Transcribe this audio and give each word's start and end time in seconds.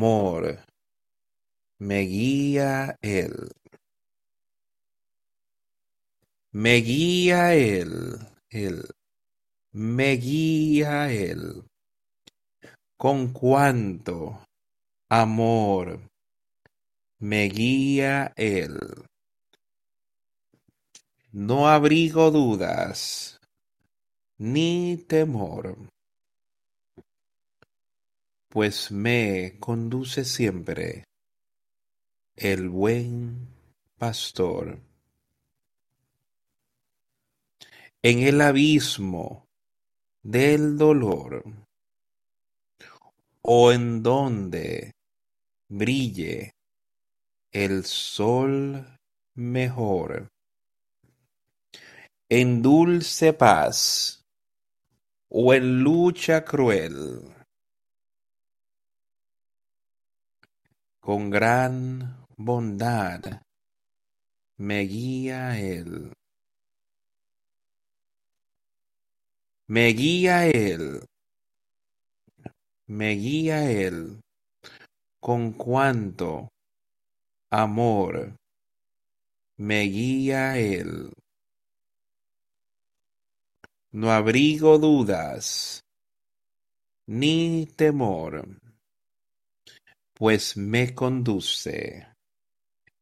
amor 0.00 0.58
me 1.76 2.00
guía 2.00 2.96
Él. 3.02 3.50
Me 6.52 6.76
guía 6.76 7.54
Él, 7.54 8.18
Él, 8.48 8.82
me 9.72 10.12
guía 10.12 11.12
Él. 11.12 11.64
Con 12.96 13.34
cuánto 13.34 14.40
amor 15.10 16.00
me 17.18 17.44
guía 17.50 18.32
Él. 18.36 18.78
No 21.30 21.68
abrigo 21.68 22.30
dudas 22.30 23.38
ni 24.38 24.96
temor, 24.96 25.76
pues 28.50 28.90
me 28.90 29.58
conduce 29.60 30.24
siempre 30.24 31.04
el 32.34 32.68
buen 32.68 33.46
pastor. 33.96 34.80
En 38.02 38.18
el 38.18 38.40
abismo 38.40 39.46
del 40.22 40.76
dolor, 40.76 41.44
o 43.42 43.70
en 43.70 44.02
donde 44.02 44.94
brille 45.68 46.52
el 47.52 47.84
sol 47.84 48.84
mejor, 49.34 50.28
en 52.28 52.62
dulce 52.62 53.32
paz 53.32 54.24
o 55.28 55.54
en 55.54 55.84
lucha 55.84 56.44
cruel, 56.44 57.39
con 61.10 61.28
gran 61.28 62.24
bondad 62.36 63.42
me 64.58 64.82
guía 64.82 65.58
Él. 65.58 66.12
Me 69.66 69.88
guía 69.88 70.46
Él, 70.46 71.04
me 72.86 73.10
guía 73.16 73.68
Él, 73.72 74.20
con 75.18 75.50
cuánto 75.50 76.48
amor 77.50 78.36
me 79.56 79.80
guía 79.80 80.58
Él. 80.58 81.10
No 83.90 84.12
abrigo 84.12 84.78
dudas 84.78 85.84
ni 87.08 87.66
temor, 87.74 88.59
pues 90.20 90.54
me 90.54 90.94
conduce 90.94 92.06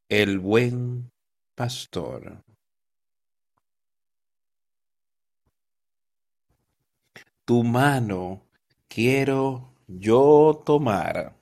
el 0.08 0.38
buen 0.38 1.10
pastor. 1.56 2.44
Tu 7.44 7.64
mano 7.64 8.46
quiero 8.86 9.74
yo 9.88 10.62
tomar, 10.64 11.34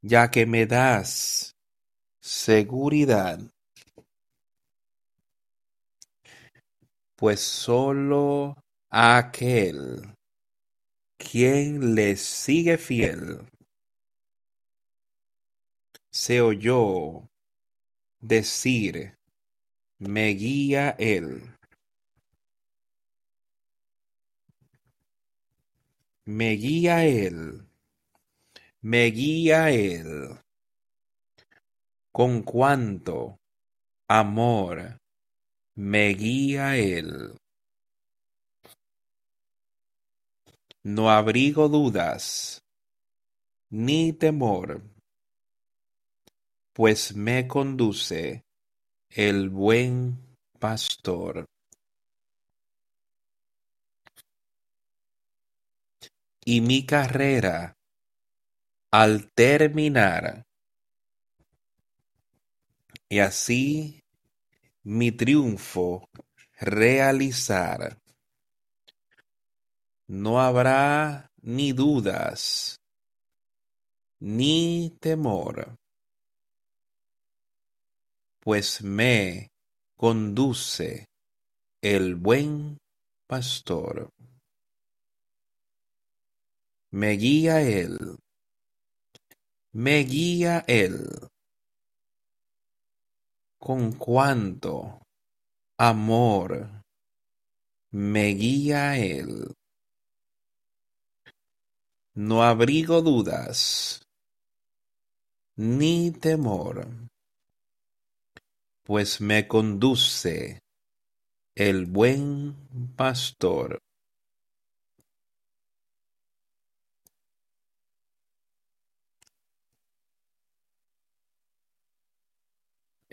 ya 0.00 0.30
que 0.30 0.46
me 0.46 0.64
das 0.64 1.56
seguridad, 2.20 3.40
pues 7.16 7.40
solo 7.40 8.62
aquel 8.90 10.14
quien 11.18 11.96
le 11.96 12.14
sigue 12.14 12.78
fiel 12.78 13.44
se 16.14 16.40
oyó 16.40 17.28
decir, 18.20 19.18
me 19.98 20.28
guía 20.28 20.94
él. 20.96 21.42
Me 26.24 26.52
guía 26.52 27.04
Él, 27.04 27.66
me 28.80 29.06
guía 29.06 29.70
Él, 29.70 30.38
con 32.12 32.42
cuánto 32.42 33.38
amor 34.08 35.00
me 35.74 36.14
guía 36.14 36.78
Él. 36.78 37.38
No 40.82 41.10
abrigo 41.10 41.68
dudas 41.68 42.64
ni 43.68 44.14
temor, 44.14 44.93
pues 46.74 47.16
me 47.16 47.48
conduce 47.48 48.44
el 49.08 49.48
buen 49.48 50.18
pastor. 50.58 51.46
y 56.44 56.60
mi 56.60 56.84
carrera 56.84 57.74
al 58.90 59.30
terminar 59.32 60.44
y 63.08 63.18
así 63.20 64.02
mi 64.82 65.12
triunfo 65.12 66.08
realizar. 66.60 67.98
No 70.06 70.40
habrá 70.40 71.30
ni 71.40 71.72
dudas 71.72 72.80
ni 74.20 74.96
temor, 75.00 75.78
pues 78.44 78.82
me 78.82 79.50
conduce 79.96 81.08
el 81.80 82.14
buen 82.14 82.78
pastor. 83.26 84.10
Me 86.90 87.12
guía 87.12 87.62
Él, 87.62 88.18
me 89.72 89.98
guía 90.00 90.62
Él. 90.68 91.08
Con 93.58 93.92
cuánto 93.92 95.00
amor 95.78 96.68
me 97.90 98.26
guía 98.26 98.98
Él. 98.98 99.54
No 102.12 102.42
abrigo 102.42 103.00
dudas 103.00 104.06
ni 105.56 106.10
temor, 106.10 106.86
pues 108.84 109.20
me 109.20 109.48
conduce 109.48 110.60
el 111.56 111.86
buen 111.86 112.54
pastor. 112.96 113.78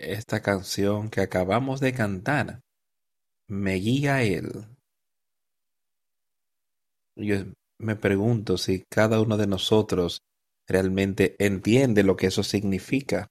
esta 0.02 0.42
canción 0.42 1.08
que 1.10 1.20
acabamos 1.20 1.80
de 1.80 1.92
cantar 1.94 2.60
me 3.48 3.74
guía 3.74 4.22
Él. 4.22 4.66
Yo 7.16 7.36
me 7.78 7.96
pregunto 7.96 8.58
si 8.58 8.84
cada 8.90 9.20
uno 9.20 9.36
de 9.36 9.46
nosotros 9.46 10.22
realmente 10.66 11.36
entiende 11.38 12.02
lo 12.02 12.16
que 12.16 12.28
eso 12.28 12.42
significa. 12.42 13.28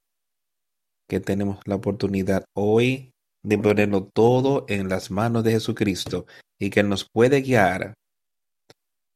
Que 1.12 1.20
tenemos 1.20 1.60
la 1.66 1.76
oportunidad 1.76 2.46
hoy 2.54 3.12
de 3.44 3.58
ponerlo 3.58 4.06
todo 4.06 4.64
en 4.70 4.88
las 4.88 5.12
manos 5.12 5.44
de 5.44 5.52
Jesucristo 5.52 6.26
y 6.58 6.70
que 6.70 6.84
nos 6.84 7.06
puede 7.12 7.42
guiar 7.42 7.96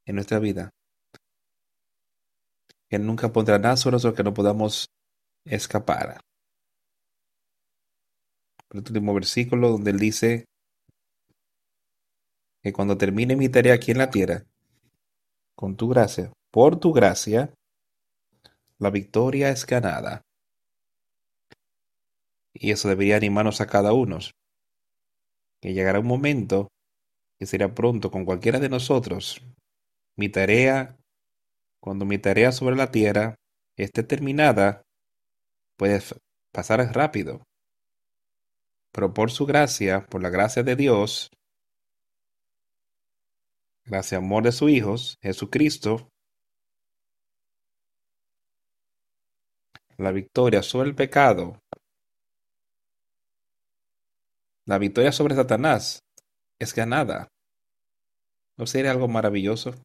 en 0.06 0.16
nuestra 0.16 0.40
vida. 0.40 0.72
Que 2.90 3.00
nunca 3.00 3.32
pondrá 3.32 3.60
nada 3.60 3.78
sobre 3.78 3.96
nosotros 3.96 4.18
que 4.18 4.24
no 4.24 4.34
podamos 4.34 4.90
escapar 5.46 6.20
el 8.76 8.80
último 8.80 9.14
versículo 9.14 9.70
donde 9.70 9.92
él 9.92 10.00
dice 10.00 10.46
que 12.62 12.74
cuando 12.74 12.98
termine 12.98 13.36
mi 13.36 13.48
tarea 13.48 13.76
aquí 13.76 13.92
en 13.92 14.00
la 14.00 14.10
tierra, 14.10 14.44
con 15.56 15.76
tu 15.78 15.88
gracia, 15.88 16.34
por 16.52 16.80
tu 16.80 16.92
gracia, 16.92 17.54
la 18.80 18.90
victoria 18.90 19.50
es 19.50 19.66
ganada. 19.66 20.25
Y 22.56 22.72
eso 22.72 22.90
debería 22.90 23.18
animarnos 23.18 23.62
a 23.62 23.68
cada 23.68 23.94
uno. 23.94 24.18
Que 25.62 25.74
llegará 25.74 26.00
un 26.00 26.08
momento, 26.08 26.70
que 27.38 27.46
será 27.46 27.76
pronto 27.76 28.10
con 28.10 28.26
cualquiera 28.26 28.60
de 28.60 28.70
nosotros, 28.70 29.44
mi 30.16 30.30
tarea, 30.30 30.98
cuando 31.80 32.06
mi 32.06 32.18
tarea 32.18 32.52
sobre 32.52 32.76
la 32.76 32.90
tierra 32.90 33.36
esté 33.78 34.02
terminada, 34.02 34.82
puede 35.78 36.02
pasar 36.52 36.80
rápido 36.96 37.44
pero 38.96 39.14
por 39.14 39.30
su 39.30 39.46
gracia, 39.46 40.08
por 40.10 40.24
la 40.24 40.30
gracia 40.30 40.64
de 40.64 40.78
Dios, 40.78 41.30
gracias 43.84 44.20
amor 44.20 44.44
de 44.44 44.54
su 44.54 44.70
Hijo, 44.70 44.96
Jesucristo, 45.22 46.08
la 49.98 50.14
victoria 50.14 50.64
sobre 50.64 50.88
el 50.88 50.96
pecado, 50.96 51.60
la 54.66 54.78
victoria 54.78 55.12
sobre 55.12 55.36
Satanás 55.36 56.04
es 56.60 56.74
ganada. 56.74 57.28
¿No 58.58 58.66
sería 58.66 58.92
algo 58.92 59.08
maravilloso? 59.08 59.76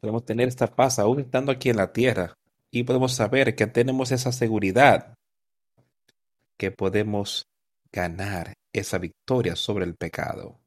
Podemos 0.00 0.24
tener 0.24 0.48
esta 0.48 0.66
paz 0.66 0.98
aún 0.98 1.20
estando 1.20 1.52
aquí 1.52 1.68
en 1.68 1.76
la 1.76 1.92
tierra 1.92 2.34
y 2.70 2.84
podemos 2.84 3.12
saber 3.14 3.54
que 3.54 3.66
tenemos 3.66 4.12
esa 4.12 4.32
seguridad 4.32 5.14
que 6.56 6.70
podemos 6.70 7.46
ganar 7.92 8.54
esa 8.72 8.98
victoria 8.98 9.56
sobre 9.56 9.84
el 9.84 9.94
pecado. 9.94 10.58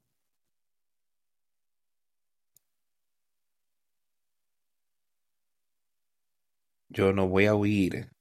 Yo 6.89 7.11
no 7.11 7.27
voy 7.27 7.47
a 7.47 7.55
huir, 7.55 8.12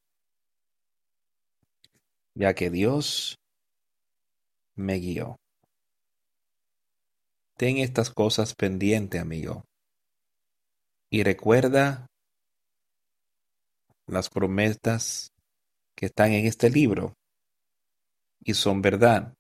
ya 2.35 2.55
que 2.55 2.71
Dios 2.71 3.39
me 4.75 4.97
guió. 4.99 5.37
Ten 7.57 7.79
estas 7.79 8.11
cosas 8.11 8.55
pendiente, 8.55 9.19
amigo. 9.19 9.65
Y 11.11 11.23
recuerda 11.23 12.07
las 14.07 14.29
promesas 14.29 15.33
que 15.95 16.07
están 16.07 16.33
en 16.33 16.47
este 16.47 16.71
libro 16.71 17.15
y 18.43 18.55
son 18.55 18.83
verdad. 18.83 19.35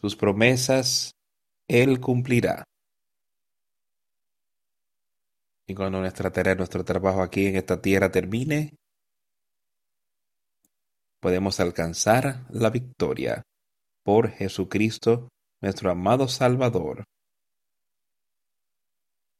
Sus 0.00 0.16
promesas 0.16 1.14
Él 1.68 2.00
cumplirá. 2.00 2.64
Y 5.66 5.74
cuando 5.74 6.00
nuestra 6.00 6.30
tarea, 6.30 6.54
nuestro 6.54 6.84
trabajo 6.84 7.22
aquí 7.22 7.46
en 7.46 7.56
esta 7.56 7.80
tierra 7.80 8.10
termine, 8.10 8.74
podemos 11.24 11.58
alcanzar 11.58 12.44
la 12.50 12.68
victoria 12.68 13.44
por 14.04 14.28
Jesucristo, 14.28 15.30
nuestro 15.62 15.90
amado 15.90 16.28
Salvador. 16.28 17.04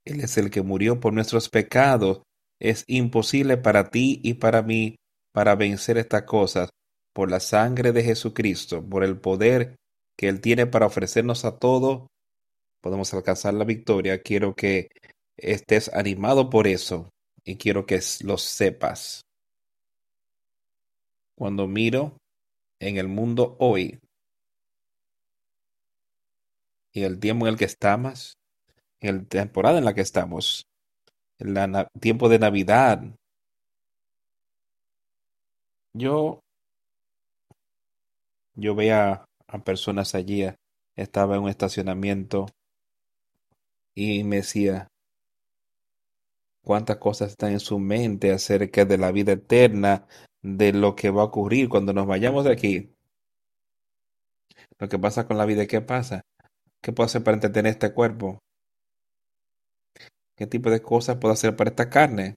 Él 0.06 0.20
es 0.20 0.38
el 0.38 0.50
que 0.50 0.62
murió 0.62 0.98
por 0.98 1.12
nuestros 1.12 1.50
pecados. 1.50 2.22
Es 2.58 2.84
imposible 2.86 3.58
para 3.58 3.90
ti 3.90 4.18
y 4.24 4.32
para 4.32 4.62
mí 4.62 4.96
para 5.34 5.56
vencer 5.56 5.98
estas 5.98 6.22
cosas 6.22 6.70
por 7.12 7.30
la 7.30 7.40
sangre 7.40 7.92
de 7.92 8.02
Jesucristo, 8.02 8.82
por 8.82 9.04
el 9.04 9.18
poder 9.18 9.76
que 10.16 10.28
Él 10.28 10.40
tiene 10.40 10.66
para 10.66 10.86
ofrecernos 10.86 11.44
a 11.44 11.58
todo, 11.58 12.06
podemos 12.80 13.12
alcanzar 13.12 13.52
la 13.52 13.64
victoria. 13.64 14.22
Quiero 14.22 14.54
que 14.54 14.88
estés 15.36 15.92
animado 15.92 16.48
por 16.48 16.66
eso 16.66 17.10
y 17.44 17.56
quiero 17.56 17.84
que 17.84 18.00
lo 18.22 18.38
sepas. 18.38 19.20
Cuando 21.44 21.66
miro 21.66 22.16
en 22.78 22.96
el 22.96 23.06
mundo 23.06 23.54
hoy 23.58 24.00
y 26.90 27.02
el 27.02 27.20
tiempo 27.20 27.46
en 27.46 27.52
el 27.52 27.58
que 27.58 27.66
estamos, 27.66 28.38
en 28.98 29.18
la 29.18 29.24
temporada 29.24 29.76
en 29.76 29.84
la 29.84 29.92
que 29.92 30.00
estamos, 30.00 30.66
el 31.36 31.86
tiempo 32.00 32.30
de 32.30 32.38
Navidad, 32.38 33.04
yo, 35.92 36.40
yo 38.54 38.74
veía 38.74 39.26
a 39.46 39.58
personas 39.58 40.14
allí, 40.14 40.46
estaba 40.96 41.36
en 41.36 41.42
un 41.42 41.50
estacionamiento 41.50 42.46
y 43.94 44.24
me 44.24 44.36
decía 44.36 44.88
cuántas 46.62 46.96
cosas 46.96 47.32
están 47.32 47.52
en 47.52 47.60
su 47.60 47.78
mente 47.78 48.32
acerca 48.32 48.86
de 48.86 48.96
la 48.96 49.12
vida 49.12 49.32
eterna, 49.32 50.06
de 50.44 50.74
lo 50.74 50.94
que 50.94 51.10
va 51.10 51.22
a 51.22 51.24
ocurrir 51.24 51.68
cuando 51.68 51.92
nos 51.94 52.06
vayamos 52.06 52.44
de 52.44 52.52
aquí. 52.52 52.90
Lo 54.78 54.88
que 54.88 54.98
pasa 54.98 55.26
con 55.26 55.38
la 55.38 55.46
vida, 55.46 55.66
¿qué 55.66 55.80
pasa? 55.80 56.20
¿Qué 56.82 56.92
puedo 56.92 57.06
hacer 57.06 57.24
para 57.24 57.36
entretener 57.36 57.72
este 57.72 57.92
cuerpo? 57.92 58.38
¿Qué 60.36 60.46
tipo 60.46 60.70
de 60.70 60.82
cosas 60.82 61.16
puedo 61.16 61.32
hacer 61.32 61.56
para 61.56 61.70
esta 61.70 61.88
carne? 61.88 62.34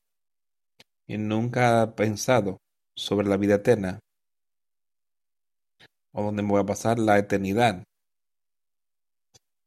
Y 1.05 1.17
nunca 1.17 1.81
ha 1.81 1.95
pensado 1.95 2.57
sobre 2.95 3.27
la 3.27 3.37
vida 3.37 3.55
eterna 3.55 3.99
o 6.13 6.23
donde 6.23 6.43
me 6.43 6.49
voy 6.49 6.61
a 6.61 6.65
pasar 6.65 6.99
la 6.99 7.17
eternidad. 7.17 7.83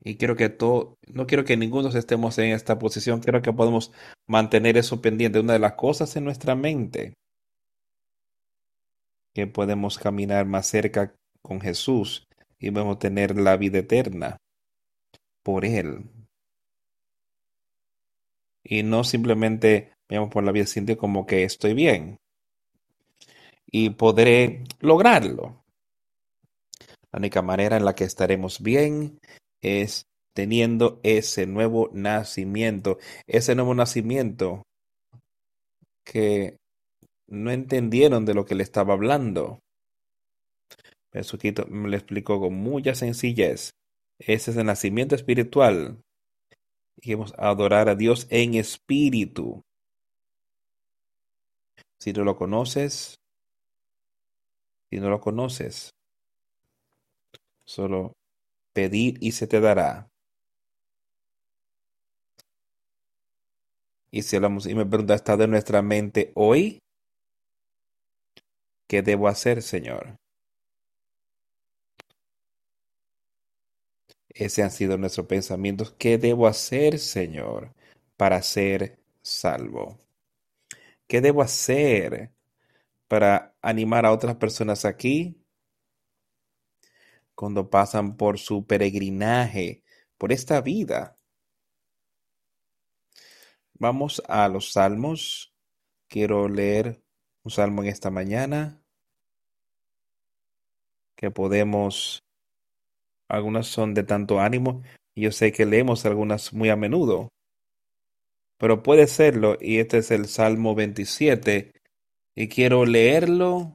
Y 0.03 0.17
quiero 0.17 0.35
que 0.35 0.49
todo, 0.49 0.97
no 1.09 1.27
quiero 1.27 1.45
que 1.45 1.59
ninguno 1.59 1.91
estemos 1.91 2.39
en 2.39 2.53
esta 2.53 2.79
posición, 2.79 3.21
quiero 3.21 3.43
que 3.43 3.53
podamos 3.53 3.93
mantener 4.27 4.79
eso 4.79 5.03
pendiente. 5.03 5.41
Una 5.41 5.53
de 5.53 5.59
las 5.59 5.75
cosas 5.75 6.17
en 6.17 6.25
nuestra 6.25 6.55
mente, 6.55 7.13
podemos 9.47 9.99
caminar 9.99 10.47
más 10.47 10.67
cerca 10.67 11.15
con 11.43 11.61
Jesús 11.61 12.27
y 12.59 12.71
vamos 12.71 12.97
a 12.97 12.99
tener 12.99 13.37
la 13.39 13.57
vida 13.57 13.79
eterna 13.79 14.37
por 15.43 15.65
Él. 15.65 16.05
Y 18.63 18.83
no 18.83 19.05
simplemente 19.05 19.93
veamos 20.09 20.31
por 20.31 20.45
la 20.45 20.53
vida 20.53 20.67
sintiendo 20.67 21.01
como 21.01 21.27
que 21.27 21.45
estoy 21.45 21.75
bien 21.75 22.19
y 23.71 23.91
podré 23.91 24.65
lograrlo. 24.81 25.63
La 27.13 27.19
única 27.19 27.43
manera 27.43 27.77
en 27.77 27.85
la 27.85 27.95
que 27.95 28.05
estaremos 28.05 28.61
bien 28.61 29.19
es 29.63 30.07
teniendo 30.33 31.01
ese 31.03 31.47
nuevo 31.47 31.91
nacimiento, 31.93 32.99
ese 33.27 33.55
nuevo 33.55 33.75
nacimiento 33.75 34.63
que 36.05 36.57
no 37.31 37.51
entendieron 37.51 38.27
de 38.27 38.35
lo 38.35 38.45
que 38.45 38.55
le 38.55 38.63
estaba 38.63 38.95
hablando. 38.95 39.61
Jesucristo 41.13 41.67
me 41.69 41.89
lo 41.89 41.97
explicó 41.97 42.41
con 42.41 42.55
mucha 42.55 42.95
sencillez. 42.95 43.71
Ese 44.19 44.51
es 44.51 44.57
el 44.57 44.67
nacimiento 44.67 45.15
espiritual. 45.15 46.03
Y 47.01 47.15
adorar 47.39 47.89
a 47.89 47.95
Dios 47.95 48.27
en 48.31 48.55
espíritu. 48.55 49.65
Si 51.99 52.13
no 52.13 52.25
lo 52.25 52.37
conoces, 52.37 53.19
si 54.91 55.01
no 55.01 55.09
lo 55.09 55.21
conoces, 55.21 55.95
Solo 57.71 58.17
pedir 58.73 59.17
y 59.21 59.31
se 59.31 59.47
te 59.47 59.61
dará. 59.61 60.11
Y 64.11 64.23
si 64.23 64.35
hablamos 64.35 64.67
y 64.67 64.75
me 64.75 64.85
pregunta, 64.85 65.15
¿está 65.15 65.37
de 65.37 65.47
nuestra 65.47 65.81
mente 65.81 66.33
hoy? 66.35 66.81
¿Qué 68.91 69.03
debo 69.03 69.29
hacer, 69.29 69.63
Señor? 69.63 70.19
Ese 74.31 74.65
han 74.65 74.73
sido 74.73 74.99
nuestros 74.99 75.29
pensamientos. 75.29 75.95
¿Qué 75.97 76.19
debo 76.19 76.49
hacer, 76.49 76.99
Señor, 76.99 77.73
para 78.17 78.43
ser 78.43 78.99
salvo? 79.23 79.97
¿Qué 81.07 81.21
debo 81.21 81.41
hacer 81.41 82.33
para 83.07 83.55
animar 83.63 84.07
a 84.07 84.11
otras 84.11 84.35
personas 84.35 84.85
aquí 84.85 85.41
cuando 87.37 87.71
pasan 87.71 88.17
por 88.17 88.41
su 88.41 88.67
peregrinaje 88.67 89.85
por 90.19 90.33
esta 90.33 90.61
vida. 90.61 91.17
Vamos 93.75 94.21
a 94.27 94.49
los 94.49 94.73
salmos. 94.73 95.55
Quiero 96.09 96.49
leer 96.49 97.05
un 97.45 97.53
salmo 97.53 97.85
en 97.85 97.89
esta 97.89 98.11
mañana 98.11 98.80
que 101.21 101.31
podemos, 101.31 102.23
algunas 103.29 103.67
son 103.67 103.93
de 103.93 104.05
tanto 104.05 104.41
ánimo, 104.41 104.83
y 105.15 105.21
yo 105.21 105.33
sé 105.33 105.53
que 105.53 105.67
leemos 105.67 106.07
algunas 106.07 106.55
muy 106.55 106.71
a 106.71 106.77
menudo, 106.77 107.29
pero 108.57 108.83
puede 108.83 109.07
serlo, 109.07 109.59
y 109.61 109.81
este 109.81 109.99
es 109.99 110.11
el 110.13 110.29
Salmo 110.29 110.75
27, 110.75 111.73
y 112.35 112.49
quiero 112.49 112.87
leerlo 112.87 113.75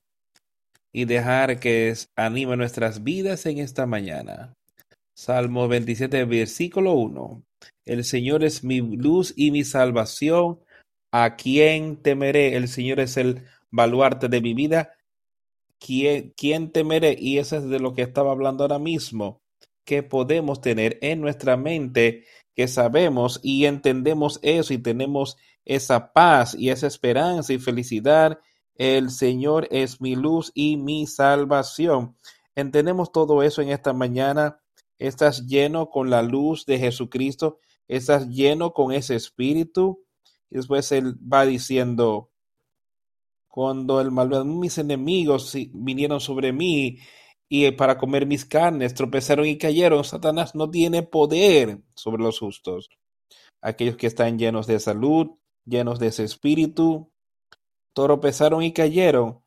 y 0.91 1.05
dejar 1.05 1.59
que 1.59 1.93
anime 2.15 2.57
nuestras 2.57 3.03
vidas 3.03 3.45
en 3.45 3.59
esta 3.59 3.85
mañana. 3.85 4.55
Salmo 5.13 5.67
27, 5.67 6.25
versículo 6.25 6.93
1. 6.93 7.43
El 7.85 8.03
Señor 8.05 8.43
es 8.43 8.63
mi 8.63 8.79
luz 8.81 9.35
y 9.37 9.51
mi 9.51 9.63
salvación. 9.63 10.61
¿A 11.11 11.35
quién 11.35 11.97
temeré? 11.97 12.55
El 12.55 12.67
Señor 12.69 13.01
es 13.01 13.17
el 13.17 13.43
baluarte 13.69 14.29
de 14.29 14.41
mi 14.41 14.55
vida. 14.55 14.94
¿Quién, 15.79 16.33
quién 16.35 16.71
temeré? 16.71 17.15
Y 17.19 17.37
eso 17.37 17.57
es 17.57 17.65
de 17.67 17.79
lo 17.79 17.93
que 17.93 18.01
estaba 18.01 18.31
hablando 18.31 18.63
ahora 18.63 18.79
mismo, 18.79 19.41
que 19.83 20.03
podemos 20.03 20.61
tener 20.61 20.97
en 21.01 21.21
nuestra 21.21 21.57
mente, 21.57 22.25
que 22.55 22.67
sabemos 22.67 23.39
y 23.43 23.65
entendemos 23.65 24.39
eso 24.41 24.73
y 24.73 24.77
tenemos 24.77 25.37
esa 25.65 26.13
paz 26.13 26.55
y 26.57 26.69
esa 26.69 26.87
esperanza 26.87 27.53
y 27.53 27.59
felicidad 27.59 28.39
el 28.75 29.09
Señor 29.09 29.67
es 29.71 30.01
mi 30.01 30.15
luz 30.15 30.51
y 30.53 30.77
mi 30.77 31.07
salvación. 31.07 32.15
Entendemos 32.55 33.11
todo 33.11 33.41
eso 33.41 33.61
en 33.61 33.69
esta 33.69 33.93
mañana 33.93 34.59
estás 34.97 35.45
lleno 35.47 35.89
con 35.89 36.09
la 36.09 36.21
luz 36.21 36.65
de 36.65 36.77
Jesucristo, 36.79 37.59
estás 37.87 38.27
lleno 38.29 38.73
con 38.73 38.91
ese 38.91 39.15
espíritu. 39.15 40.03
Y 40.49 40.57
después 40.57 40.91
él 40.91 41.15
va 41.21 41.45
diciendo, 41.45 42.31
cuando 43.55 44.01
el 44.01 44.11
malvado, 44.11 44.43
mis 44.43 44.77
enemigos 44.79 45.55
vinieron 45.71 46.19
sobre 46.19 46.51
mí 46.51 46.99
y 47.47 47.71
para 47.71 47.97
comer 47.97 48.25
mis 48.25 48.43
carnes, 48.43 48.93
tropezaron 48.93 49.45
y 49.45 49.57
cayeron. 49.57 50.03
Satanás 50.03 50.55
no 50.55 50.69
tiene 50.69 51.03
poder 51.03 51.79
sobre 51.93 52.21
los 52.21 52.37
justos. 52.37 52.89
Aquellos 53.61 53.95
que 53.95 54.07
están 54.07 54.37
llenos 54.37 54.67
de 54.67 54.77
salud, 54.81 55.37
llenos 55.63 55.99
de 55.99 56.07
espíritu, 56.07 57.09
tropezaron 57.93 58.61
y 58.61 58.73
cayeron. 58.73 59.39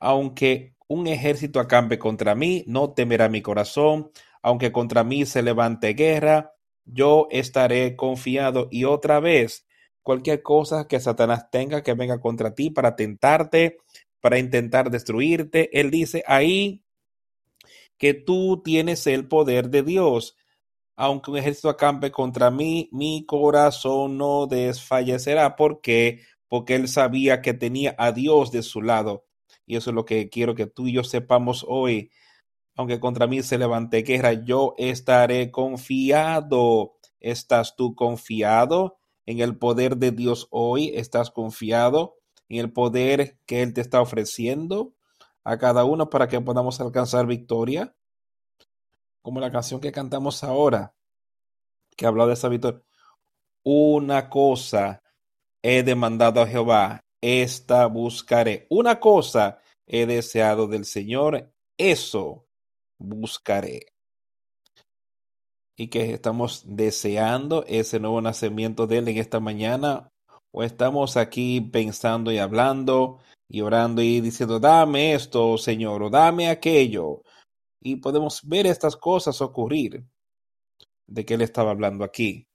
Aunque 0.00 0.76
un 0.86 1.08
ejército 1.08 1.58
acampe 1.58 1.98
contra 1.98 2.36
mí, 2.36 2.62
no 2.68 2.92
temerá 2.92 3.28
mi 3.28 3.42
corazón. 3.42 4.12
Aunque 4.42 4.70
contra 4.70 5.02
mí 5.02 5.26
se 5.26 5.42
levante 5.42 5.94
guerra, 5.94 6.52
yo 6.84 7.26
estaré 7.32 7.96
confiado. 7.96 8.68
Y 8.70 8.84
otra 8.84 9.18
vez, 9.18 9.66
cualquier 10.04 10.42
cosa 10.42 10.86
que 10.86 11.00
Satanás 11.00 11.50
tenga 11.50 11.82
que 11.82 11.94
venga 11.94 12.20
contra 12.20 12.54
ti 12.54 12.70
para 12.70 12.94
tentarte, 12.94 13.78
para 14.20 14.38
intentar 14.38 14.90
destruirte, 14.90 15.80
él 15.80 15.90
dice 15.90 16.22
ahí 16.26 16.84
que 17.98 18.12
tú 18.14 18.62
tienes 18.62 19.06
el 19.06 19.26
poder 19.26 19.70
de 19.70 19.82
Dios. 19.82 20.36
Aunque 20.94 21.30
un 21.30 21.38
ejército 21.38 21.70
acampe 21.70 22.12
contra 22.12 22.50
mí, 22.50 22.88
mi 22.92 23.24
corazón 23.24 24.18
no 24.18 24.46
desfallecerá. 24.46 25.56
¿Por 25.56 25.80
qué? 25.80 26.20
Porque 26.48 26.74
él 26.76 26.86
sabía 26.86 27.40
que 27.40 27.54
tenía 27.54 27.94
a 27.98 28.12
Dios 28.12 28.52
de 28.52 28.62
su 28.62 28.82
lado. 28.82 29.24
Y 29.66 29.76
eso 29.76 29.90
es 29.90 29.94
lo 29.94 30.04
que 30.04 30.28
quiero 30.28 30.54
que 30.54 30.66
tú 30.66 30.86
y 30.86 30.92
yo 30.92 31.02
sepamos 31.02 31.64
hoy. 31.66 32.10
Aunque 32.76 33.00
contra 33.00 33.26
mí 33.26 33.42
se 33.42 33.56
levante 33.56 34.02
guerra, 34.02 34.34
yo 34.34 34.74
estaré 34.76 35.50
confiado. 35.50 36.92
¿Estás 37.20 37.74
tú 37.74 37.94
confiado 37.94 38.98
en 39.26 39.40
el 39.40 39.56
poder 39.56 39.96
de 39.96 40.10
Dios 40.12 40.48
hoy? 40.50 40.92
¿Estás 40.94 41.30
confiado 41.30 42.16
en 42.48 42.60
el 42.60 42.72
poder 42.72 43.38
que 43.46 43.62
Él 43.62 43.74
te 43.74 43.80
está 43.80 44.00
ofreciendo? 44.00 44.94
a 45.44 45.58
cada 45.58 45.84
uno 45.84 46.08
para 46.10 46.26
que 46.26 46.40
podamos 46.40 46.80
alcanzar 46.80 47.26
victoria. 47.26 47.94
Como 49.22 49.40
la 49.40 49.52
canción 49.52 49.80
que 49.80 49.92
cantamos 49.92 50.42
ahora, 50.42 50.94
que 51.96 52.06
habla 52.06 52.26
de 52.26 52.32
esa 52.32 52.48
victoria. 52.48 52.82
Una 53.62 54.28
cosa 54.28 55.02
he 55.62 55.82
demandado 55.82 56.42
a 56.42 56.46
Jehová, 56.46 57.04
esta 57.20 57.86
buscaré. 57.86 58.66
Una 58.68 59.00
cosa 59.00 59.58
he 59.86 60.04
deseado 60.06 60.66
del 60.66 60.84
Señor, 60.84 61.52
eso 61.78 62.46
buscaré. 62.98 63.93
Y 65.76 65.88
que 65.88 66.12
estamos 66.12 66.62
deseando 66.66 67.64
ese 67.66 67.98
nuevo 68.00 68.20
nacimiento 68.20 68.86
de 68.86 68.98
Él 68.98 69.08
en 69.08 69.18
esta 69.18 69.40
mañana, 69.40 70.10
o 70.52 70.62
estamos 70.62 71.16
aquí 71.16 71.60
pensando 71.60 72.30
y 72.30 72.38
hablando 72.38 73.18
y 73.48 73.60
orando 73.60 74.02
y 74.02 74.20
diciendo, 74.20 74.60
dame 74.60 75.14
esto, 75.14 75.58
Señor, 75.58 76.02
o 76.04 76.10
dame 76.10 76.48
aquello. 76.48 77.22
Y 77.80 77.96
podemos 77.96 78.40
ver 78.44 78.66
estas 78.66 78.96
cosas 78.96 79.40
ocurrir 79.40 80.04
de 81.06 81.24
que 81.24 81.34
él 81.34 81.42
estaba 81.42 81.70
hablando 81.70 82.04
aquí. 82.04 82.46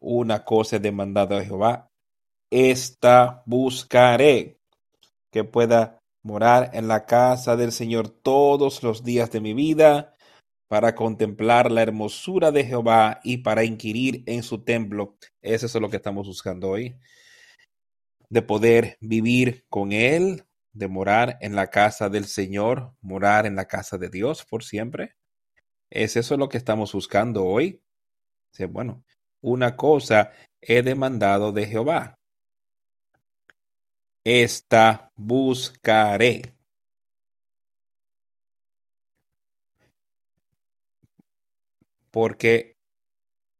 Una 0.00 0.44
cosa 0.44 0.76
he 0.76 0.80
demandado 0.80 1.36
a 1.36 1.44
Jehová, 1.44 1.90
esta 2.50 3.42
buscaré, 3.46 4.58
que 5.30 5.44
pueda 5.44 6.00
morar 6.22 6.70
en 6.72 6.88
la 6.88 7.04
casa 7.04 7.56
del 7.56 7.72
Señor 7.72 8.08
todos 8.08 8.82
los 8.82 9.02
días 9.04 9.30
de 9.30 9.40
mi 9.40 9.54
vida, 9.54 10.14
para 10.68 10.94
contemplar 10.94 11.70
la 11.70 11.82
hermosura 11.82 12.52
de 12.52 12.64
Jehová 12.64 13.20
y 13.24 13.38
para 13.38 13.64
inquirir 13.64 14.22
en 14.26 14.42
su 14.42 14.62
templo. 14.62 15.16
Eso 15.42 15.66
es 15.66 15.74
lo 15.74 15.90
que 15.90 15.96
estamos 15.96 16.26
buscando 16.26 16.68
hoy 16.68 16.94
de 18.28 18.42
poder 18.42 18.98
vivir 19.00 19.64
con 19.68 19.92
Él, 19.92 20.44
de 20.72 20.88
morar 20.88 21.38
en 21.40 21.56
la 21.56 21.68
casa 21.68 22.08
del 22.08 22.26
Señor, 22.26 22.92
morar 23.00 23.46
en 23.46 23.56
la 23.56 23.66
casa 23.66 23.98
de 23.98 24.10
Dios 24.10 24.44
por 24.44 24.64
siempre. 24.64 25.16
¿Es 25.90 26.16
eso 26.16 26.36
lo 26.36 26.48
que 26.48 26.58
estamos 26.58 26.92
buscando 26.92 27.44
hoy? 27.44 27.82
Sí, 28.50 28.66
bueno, 28.66 29.02
una 29.40 29.76
cosa 29.76 30.32
he 30.60 30.82
demandado 30.82 31.52
de 31.52 31.66
Jehová. 31.66 32.18
Esta 34.24 35.10
buscaré. 35.16 36.57
Porque 42.10 42.78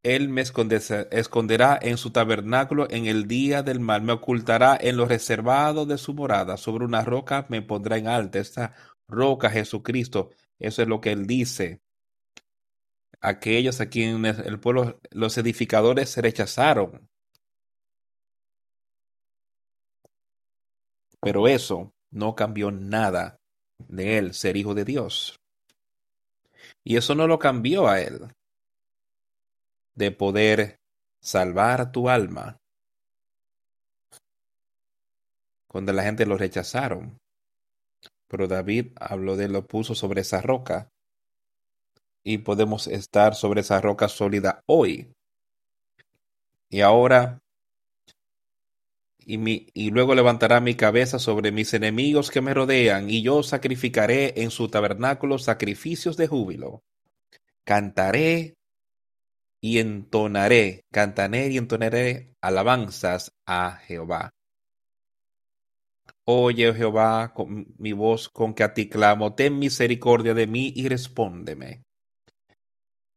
él 0.03 0.29
me 0.29 0.43
esconderá 0.43 1.79
en 1.83 1.99
su 1.99 2.11
tabernáculo 2.13 2.87
en 2.91 3.07
el 3.07 3.27
día 3.27 3.63
del 3.63 3.81
mal, 3.81 4.03
me 4.03 4.13
ocultará 4.13 4.79
en 4.81 4.97
lo 4.97 5.07
reservado 5.07 5.87
de 5.87 5.99
su 5.99 6.15
morada, 6.15 6.57
sobre 6.57 6.85
una 6.85 7.05
roca 7.05 7.47
me 7.49 7.63
pondrá 7.63 7.99
en 7.99 8.07
alta. 8.07 8.39
Esta 8.39 8.75
roca, 9.09 9.51
Jesucristo, 9.51 10.31
eso 10.59 10.83
es 10.83 10.89
lo 10.89 11.01
que 11.01 11.13
él 11.13 11.27
dice. 11.27 11.81
Aquellos 13.21 13.81
a 13.81 13.89
quienes 13.89 14.39
el 14.39 14.61
pueblo, 14.61 15.01
los 15.11 15.37
edificadores 15.37 16.11
se 16.11 16.23
rechazaron. 16.23 17.09
Pero 21.21 21.49
eso 21.49 21.93
no 22.11 22.37
cambió 22.37 22.71
nada 22.71 23.41
de 23.89 24.19
él 24.19 24.35
ser 24.35 24.57
hijo 24.57 24.75
de 24.75 24.85
Dios. 24.85 25.41
Y 26.85 26.97
eso 26.97 27.17
no 27.17 27.27
lo 27.27 27.41
cambió 27.41 27.89
a 27.89 28.01
él 28.01 28.29
de 29.99 30.13
poder 30.13 30.79
salvar 31.21 31.91
tu 31.91 32.09
alma. 32.09 32.61
Cuando 35.67 35.93
la 35.93 36.05
gente 36.05 36.25
lo 36.25 36.39
rechazaron. 36.39 37.19
Pero 38.29 38.47
David 38.47 38.93
habló 38.97 39.37
de 39.37 39.49
lo 39.49 39.67
puso 39.67 39.95
sobre 39.95 40.21
esa 40.21 40.41
roca. 40.41 40.89
Y 42.23 42.39
podemos 42.39 42.87
estar 42.87 43.35
sobre 43.35 43.63
esa 43.63 43.81
roca 43.81 44.09
sólida 44.09 44.63
hoy. 44.67 45.13
Y 46.71 46.81
ahora 46.81 47.43
y, 49.19 49.37
mi, 49.37 49.67
y, 49.75 49.91
luego 49.91 50.15
levantará 50.15 50.61
mi 50.61 50.75
cabeza 50.75 51.19
sobre 51.19 51.53
mis 51.53 51.75
enemigos 51.75 52.31
que 52.31 52.41
me 52.41 52.55
rodean, 52.55 53.11
y 53.11 53.21
yo 53.21 53.43
sacrificaré 53.43 54.41
en 54.41 54.51
su 54.51 54.69
tabernáculo 54.69 55.39
sacrificios 55.39 56.17
de 56.17 56.29
júbilo. 56.29 56.83
Cantaré 57.65 58.58
y 59.61 59.79
entonaré, 59.79 60.85
cantaré 60.93 61.49
y 61.49 61.59
entonaré 61.59 62.35
alabanzas 62.41 63.33
a 63.47 63.73
Jehová. 63.77 64.31
Oye, 66.25 66.75
Jehová, 66.75 67.33
con 67.33 67.67
mi 67.79 67.93
voz 67.93 68.29
con 68.29 68.55
que 68.55 68.63
a 68.63 68.75
ti 68.75 68.89
clamo, 68.89 69.35
ten 69.35 69.59
misericordia 69.59 70.35
de 70.35 70.47
mí 70.47 70.73
y 70.77 70.89
respóndeme. 70.89 71.83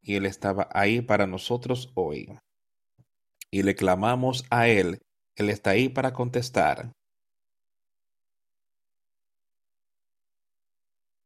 Y 0.01 0.15
Él 0.15 0.25
estaba 0.25 0.69
ahí 0.71 1.01
para 1.01 1.27
nosotros 1.27 1.91
hoy. 1.93 2.39
Y 3.51 3.63
le 3.63 3.75
clamamos 3.75 4.45
a 4.49 4.69
Él. 4.69 4.99
Él 5.35 5.49
está 5.49 5.71
ahí 5.71 5.89
para 5.89 6.13
contestar. 6.13 6.93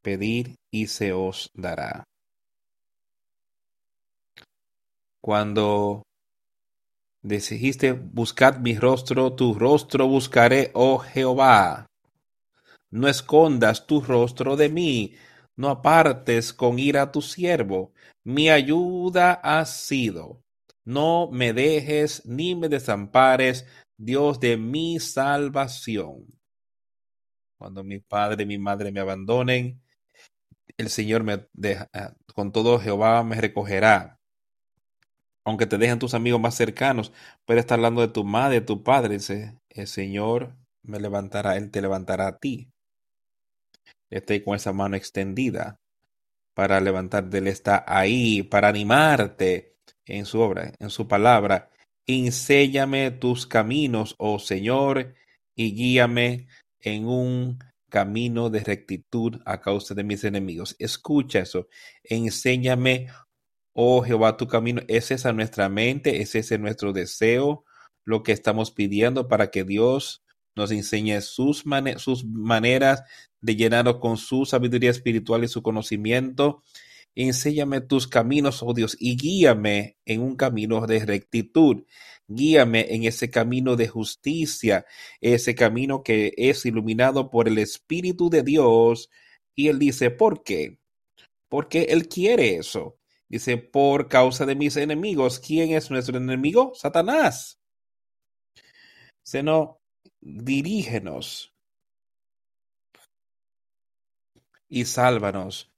Pedir 0.02 0.56
y 0.72 0.88
se 0.88 1.14
os 1.14 1.52
dará. 1.54 2.04
Cuando 5.26 6.04
dijiste, 7.24 7.94
buscad 7.94 8.60
mi 8.60 8.78
rostro, 8.78 9.34
tu 9.34 9.56
rostro 9.56 10.06
buscaré, 10.08 10.70
oh 10.76 11.00
Jehová. 11.00 11.88
No 12.92 13.08
escondas 13.08 13.88
tu 13.88 14.02
rostro 14.02 14.56
de 14.56 14.70
mí, 14.70 15.16
no 15.56 15.70
apartes 15.70 16.54
con 16.54 16.78
ira 16.78 17.12
tu 17.12 17.24
siervo. 17.24 17.92
Mi 18.24 18.52
ayuda 18.52 19.34
has 19.34 19.76
sido. 19.76 20.44
No 20.84 21.28
me 21.32 21.54
dejes 21.54 22.24
ni 22.28 22.54
me 22.54 22.70
desampares, 22.70 23.66
Dios 23.98 24.40
de 24.40 24.58
mi 24.58 25.00
salvación. 25.00 26.28
Cuando 27.58 27.84
mi 27.84 27.98
padre 27.98 28.44
y 28.44 28.46
mi 28.46 28.60
madre 28.60 28.92
me 28.92 29.00
abandonen, 29.00 29.82
el 30.78 30.92
Señor 30.92 31.24
me 31.24 31.48
deja, 31.52 31.90
con 32.36 32.52
todo 32.52 32.80
Jehová 32.80 33.24
me 33.24 33.42
recogerá 33.42 34.15
aunque 35.46 35.68
te 35.68 35.78
dejen 35.78 36.00
tus 36.00 36.16
amigos 36.16 36.42
más 36.42 36.56
cercanos, 36.56 37.14
puede 37.46 37.60
estar 37.60 37.78
hablando 37.78 38.02
de 38.02 38.08
tu 38.10 38.24
madre, 38.24 38.60
de 38.60 38.66
tu 38.66 38.84
padre. 38.84 39.18
El 39.70 39.88
Señor 39.88 40.56
me 40.82 41.00
levantará, 41.00 41.56
Él 41.56 41.70
te 41.72 41.82
levantará 41.82 42.28
a 42.28 42.38
ti. 42.40 42.72
Esté 44.10 44.44
con 44.44 44.56
esa 44.56 44.74
mano 44.74 44.96
extendida 44.96 45.80
para 46.56 46.82
levantarte. 46.82 47.38
Él 47.38 47.48
está 47.48 47.86
ahí 47.88 48.42
para 48.42 48.70
animarte 48.70 49.76
en 50.06 50.26
su 50.26 50.40
obra, 50.40 50.74
en 50.80 50.90
su 50.90 51.08
palabra. 51.08 51.70
Enséñame 52.08 53.12
tus 53.12 53.46
caminos, 53.46 54.16
oh 54.18 54.40
Señor, 54.40 55.14
y 55.56 55.76
guíame 55.76 56.48
en 56.80 57.08
un 57.08 57.60
camino 57.90 58.50
de 58.50 58.62
rectitud 58.62 59.42
a 59.46 59.62
causa 59.62 59.94
de 59.94 60.04
mis 60.04 60.24
enemigos. 60.24 60.76
Escucha 60.80 61.40
eso. 61.40 61.68
Enséñame 62.04 63.08
Oh 63.78 64.02
Jehová, 64.04 64.38
tu 64.38 64.48
camino 64.48 64.82
es 64.88 65.12
esa 65.12 65.34
nuestra 65.34 65.68
mente, 65.68 66.22
es 66.22 66.34
ese 66.36 66.58
nuestro 66.58 66.94
deseo, 66.94 67.66
lo 68.06 68.24
que 68.24 68.32
estamos 68.32 68.72
pidiendo 68.72 69.28
para 69.28 69.52
que 69.52 69.66
Dios 69.66 70.24
nos 70.56 70.72
enseñe 70.72 71.20
sus, 71.20 71.66
sus 71.98 72.24
maneras 72.24 73.04
de 73.42 73.58
llenarnos 73.58 73.98
con 73.98 74.16
su 74.16 74.46
sabiduría 74.46 74.92
espiritual 74.92 75.44
y 75.44 75.50
su 75.50 75.62
conocimiento. 75.62 76.64
Enséñame 77.16 77.82
tus 77.82 78.08
caminos, 78.08 78.64
oh 78.64 78.74
Dios, 78.74 78.96
y 78.98 79.18
guíame 79.18 79.98
en 80.06 80.22
un 80.22 80.38
camino 80.38 80.88
de 80.88 81.06
rectitud. 81.06 81.84
Guíame 82.30 82.96
en 82.96 83.04
ese 83.04 83.30
camino 83.30 83.76
de 83.76 83.90
justicia, 83.90 84.86
ese 85.20 85.54
camino 85.54 86.02
que 86.02 86.34
es 86.38 86.66
iluminado 86.66 87.30
por 87.30 87.50
el 87.50 87.58
Espíritu 87.58 88.30
de 88.30 88.42
Dios. 88.42 89.10
Y 89.54 89.68
él 89.68 89.80
dice, 89.80 90.12
¿por 90.12 90.44
qué? 90.44 90.80
Porque 91.50 91.88
él 91.90 92.08
quiere 92.08 92.56
eso. 92.56 92.98
Dice, 93.28 93.58
por 93.58 94.08
causa 94.08 94.46
de 94.46 94.56
mis 94.56 94.78
enemigos. 94.78 95.40
¿Quién 95.40 95.72
es 95.72 95.90
nuestro 95.90 96.18
enemigo? 96.18 96.74
Satanás. 96.76 97.60
no 99.44 99.80
dirígenos 100.22 101.54
y 104.68 104.86
sálvanos 104.86 105.72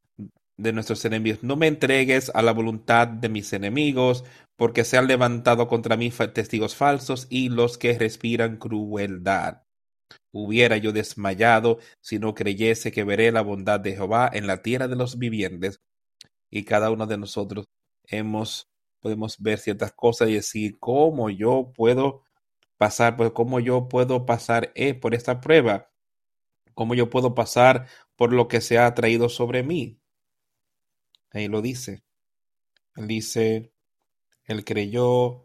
de 0.58 0.74
nuestros 0.74 1.06
enemigos. 1.06 1.44
No 1.44 1.56
me 1.56 1.68
entregues 1.68 2.32
a 2.34 2.42
la 2.42 2.52
voluntad 2.52 3.08
de 3.08 3.30
mis 3.30 3.54
enemigos, 3.54 4.24
porque 4.56 4.84
se 4.84 4.98
han 4.98 5.08
levantado 5.08 5.68
contra 5.68 5.98
mí 5.98 6.10
testigos 6.10 6.76
falsos 6.76 7.28
y 7.30 7.50
los 7.50 7.78
que 7.78 7.98
respiran 7.98 8.58
crueldad. 8.58 9.64
Hubiera 10.32 10.78
yo 10.78 10.92
desmayado 10.92 11.80
si 12.02 12.20
no 12.20 12.34
creyese 12.34 12.92
que 12.92 13.04
veré 13.04 13.32
la 13.32 13.42
bondad 13.42 13.80
de 13.80 13.94
Jehová 13.94 14.30
en 14.34 14.48
la 14.48 14.62
tierra 14.62 14.88
de 14.88 14.96
los 14.96 15.18
vivientes. 15.20 15.80
Y 16.50 16.64
cada 16.64 16.92
uno 16.92 17.06
de 17.06 17.18
nosotros 17.18 17.66
hemos, 18.04 18.70
podemos 19.00 19.38
ver 19.40 19.60
ciertas 19.60 19.92
cosas 19.94 20.30
y 20.30 20.36
decir, 20.36 20.80
¿cómo 20.80 21.30
yo 21.30 21.72
puedo 21.76 22.24
pasar, 22.78 23.18
pues 23.18 23.32
cómo 23.32 23.60
yo 23.60 23.88
puedo 23.88 24.26
pasar 24.26 24.72
eh, 24.76 24.94
por 24.94 25.14
esta 25.14 25.42
prueba? 25.42 25.90
¿Cómo 26.74 26.94
yo 26.94 27.10
puedo 27.10 27.34
pasar 27.36 27.88
por 28.16 28.34
lo 28.34 28.48
que 28.48 28.62
se 28.62 28.78
ha 28.78 28.94
traído 28.94 29.30
sobre 29.30 29.64
mí? 29.64 30.00
Ahí 31.32 31.48
lo 31.48 31.62
dice. 31.62 32.04
Él 32.96 33.08
dice, 33.08 33.72
él 34.46 34.64
creyó 34.64 35.44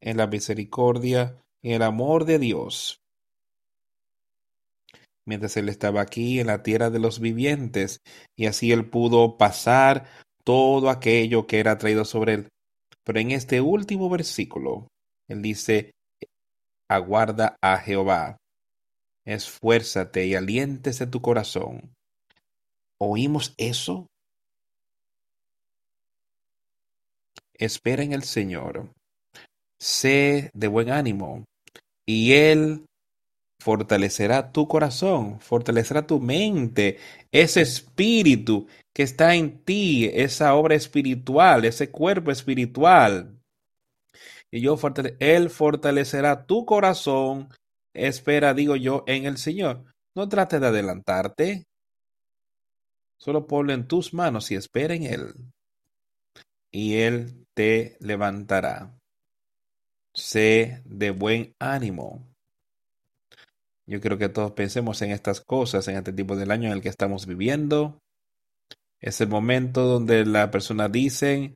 en 0.00 0.16
la 0.16 0.26
misericordia 0.26 1.42
y 1.60 1.72
el 1.72 1.82
amor 1.82 2.24
de 2.24 2.38
Dios. 2.38 3.02
Mientras 5.24 5.56
él 5.56 5.68
estaba 5.68 6.00
aquí 6.00 6.40
en 6.40 6.48
la 6.48 6.62
tierra 6.62 6.90
de 6.90 6.98
los 6.98 7.20
vivientes, 7.20 8.02
y 8.34 8.46
así 8.46 8.72
él 8.72 8.90
pudo 8.90 9.38
pasar 9.38 10.06
todo 10.44 10.90
aquello 10.90 11.46
que 11.46 11.60
era 11.60 11.78
traído 11.78 12.04
sobre 12.04 12.34
él. 12.34 12.48
Pero 13.04 13.20
en 13.20 13.30
este 13.32 13.60
último 13.60 14.08
versículo, 14.08 14.88
él 15.28 15.42
dice, 15.42 15.92
aguarda 16.88 17.56
a 17.60 17.78
Jehová, 17.78 18.36
esfuérzate 19.24 20.26
y 20.26 20.34
aliéntese 20.34 21.06
tu 21.06 21.20
corazón. 21.20 21.94
¿Oímos 22.98 23.54
eso? 23.56 24.06
espera 27.64 28.02
en 28.02 28.12
el 28.12 28.22
Señor, 28.22 28.92
sé 29.78 30.50
de 30.54 30.68
buen 30.68 30.90
ánimo, 30.90 31.44
y 32.06 32.32
Él 32.32 32.84
fortalecerá 33.62 34.50
tu 34.50 34.66
corazón, 34.66 35.40
fortalecerá 35.40 36.04
tu 36.04 36.18
mente, 36.20 36.98
ese 37.30 37.60
espíritu 37.60 38.66
que 38.92 39.04
está 39.04 39.36
en 39.36 39.62
ti, 39.64 40.10
esa 40.12 40.54
obra 40.54 40.74
espiritual, 40.74 41.64
ese 41.64 41.90
cuerpo 41.90 42.32
espiritual. 42.32 43.38
Y 44.50 44.60
yo 44.60 44.76
Él 45.20 45.48
fortalecerá 45.48 46.44
tu 46.44 46.66
corazón, 46.66 47.48
espera, 47.94 48.52
digo 48.52 48.74
yo, 48.74 49.04
en 49.06 49.26
el 49.26 49.38
Señor. 49.38 49.84
No 50.14 50.28
trate 50.28 50.58
de 50.58 50.66
adelantarte, 50.66 51.64
solo 53.16 53.46
ponlo 53.46 53.72
en 53.72 53.86
tus 53.86 54.12
manos 54.12 54.50
y 54.50 54.56
espera 54.56 54.94
en 54.94 55.04
Él. 55.04 55.34
Y 56.72 56.96
Él 56.96 57.46
te 57.54 57.96
levantará. 58.00 58.92
Sé 60.12 60.82
de 60.84 61.12
buen 61.12 61.54
ánimo. 61.60 62.31
Yo 63.92 64.00
creo 64.00 64.16
que 64.16 64.30
todos 64.30 64.52
pensemos 64.52 65.02
en 65.02 65.10
estas 65.10 65.42
cosas 65.42 65.86
en 65.86 65.96
este 65.96 66.14
tipo 66.14 66.34
del 66.34 66.50
año 66.50 66.68
en 66.68 66.72
el 66.72 66.80
que 66.80 66.88
estamos 66.88 67.26
viviendo. 67.26 68.00
Es 69.00 69.20
el 69.20 69.28
momento 69.28 69.84
donde 69.84 70.24
la 70.24 70.50
persona 70.50 70.88
dice 70.88 71.54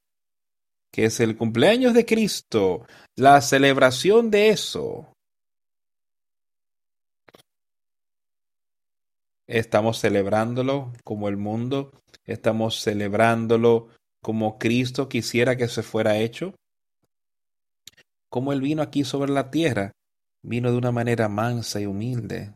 que 0.93 1.07
es 1.07 1.19
el 1.21 1.39
cumpleaños 1.39 1.95
de 1.95 2.05
Cristo, 2.05 2.85
la 3.15 3.41
celebración 3.41 4.31
de 4.31 4.51
eso. 4.51 5.09
Estamos 9.47 9.99
celebrándolo 9.99 10.93
como 11.05 11.29
el 11.29 11.39
mundo, 11.39 11.91
estamos 12.27 12.83
celebrándolo 12.83 13.89
como 14.21 14.59
Cristo 14.59 15.09
quisiera 15.09 15.57
que 15.57 15.69
se 15.69 15.83
fuera 15.83 16.19
hecho? 16.19 16.55
Como 18.29 18.53
Él 18.53 18.61
vino 18.61 18.83
aquí 18.83 19.05
sobre 19.05 19.33
la 19.33 19.51
tierra, 19.51 19.93
vino 20.47 20.71
de 20.71 20.79
una 20.79 20.93
manera 20.93 21.29
mansa 21.29 21.81
y 21.81 21.87
humilde. 21.87 22.55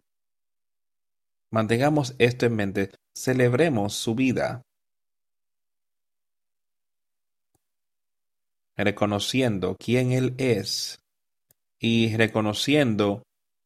Mantengamos 1.50 2.14
esto 2.18 2.46
en 2.46 2.57
mente, 2.57 2.90
celebremos 3.14 3.94
su 3.94 4.14
vida, 4.14 4.62
reconociendo 8.76 9.76
quién 9.79 10.12
Él 10.12 10.35
es 10.38 11.00
y 11.79 12.16
reconociendo 12.16 13.22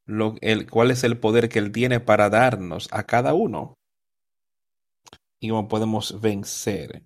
lo, 0.06 0.36
el, 0.40 0.68
cuál 0.70 0.90
es 0.90 1.04
el 1.04 1.18
poder 1.18 1.48
que 1.48 1.58
Él 1.58 1.72
tiene 1.72 2.00
para 2.00 2.30
darnos 2.30 2.88
a 2.90 3.04
cada 3.04 3.34
uno 3.34 3.74
y 5.38 5.50
cómo 5.50 5.68
podemos 5.68 6.20
vencer 6.20 7.02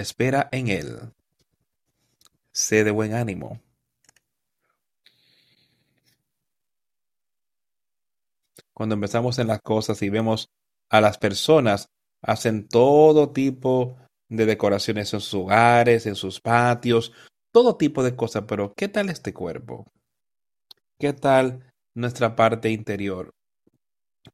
espera 0.00 0.48
en 0.52 0.68
Él. 0.68 1.12
Sé 2.52 2.84
de 2.84 2.90
buen 2.90 3.14
ánimo. 3.14 3.60
Cuando 8.78 8.94
empezamos 8.94 9.40
en 9.40 9.48
las 9.48 9.60
cosas 9.60 10.00
y 10.02 10.08
vemos 10.08 10.50
a 10.88 11.00
las 11.00 11.18
personas, 11.18 11.88
hacen 12.22 12.68
todo 12.68 13.32
tipo 13.32 13.96
de 14.28 14.46
decoraciones 14.46 15.12
en 15.12 15.20
sus 15.20 15.34
hogares, 15.34 16.06
en 16.06 16.14
sus 16.14 16.40
patios, 16.40 17.12
todo 17.50 17.76
tipo 17.76 18.04
de 18.04 18.14
cosas, 18.14 18.44
pero 18.46 18.72
¿qué 18.76 18.86
tal 18.86 19.08
este 19.08 19.34
cuerpo? 19.34 19.84
¿Qué 20.96 21.12
tal 21.12 21.72
nuestra 21.96 22.36
parte 22.36 22.70
interior? 22.70 23.34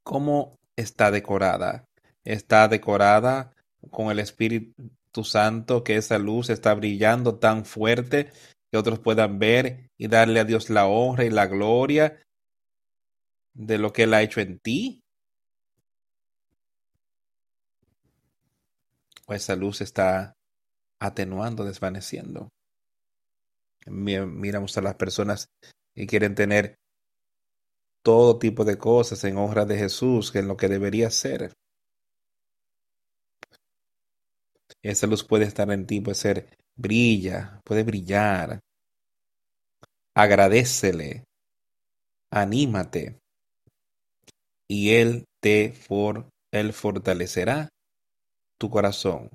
¿Cómo 0.03 0.59
está 0.77 1.11
decorada? 1.11 1.87
¿Está 2.23 2.69
decorada 2.69 3.55
con 3.91 4.11
el 4.11 4.19
Espíritu 4.19 4.91
tu 5.11 5.25
Santo, 5.25 5.83
que 5.83 5.97
esa 5.97 6.19
luz 6.19 6.51
está 6.51 6.75
brillando 6.75 7.37
tan 7.39 7.65
fuerte 7.65 8.31
que 8.71 8.77
otros 8.77 8.99
puedan 8.99 9.39
ver 9.39 9.89
y 9.97 10.09
darle 10.09 10.41
a 10.41 10.45
Dios 10.45 10.69
la 10.69 10.87
honra 10.87 11.25
y 11.25 11.31
la 11.31 11.47
gloria 11.47 12.19
de 13.55 13.79
lo 13.79 13.93
que 13.93 14.03
Él 14.03 14.15
ha 14.15 14.23
hecho 14.23 14.41
en 14.41 14.59
ti? 14.59 15.01
¿O 19.27 19.33
esa 19.33 19.57
luz 19.57 19.81
está 19.81 20.35
atenuando, 20.99 21.65
desvaneciendo? 21.65 22.51
Miramos 23.87 24.77
a 24.77 24.83
las 24.83 24.95
personas 24.97 25.49
que 25.95 26.07
quieren 26.07 26.35
tener 26.35 26.77
todo 28.03 28.39
tipo 28.39 28.65
de 28.65 28.77
cosas 28.77 29.25
en 29.25 29.39
honra 29.39 29.65
de 29.65 29.79
Jesús, 29.79 30.31
que 30.31 30.41
en 30.41 30.49
lo 30.49 30.57
que 30.57 30.69
debería 30.69 31.11
ser. 31.11 31.53
Esa 34.83 35.07
luz 35.07 35.25
puede 35.25 35.47
estar 35.47 35.71
en 35.71 35.87
ti, 35.87 36.01
puede 36.01 36.15
ser, 36.15 36.59
brilla, 36.77 37.61
puede 37.65 37.83
brillar. 37.83 38.61
Agradecele, 40.15 41.25
anímate, 42.31 43.19
y 44.69 44.93
Él 44.93 45.27
te 45.41 45.73
for, 45.73 46.27
Él 46.51 46.73
fortalecerá 46.73 47.69
tu 48.59 48.71
corazón, 48.71 49.31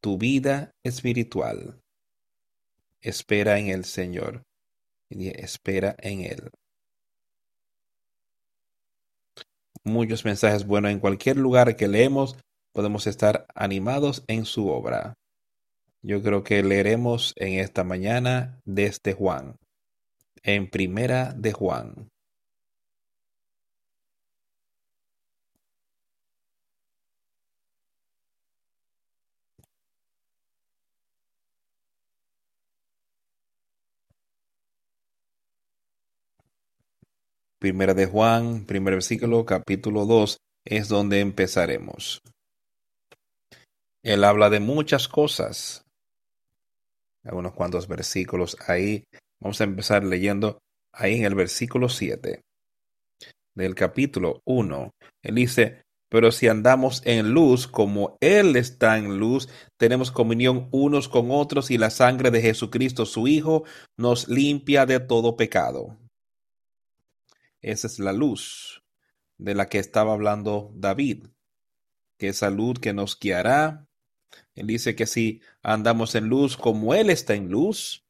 tu 0.00 0.18
vida 0.18 0.72
espiritual. 0.82 1.80
Espera 3.00 3.58
en 3.58 3.68
el 3.68 3.84
Señor. 3.84 4.42
Espera 5.10 5.94
en 5.98 6.22
Él. 6.22 6.50
Muchos 9.84 10.24
mensajes 10.24 10.66
buenos 10.66 10.90
en 10.90 10.98
cualquier 10.98 11.36
lugar 11.36 11.76
que 11.76 11.88
leemos 11.88 12.36
podemos 12.72 13.06
estar 13.06 13.46
animados 13.54 14.24
en 14.26 14.46
su 14.46 14.68
obra. 14.68 15.14
Yo 16.02 16.22
creo 16.22 16.42
que 16.42 16.62
leeremos 16.62 17.32
en 17.36 17.60
esta 17.60 17.84
mañana 17.84 18.60
desde 18.64 19.12
Juan, 19.12 19.56
en 20.42 20.68
primera 20.68 21.32
de 21.34 21.52
Juan. 21.52 22.08
Primera 37.64 37.94
de 37.94 38.04
Juan, 38.04 38.66
primer 38.66 38.92
versículo, 38.92 39.46
capítulo 39.46 40.04
2, 40.04 40.36
es 40.66 40.88
donde 40.88 41.20
empezaremos. 41.20 42.20
Él 44.02 44.22
habla 44.24 44.50
de 44.50 44.60
muchas 44.60 45.08
cosas. 45.08 45.82
Hay 47.22 47.34
unos 47.34 47.54
cuantos 47.54 47.88
versículos 47.88 48.58
ahí. 48.68 49.04
Vamos 49.40 49.62
a 49.62 49.64
empezar 49.64 50.04
leyendo 50.04 50.58
ahí 50.92 51.14
en 51.14 51.24
el 51.24 51.34
versículo 51.34 51.88
7 51.88 52.42
del 53.54 53.74
capítulo 53.74 54.42
1. 54.44 54.90
Él 55.22 55.34
dice, 55.34 55.84
pero 56.10 56.32
si 56.32 56.48
andamos 56.48 57.00
en 57.06 57.32
luz 57.32 57.66
como 57.66 58.18
Él 58.20 58.56
está 58.56 58.98
en 58.98 59.16
luz, 59.16 59.48
tenemos 59.78 60.10
comunión 60.10 60.68
unos 60.70 61.08
con 61.08 61.30
otros 61.30 61.70
y 61.70 61.78
la 61.78 61.88
sangre 61.88 62.30
de 62.30 62.42
Jesucristo, 62.42 63.06
su 63.06 63.26
Hijo, 63.26 63.64
nos 63.96 64.28
limpia 64.28 64.84
de 64.84 65.00
todo 65.00 65.34
pecado. 65.34 65.96
Esa 67.64 67.86
es 67.86 67.98
la 67.98 68.12
luz 68.12 68.82
de 69.38 69.54
la 69.54 69.68
que 69.68 69.78
estaba 69.78 70.12
hablando 70.12 70.70
David, 70.74 71.26
que 72.18 72.28
esa 72.28 72.50
luz 72.50 72.78
que 72.78 72.92
nos 72.92 73.18
guiará. 73.18 73.86
Él 74.54 74.66
dice 74.66 74.94
que 74.94 75.06
si 75.06 75.40
andamos 75.62 76.14
en 76.14 76.28
luz 76.28 76.56
como 76.56 76.94
Él 76.94 77.08
está 77.08 77.34
en 77.34 77.48
luz, 77.48 78.04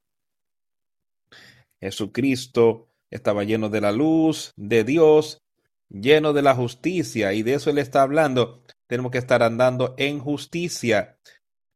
Jesucristo 1.80 2.88
estaba 3.10 3.44
lleno 3.44 3.68
de 3.68 3.80
la 3.80 3.92
luz 3.92 4.52
de 4.56 4.82
Dios 4.82 5.44
lleno 5.88 6.32
de 6.32 6.42
la 6.42 6.54
justicia, 6.54 7.32
y 7.32 7.42
de 7.42 7.54
eso 7.54 7.70
él 7.70 7.78
está 7.78 8.02
hablando. 8.02 8.62
Tenemos 8.86 9.12
que 9.12 9.18
estar 9.18 9.42
andando 9.42 9.94
en 9.96 10.18
justicia. 10.18 11.18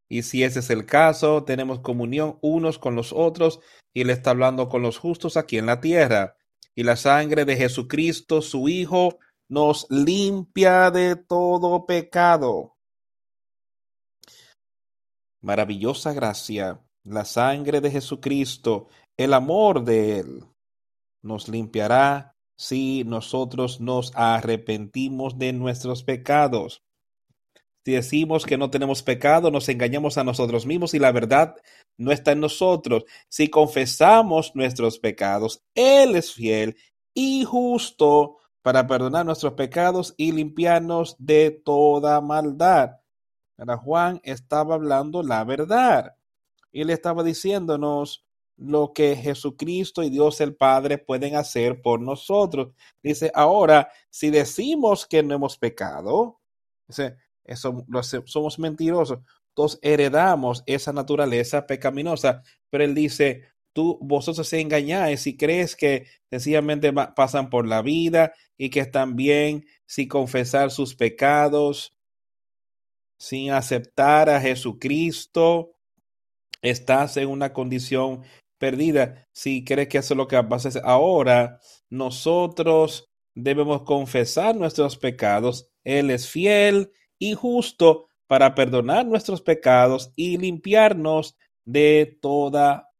Y 0.09 0.23
si 0.23 0.43
ese 0.43 0.61
es 0.61 0.71
el 0.71 0.87
caso, 0.87 1.45
tenemos 1.45 1.81
comunión 1.81 2.39
unos 2.41 2.79
con 2.79 2.97
los 2.97 3.13
otros, 3.13 3.61
y 3.95 4.01
él 4.01 4.11
está 4.11 4.31
hablando 4.31 4.69
con 4.69 4.83
los 4.83 4.99
justos 4.99 5.37
aquí 5.37 5.59
en 5.59 5.67
la 5.67 5.81
tierra. 5.81 6.38
Y 6.79 6.85
la 6.85 6.95
sangre 6.95 7.45
de 7.45 7.57
Jesucristo, 7.57 8.41
su 8.41 8.69
Hijo, 8.69 9.19
nos 9.49 9.89
limpia 9.91 10.93
de 10.93 11.17
todo 11.17 11.87
pecado. 11.87 12.77
Maravillosa 15.41 16.13
gracia, 16.13 16.81
la 17.03 17.25
sangre 17.25 17.81
de 17.81 17.91
Jesucristo, 17.91 18.87
el 19.17 19.35
amor 19.35 19.83
de 19.83 20.21
Él, 20.21 20.45
nos 21.21 21.49
limpiará 21.49 22.37
si 22.57 23.03
nosotros 23.03 23.81
nos 23.81 24.13
arrepentimos 24.15 25.37
de 25.37 25.53
nuestros 25.53 26.05
pecados. 26.05 26.85
Si 27.89 27.95
decimos 27.95 28.45
que 28.45 28.59
no 28.59 28.69
tenemos 28.69 29.03
pecado, 29.03 29.51
nos 29.51 29.67
engañamos 29.71 30.19
a 30.19 30.23
nosotros 30.23 30.67
mismos 30.67 30.93
y 30.93 30.99
la 30.99 31.11
verdad 31.11 31.57
no 31.97 32.13
está 32.13 32.33
en 32.33 32.41
nosotros. 32.41 33.05
Si 33.31 33.49
confesamos 33.49 34.55
nuestros 34.55 34.99
pecados, 34.99 35.65
Él 35.75 36.15
es 36.15 36.35
fiel 36.35 36.77
y 37.15 37.45
justo 37.45 38.37
para 38.61 38.87
perdonar 38.87 39.25
nuestros 39.25 39.55
pecados 39.55 40.13
y 40.19 40.33
limpiarnos 40.33 41.17
de 41.19 41.63
toda 41.65 42.21
maldad. 42.21 42.91
Ahora 43.57 43.79
Juan 43.79 44.21
estaba 44.23 44.75
hablando 44.75 45.23
la 45.23 45.43
verdad. 45.45 46.15
Le 46.73 46.93
estaba 46.93 47.23
diciéndonos, 47.25 48.23
lo 48.59 48.93
que 48.93 49.17
Jesucristo 49.17 50.03
y 50.03 50.11
Dios 50.11 50.43
el 50.43 50.55
Padre 50.57 50.99
pueden 50.99 51.37
hacer 51.37 51.81
por 51.81 52.03
nosotros. 52.03 52.75
Dice, 53.03 53.33
ahora, 53.35 53.91
si 54.11 54.29
decimos 54.29 55.07
que 55.07 55.23
no 55.23 55.37
hemos 55.37 55.57
pecado, 55.57 56.39
dice, 56.87 57.17
eso, 57.49 57.85
somos 58.27 58.59
mentirosos, 58.59 59.21
todos 59.55 59.79
heredamos 59.83 60.63
esa 60.67 60.93
naturaleza 60.93 61.67
pecaminosa, 61.67 62.43
pero 62.71 62.85
él 62.85 62.95
dice, 62.95 63.43
tú, 63.73 63.99
vosotros 64.01 64.47
se 64.47 64.61
engañáis 64.61 65.21
si 65.23 65.37
crees 65.37 65.75
que 65.75 66.07
sencillamente 66.31 66.93
pasan 66.93 67.51
por 67.51 67.67
la 67.67 67.83
vida 67.83 68.33
y 68.57 68.71
que 68.71 68.81
están 68.81 69.17
bien 69.17 69.67
sin 69.87 70.09
confesar 70.09 70.71
sus 70.71 70.95
pecados, 70.95 71.97
sin 73.19 73.51
aceptar 73.51 74.31
a 74.31 74.41
Jesucristo, 74.41 75.75
estás 76.63 77.17
en 77.17 77.29
una 77.29 77.53
condición 77.53 78.23
perdida 78.59 79.29
si 79.33 79.65
crees 79.65 79.89
que 79.89 79.99
eso 79.99 80.15
es 80.15 80.19
lo 80.19 80.29
que 80.29 80.37
va 80.37 80.43
a 80.43 80.49
pasar. 80.49 80.81
Ahora 80.85 81.61
nosotros 81.91 83.11
debemos 83.35 83.83
confesar 83.83 84.57
nuestros 84.57 84.97
pecados. 84.97 85.69
Él 85.85 86.11
es 86.11 86.29
fiel 86.29 86.93
y 87.19 87.35
justo 87.35 88.09
para 88.27 88.55
perdonar 88.55 89.07
nuestros 89.07 89.43
pecados 89.43 90.13
y 90.17 90.37
limpiarnos 90.37 91.37
de 91.65 92.19
toda 92.21 92.91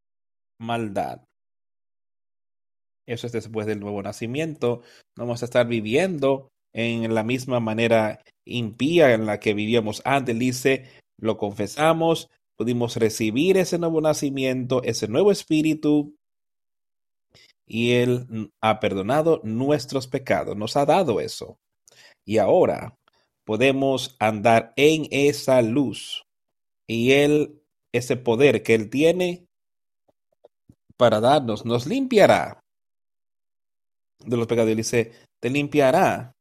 maldad. 0.59 1.21
Eso 3.05 3.27
es 3.27 3.33
después 3.33 3.65
del 3.65 3.79
nuevo 3.79 4.01
nacimiento. 4.03 4.81
No 5.15 5.25
vamos 5.25 5.41
a 5.41 5.45
estar 5.45 5.67
viviendo 5.67 6.51
en 6.73 7.13
la 7.13 7.23
misma 7.23 7.59
manera 7.59 8.21
impía 8.45 9.13
en 9.13 9.25
la 9.25 9.39
que 9.39 9.53
vivíamos 9.53 10.01
antes. 10.05 10.37
Dice, 10.37 10.85
lo 11.17 11.37
confesamos, 11.37 12.29
pudimos 12.55 12.95
recibir 12.97 13.57
ese 13.57 13.79
nuevo 13.79 14.01
nacimiento, 14.01 14.83
ese 14.83 15.07
nuevo 15.07 15.31
espíritu, 15.31 16.15
y 17.65 17.93
Él 17.93 18.51
ha 18.61 18.79
perdonado 18.79 19.41
nuestros 19.43 20.07
pecados, 20.07 20.57
nos 20.57 20.75
ha 20.75 20.85
dado 20.85 21.21
eso. 21.21 21.57
Y 22.25 22.39
ahora 22.39 22.97
podemos 23.49 24.15
andar 24.19 24.73
en 24.75 25.07
esa 25.09 25.63
luz 25.63 26.23
y 26.85 27.13
Él, 27.13 27.63
ese 27.91 28.15
poder 28.15 28.61
que 28.61 28.75
Él 28.75 28.91
tiene 28.91 29.47
para 30.97 31.19
darnos, 31.19 31.65
nos 31.65 31.87
limpiará 31.87 32.61
de 34.19 34.37
los 34.37 34.45
pecados. 34.45 34.69
Él 34.69 34.77
dice, 34.77 35.13
te 35.39 35.49
limpiará, 35.49 36.35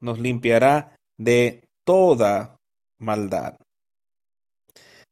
nos 0.00 0.18
limpiará 0.18 0.96
de 1.18 1.68
toda 1.84 2.56
maldad 2.96 3.58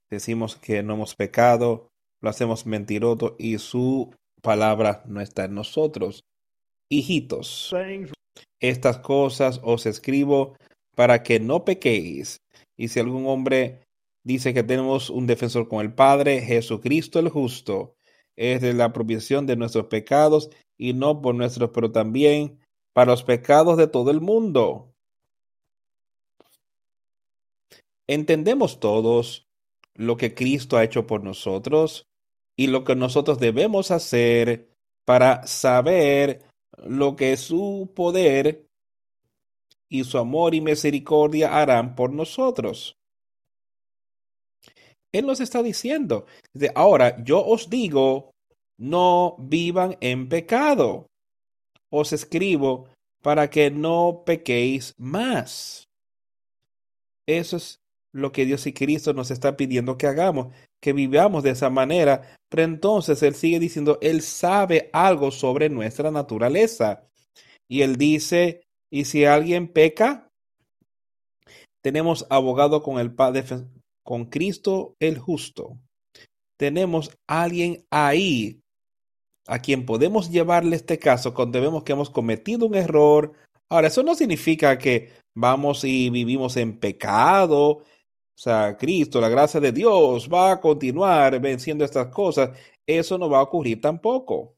decimos 0.09 0.57
que 0.57 0.83
no 0.83 0.95
hemos 0.95 1.15
pecado, 1.15 1.91
lo 2.23 2.31
hacemos 2.31 2.65
mentiroso 2.65 3.37
y 3.39 3.59
su 3.59 4.11
palabra 4.41 5.03
no 5.05 5.21
está 5.21 5.45
en 5.45 5.55
nosotros. 5.55 6.25
Hijitos, 6.89 7.69
estas 8.61 8.99
cosas 8.99 9.61
os 9.63 9.87
escribo 9.87 10.57
para 10.95 11.23
que 11.23 11.41
no 11.41 11.65
pequéis. 11.65 12.43
Y 12.77 12.89
si 12.89 13.01
algún 13.01 13.27
hombre 13.27 13.81
dice 14.23 14.55
que 14.55 14.63
tenemos 14.63 15.11
un 15.11 15.27
defensor 15.27 15.69
con 15.69 15.81
el 15.81 15.93
Padre, 15.93 16.41
Jesucristo 16.41 17.19
el 17.19 17.29
justo, 17.29 17.95
es 18.37 18.61
de 18.61 18.75
la 18.75 18.93
provisión 18.93 19.47
de 19.47 19.57
nuestros 19.57 19.87
pecados 19.87 20.51
y 20.77 20.93
no 20.95 21.21
por 21.21 21.35
nuestros, 21.35 21.71
pero 21.75 21.93
también 21.93 22.59
para 22.93 23.13
los 23.13 23.23
pecados 23.23 23.77
de 23.77 23.87
todo 23.87 24.11
el 24.11 24.21
mundo. 24.21 24.93
Entendemos 28.07 28.81
todos 28.81 29.47
lo 29.95 30.17
que 30.17 30.35
Cristo 30.35 30.77
ha 30.77 30.85
hecho 30.85 31.07
por 31.07 31.23
nosotros 31.23 32.09
y 32.57 32.67
lo 32.67 32.85
que 32.85 32.97
nosotros 32.97 33.39
debemos 33.39 33.91
hacer 33.91 34.71
para 35.05 35.47
saber 35.47 36.50
lo 36.79 37.17
que 37.17 37.37
su 37.37 37.91
poder 37.95 38.67
y 39.89 40.05
su 40.05 40.19
amor 40.19 40.55
y 40.55 40.61
misericordia 40.61 41.61
harán 41.61 41.95
por 41.95 42.13
nosotros. 42.13 42.97
Él 45.13 45.27
nos 45.27 45.41
está 45.41 45.63
diciendo, 45.63 46.27
ahora 46.75 47.23
yo 47.25 47.45
os 47.45 47.69
digo, 47.69 48.31
no 48.79 49.37
vivan 49.39 49.97
en 50.01 50.29
pecado. 50.29 51.07
Os 51.91 52.13
escribo 52.13 52.89
para 53.21 53.51
que 53.51 53.71
no 53.71 54.23
pequéis 54.25 54.95
más. 54.97 55.89
Eso 57.27 57.57
es 57.57 57.81
lo 58.13 58.33
que 58.33 58.45
Dios 58.45 58.67
y 58.67 58.73
Cristo 58.73 59.13
nos 59.13 59.31
está 59.31 59.57
pidiendo 59.57 59.99
que 59.99 60.07
hagamos, 60.07 60.55
que 60.81 60.93
vivamos 60.93 61.43
de 61.43 61.51
esa 61.51 61.71
manera. 61.71 62.37
Pero 62.49 62.63
entonces 62.65 63.23
Él 63.23 63.35
sigue 63.35 63.59
diciendo, 63.59 63.99
Él 64.01 64.23
sabe 64.23 64.91
algo 64.93 65.31
sobre 65.31 65.69
nuestra 65.69 66.11
naturaleza. 66.11 67.05
Y 67.69 67.83
Él 67.83 67.97
dice, 67.97 68.63
y 68.91 69.05
si 69.05 69.25
alguien 69.25 69.69
peca, 69.69 70.29
tenemos 71.83 72.27
abogado 72.31 72.83
con 72.83 72.99
el 72.99 73.15
Padre, 73.15 73.45
con 74.03 74.27
Cristo 74.27 74.95
el 75.01 75.19
justo. 75.19 75.79
Tenemos 76.59 77.17
alguien 77.29 77.85
ahí 77.91 78.61
a 79.47 79.61
quien 79.61 79.87
podemos 79.87 80.31
llevarle 80.31 80.77
este 80.77 80.99
caso 80.99 81.33
cuando 81.35 81.61
vemos 81.61 81.83
que 81.83 81.93
hemos 81.93 82.11
cometido 82.11 82.67
un 82.67 82.75
error. 82.75 83.33
Ahora, 83.71 83.89
eso 83.89 84.03
no 84.03 84.15
significa 84.15 84.79
que 84.79 85.11
vamos 85.35 85.85
y 85.85 86.11
vivimos 86.11 86.57
en 86.57 86.79
pecado 86.79 87.83
o 88.41 88.43
sea, 88.43 88.75
Cristo, 88.75 89.21
la 89.21 89.29
gracia 89.29 89.61
de 89.61 89.71
Dios 89.71 90.27
va 90.33 90.53
a 90.53 90.61
continuar 90.63 91.39
venciendo 91.43 91.85
estas 91.85 92.07
cosas. 92.07 92.59
Eso 92.87 93.19
no 93.19 93.29
va 93.29 93.41
a 93.41 93.43
ocurrir 93.43 93.83
tampoco. 93.83 94.57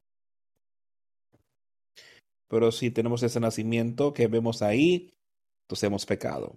Pero 2.46 2.70
si 2.70 2.92
tenemos 2.92 3.24
ese 3.24 3.40
nacimiento 3.40 4.12
que 4.12 4.28
vemos 4.28 4.62
ahí, 4.62 5.12
entonces 5.64 5.82
hemos 5.82 6.06
pecado. 6.06 6.54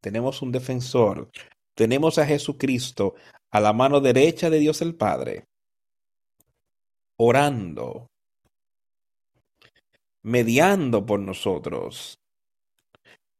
Tenemos 0.00 0.42
un 0.42 0.50
defensor. 0.50 1.30
Tenemos 1.76 2.18
a 2.18 2.26
Jesucristo 2.26 3.14
a 3.52 3.60
la 3.60 3.72
mano 3.72 4.00
derecha 4.00 4.50
de 4.50 4.58
Dios 4.58 4.82
el 4.82 4.96
Padre, 4.96 5.44
orando 7.18 8.08
mediando 10.22 11.06
por 11.06 11.20
nosotros. 11.20 12.18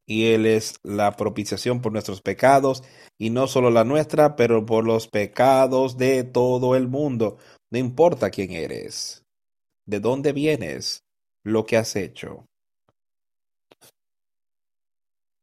Y 0.07 0.27
Él 0.27 0.47
es 0.47 0.75
la 0.83 1.17
propiciación 1.17 1.81
por 1.81 1.93
nuestros 1.93 2.23
pecados, 2.23 2.83
y 3.19 3.31
no 3.31 3.47
solo 3.47 3.71
la 3.71 3.85
nuestra, 3.85 4.37
pero 4.37 4.67
por 4.67 4.85
los 4.85 5.09
pecados 5.09 5.97
de 5.97 6.25
todo 6.25 6.77
el 6.77 6.89
mundo. 6.89 7.39
No 7.71 7.79
importa 7.79 8.31
quién 8.31 8.53
eres, 8.53 9.25
de 9.87 10.01
dónde 10.01 10.33
vienes, 10.33 11.05
lo 11.43 11.65
que 11.65 11.77
has 11.77 11.97
hecho. 11.97 12.47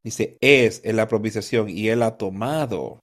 Dice, 0.04 0.38
es 0.42 0.82
la 0.86 1.08
propiciación 1.08 1.70
y 1.70 1.90
Él 1.90 2.04
ha 2.04 2.18
tomado 2.18 3.00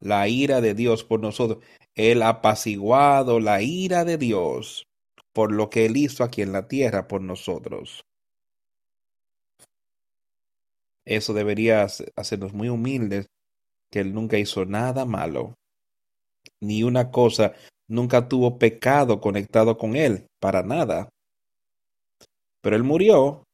la 0.00 0.28
ira 0.28 0.60
de 0.60 0.74
Dios 0.74 1.04
por 1.04 1.20
nosotros. 1.20 1.64
Él 1.94 2.22
ha 2.22 2.28
apaciguado 2.28 3.40
la 3.40 3.62
ira 3.62 4.04
de 4.04 4.18
Dios 4.18 4.86
por 5.32 5.52
lo 5.52 5.68
que 5.70 5.86
Él 5.86 5.96
hizo 5.96 6.24
aquí 6.24 6.42
en 6.42 6.52
la 6.52 6.68
tierra 6.68 7.08
por 7.08 7.20
nosotros. 7.22 8.04
Eso 11.06 11.32
debería 11.32 11.86
hacernos 12.16 12.52
muy 12.52 12.68
humildes, 12.68 13.28
que 13.90 14.00
Él 14.00 14.12
nunca 14.12 14.38
hizo 14.38 14.66
nada 14.66 15.04
malo, 15.06 15.54
ni 16.60 16.82
una 16.82 17.10
cosa, 17.10 17.54
nunca 17.86 18.28
tuvo 18.28 18.58
pecado 18.58 19.20
conectado 19.20 19.78
con 19.78 19.96
Él, 19.96 20.26
para 20.40 20.62
nada. 20.62 21.08
Pero 22.60 22.76
Él 22.76 22.82
murió 22.82 23.44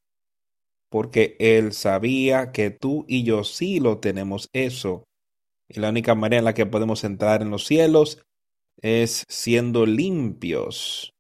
porque 0.89 1.37
Él 1.39 1.73
sabía 1.73 2.53
que 2.53 2.71
tú 2.71 3.05
y 3.09 3.23
yo 3.23 3.45
sí 3.45 3.81
lo 3.81 3.99
tenemos 3.99 4.49
eso. 4.53 5.05
Y 5.69 5.81
la 5.81 5.89
única 5.89 6.15
manera 6.15 6.39
en 6.39 6.45
la 6.45 6.55
que 6.55 6.67
podemos 6.67 7.05
entrar 7.05 7.41
en 7.41 7.51
los 7.51 7.65
cielos 7.67 8.23
es 8.83 9.25
siendo 9.29 9.87
limpios. 9.87 11.15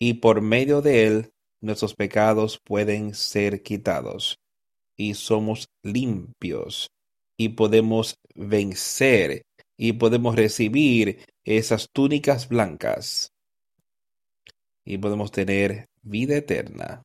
Y 0.00 0.14
por 0.14 0.40
medio 0.40 0.82
de 0.82 1.06
Él 1.06 1.33
nuestros 1.64 1.94
pecados 1.94 2.60
pueden 2.64 3.14
ser 3.14 3.62
quitados. 3.62 4.38
Y 4.96 5.14
somos 5.14 5.68
limpios. 5.82 6.90
Y 7.36 7.50
podemos 7.50 8.16
vencer. 8.34 9.42
Y 9.76 9.94
podemos 9.94 10.36
recibir 10.36 11.24
esas 11.44 11.88
túnicas 11.92 12.48
blancas. 12.48 13.32
Y 14.84 14.98
podemos 14.98 15.32
tener 15.32 15.86
vida 16.02 16.36
eterna. 16.36 17.02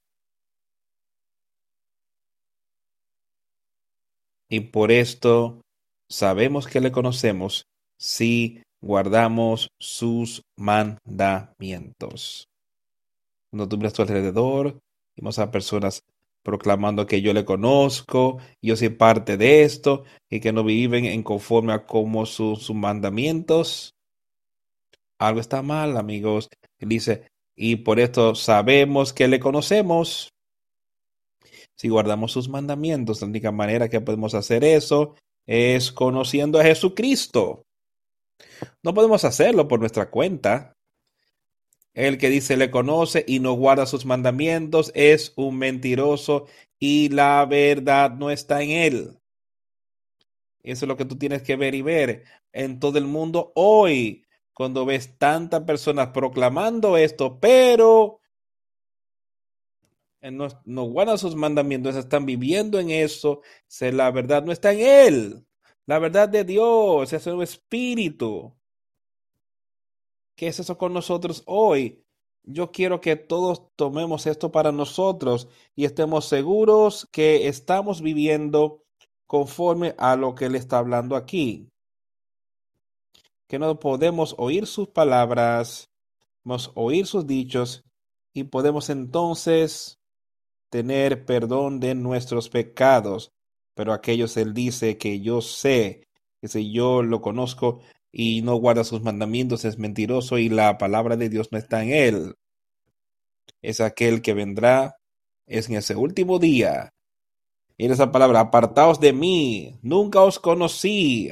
y 4.50 4.62
por 4.62 4.92
esto 4.92 5.62
sabemos 6.10 6.68
que 6.68 6.82
le 6.82 6.92
conocemos 6.92 7.68
si 7.98 8.64
guardamos 8.82 9.70
sus 9.80 10.42
mandamientos. 10.58 12.48
Tú 13.52 13.78
miras 13.78 13.94
a 13.94 13.96
tu 13.96 14.02
alrededor, 14.04 14.80
vemos 15.16 15.40
a 15.40 15.52
personas 15.52 16.04
proclamando 16.44 17.06
que 17.06 17.22
yo 17.22 17.34
le 17.34 17.46
conozco, 17.46 18.38
yo 18.62 18.76
soy 18.76 18.90
parte 18.90 19.38
de 19.38 19.64
esto, 19.64 20.04
y 20.30 20.40
que 20.40 20.54
no 20.54 20.64
viven 20.64 21.06
en 21.06 21.24
conforme 21.24 21.74
a 21.74 21.86
como 21.86 22.26
sus, 22.26 22.70
mandamientos. 22.74 23.96
Algo 25.18 25.42
está 25.42 25.62
mal, 25.62 25.98
amigos. 25.98 26.50
Él 26.80 26.90
dice, 26.90 27.30
y 27.56 27.78
por 27.78 28.00
esto 28.00 28.36
sabemos 28.36 29.14
que 29.14 29.28
le 29.28 29.40
conocemos 29.40 30.34
si 31.76 31.90
guardamos 31.90 32.32
sus 32.32 32.50
mandamientos. 32.50 33.22
La 33.22 33.28
única 33.28 33.52
manera 33.52 33.90
que 33.90 34.02
podemos 34.02 34.34
hacer 34.34 34.64
eso 34.64 35.16
es 35.46 35.92
conociendo 35.92 36.60
a 36.60 36.64
Jesucristo. 36.64 37.64
No 38.84 38.94
podemos 38.94 39.26
hacerlo 39.26 39.68
por 39.68 39.80
nuestra 39.80 40.10
cuenta. 40.10 40.74
El 41.94 42.18
que 42.18 42.30
dice 42.30 42.58
le 42.58 42.72
conoce 42.72 43.26
y 43.28 43.40
no 43.40 43.54
guarda 43.54 43.86
sus 43.86 44.06
mandamientos 44.06 44.92
es 44.96 45.34
un 45.36 45.58
mentiroso 45.58 46.46
y 46.80 47.10
la 47.10 47.46
verdad 47.46 48.12
no 48.12 48.32
está 48.32 48.62
en 48.62 48.70
él. 48.72 49.20
Eso 50.64 50.86
es 50.86 50.88
lo 50.88 50.98
que 50.98 51.06
tú 51.06 51.18
tienes 51.18 51.42
que 51.42 51.56
ver 51.56 51.76
y 51.76 51.82
ver 51.82 52.24
en 52.54 52.80
todo 52.80 52.98
el 52.98 53.06
mundo 53.06 53.52
hoy, 53.56 54.26
cuando 54.54 54.86
ves 54.86 55.18
tantas 55.18 55.64
personas 55.64 56.10
proclamando 56.10 56.98
esto, 56.98 57.40
pero 57.40 58.20
no, 60.22 60.48
no 60.66 60.84
guardan 60.84 61.18
sus 61.18 61.36
mandamientos, 61.36 61.96
están 61.96 62.26
viviendo 62.26 62.80
en 62.80 62.90
eso, 62.90 63.42
la 63.80 64.12
verdad 64.12 64.44
no 64.44 64.52
está 64.52 64.74
en 64.74 64.80
Él. 64.82 65.46
La 65.86 65.98
verdad 65.98 66.30
de 66.30 66.44
Dios 66.44 67.14
es 67.14 67.26
el 67.26 67.42
Espíritu. 67.42 68.54
¿Qué 70.40 70.48
es 70.48 70.58
eso 70.58 70.78
con 70.78 70.94
nosotros 70.94 71.44
hoy? 71.48 72.02
Yo 72.44 72.72
quiero 72.72 73.02
que 73.02 73.18
todos 73.18 73.64
tomemos 73.76 74.26
esto 74.26 74.54
para 74.54 74.72
nosotros 74.72 75.50
y 75.76 75.84
estemos 75.84 76.30
seguros 76.30 77.10
que 77.12 77.50
estamos 77.50 78.02
viviendo 78.02 78.86
conforme 79.28 79.96
a 79.98 80.16
lo 80.16 80.36
que 80.36 80.46
Él 80.46 80.56
está 80.56 80.78
hablando 80.78 81.18
aquí. 81.18 81.68
Que 83.48 83.60
no 83.60 83.82
podemos 83.82 84.34
oír 84.38 84.66
sus 84.66 84.88
palabras, 84.88 85.90
podemos 86.44 86.72
oír 86.74 87.06
sus 87.06 87.28
dichos 87.28 87.84
y 88.34 88.46
podemos 88.46 88.90
entonces 88.90 90.00
tener 90.70 91.26
perdón 91.26 91.82
de 91.82 91.96
nuestros 91.96 92.48
pecados. 92.48 93.34
Pero 93.74 93.92
aquellos 93.92 94.38
él 94.38 94.54
dice 94.54 94.98
que 94.98 95.20
yo 95.20 95.42
sé, 95.42 96.08
que 96.40 96.48
si 96.48 96.72
yo 96.72 97.04
lo 97.04 97.20
conozco 97.20 97.82
y 98.12 98.42
no 98.42 98.56
guarda 98.56 98.84
sus 98.84 99.02
mandamientos 99.02 99.66
es 99.66 99.78
mentiroso 99.78 100.38
y 100.38 100.50
la 100.50 100.78
palabra 100.78 101.18
de 101.18 101.30
Dios 101.30 101.50
no 101.52 101.58
está 101.58 101.84
en 101.84 101.92
él. 101.92 102.36
Es 103.62 103.82
aquel 103.82 104.22
que 104.22 104.34
vendrá, 104.34 104.98
es 105.46 105.70
en 105.70 105.76
ese 105.76 105.96
último 105.96 106.40
día. 106.40 106.94
En 107.78 107.92
esa 107.92 108.12
palabra, 108.12 108.42
apartaos 108.42 109.00
de 109.00 109.14
mí, 109.14 109.80
nunca 109.82 110.22
os 110.22 110.40
conocí. 110.40 111.32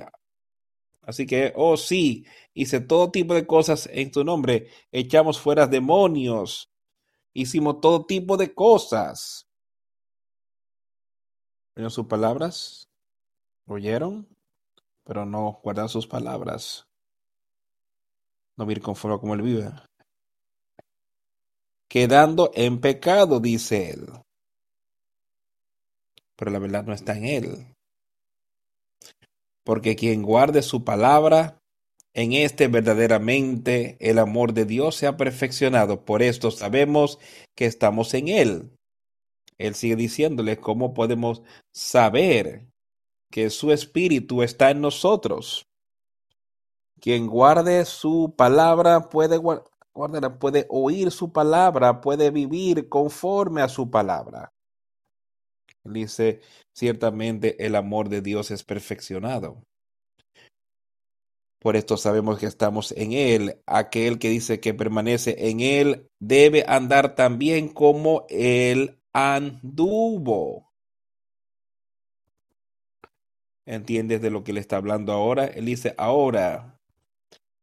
Así 1.01 1.25
que, 1.25 1.53
oh 1.55 1.77
sí, 1.77 2.25
hice 2.53 2.79
todo 2.81 3.11
tipo 3.11 3.33
de 3.33 3.45
cosas 3.45 3.89
en 3.91 4.11
tu 4.11 4.23
nombre, 4.23 4.67
echamos 4.91 5.39
fuera 5.39 5.67
demonios, 5.67 6.69
Hicimos 7.37 7.81
todo 7.81 8.03
tipo 8.03 8.35
de 8.35 8.51
cosas. 8.51 9.47
¿Oyeron 11.75 11.91
sus 11.91 12.07
palabras? 12.07 12.89
¿Oyeron? 13.67 14.27
Pero 15.07 15.25
no 15.25 15.61
guardan 15.63 15.87
sus 15.87 16.05
palabras. 16.05 16.85
No 18.57 18.65
vivir 18.65 18.83
conforme 18.83 19.19
como 19.19 19.35
él 19.35 19.41
vive. 19.41 19.71
Quedando 21.87 22.51
en 22.53 22.81
pecado, 22.81 23.39
dice 23.39 23.91
él. 23.91 24.07
Pero 26.35 26.51
la 26.51 26.59
verdad 26.59 26.83
no 26.83 26.93
está 26.93 27.15
en 27.15 27.25
él. 27.25 27.75
Porque 29.63 29.95
quien 29.95 30.23
guarde 30.23 30.61
su 30.61 30.83
palabra, 30.83 31.61
en 32.13 32.33
este 32.33 32.67
verdaderamente 32.67 33.95
el 33.99 34.19
amor 34.19 34.53
de 34.53 34.65
Dios 34.65 34.95
se 34.95 35.07
ha 35.07 35.15
perfeccionado. 35.15 36.03
Por 36.03 36.21
esto 36.21 36.51
sabemos 36.51 37.19
que 37.55 37.65
estamos 37.65 38.13
en 38.13 38.27
Él. 38.27 38.71
Él 39.57 39.75
sigue 39.75 39.95
diciéndole 39.95 40.57
cómo 40.57 40.93
podemos 40.93 41.43
saber 41.71 42.65
que 43.29 43.49
su 43.49 43.71
espíritu 43.71 44.43
está 44.43 44.71
en 44.71 44.81
nosotros. 44.81 45.67
Quien 46.99 47.27
guarde 47.27 47.85
su 47.85 48.33
palabra 48.35 49.09
puede, 49.09 49.39
puede 50.39 50.65
oír 50.69 51.11
su 51.11 51.31
palabra, 51.31 52.01
puede 52.01 52.31
vivir 52.31 52.89
conforme 52.89 53.61
a 53.61 53.69
su 53.69 53.89
palabra. 53.89 54.53
Dice, 55.83 56.41
ciertamente 56.73 57.65
el 57.65 57.75
amor 57.75 58.09
de 58.09 58.21
Dios 58.21 58.51
es 58.51 58.63
perfeccionado. 58.63 59.63
Por 61.59 61.75
esto 61.75 61.97
sabemos 61.97 62.39
que 62.39 62.45
estamos 62.45 62.91
en 62.93 63.13
Él. 63.13 63.61
Aquel 63.65 64.19
que 64.19 64.29
dice 64.29 64.59
que 64.59 64.73
permanece 64.73 65.49
en 65.49 65.59
Él 65.59 66.09
debe 66.19 66.63
andar 66.67 67.15
también 67.15 67.69
como 67.69 68.25
Él 68.29 68.99
anduvo. 69.11 70.66
¿Entiendes 73.67 74.21
de 74.21 74.31
lo 74.31 74.45
que 74.45 74.53
le 74.53 74.61
está 74.61 74.77
hablando 74.77 75.11
ahora? 75.11 75.45
Él 75.45 75.65
dice, 75.65 75.93
ahora, 75.97 76.79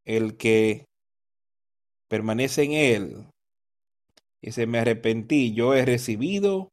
el 0.05 0.37
que 0.37 0.85
permanece 2.09 2.65
en 2.65 2.73
Él, 2.73 3.27
dice, 4.43 4.67
me 4.67 4.81
arrepentí, 4.81 5.55
yo 5.55 5.73
he 5.73 5.83
recibido. 5.87 6.69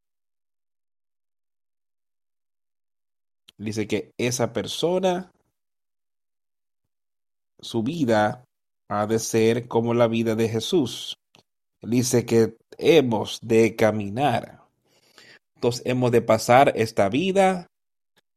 Dice 3.58 3.88
que 3.88 4.12
esa 4.18 4.52
persona 4.52 5.32
su 7.62 7.84
vida 7.84 8.44
ha 8.90 9.08
de 9.08 9.20
ser 9.20 9.70
como 9.70 9.94
la 9.94 10.08
vida 10.08 10.36
de 10.36 10.50
Jesús. 10.50 11.16
dice 11.82 12.26
que 12.26 12.58
hemos 12.78 13.40
de 13.42 13.78
caminar. 13.78 14.60
Entonces 15.56 15.84
hemos 15.86 16.12
de 16.12 16.22
pasar 16.22 16.74
esta 16.76 17.08
vida 17.08 17.71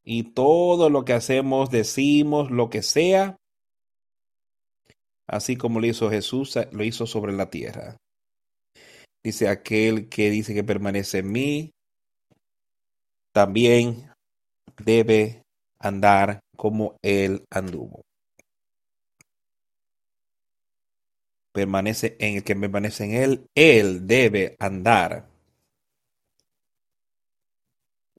y 0.05 0.25
todo 0.35 0.91
lo 0.91 1.05
que 1.05 1.15
hacemos, 1.15 1.71
decimos, 1.71 2.51
lo 2.51 2.69
que 2.69 2.83
sea, 2.83 3.39
así 5.27 5.57
como 5.57 5.81
lo 5.81 5.87
hizo 5.87 6.11
Jesús, 6.11 6.59
lo 6.73 6.85
hizo 6.85 7.07
sobre 7.07 7.33
la 7.33 7.49
tierra. 7.49 7.97
Dice 9.23 9.49
aquel 9.49 10.09
que 10.11 10.31
dice 10.31 10.53
que 10.53 10.63
permanece 10.63 11.19
en 11.19 11.33
mí, 11.33 11.71
también 13.33 14.11
debe 14.85 15.43
andar 15.79 16.41
como 16.57 16.97
él 17.03 17.45
anduvo. 17.51 18.03
Permanece 21.53 22.17
en 22.19 22.37
el 22.37 22.45
que 22.45 22.55
permanece 22.55 23.05
en 23.05 23.15
él, 23.15 23.47
él 23.55 24.07
debe 24.07 24.57
andar 24.59 25.27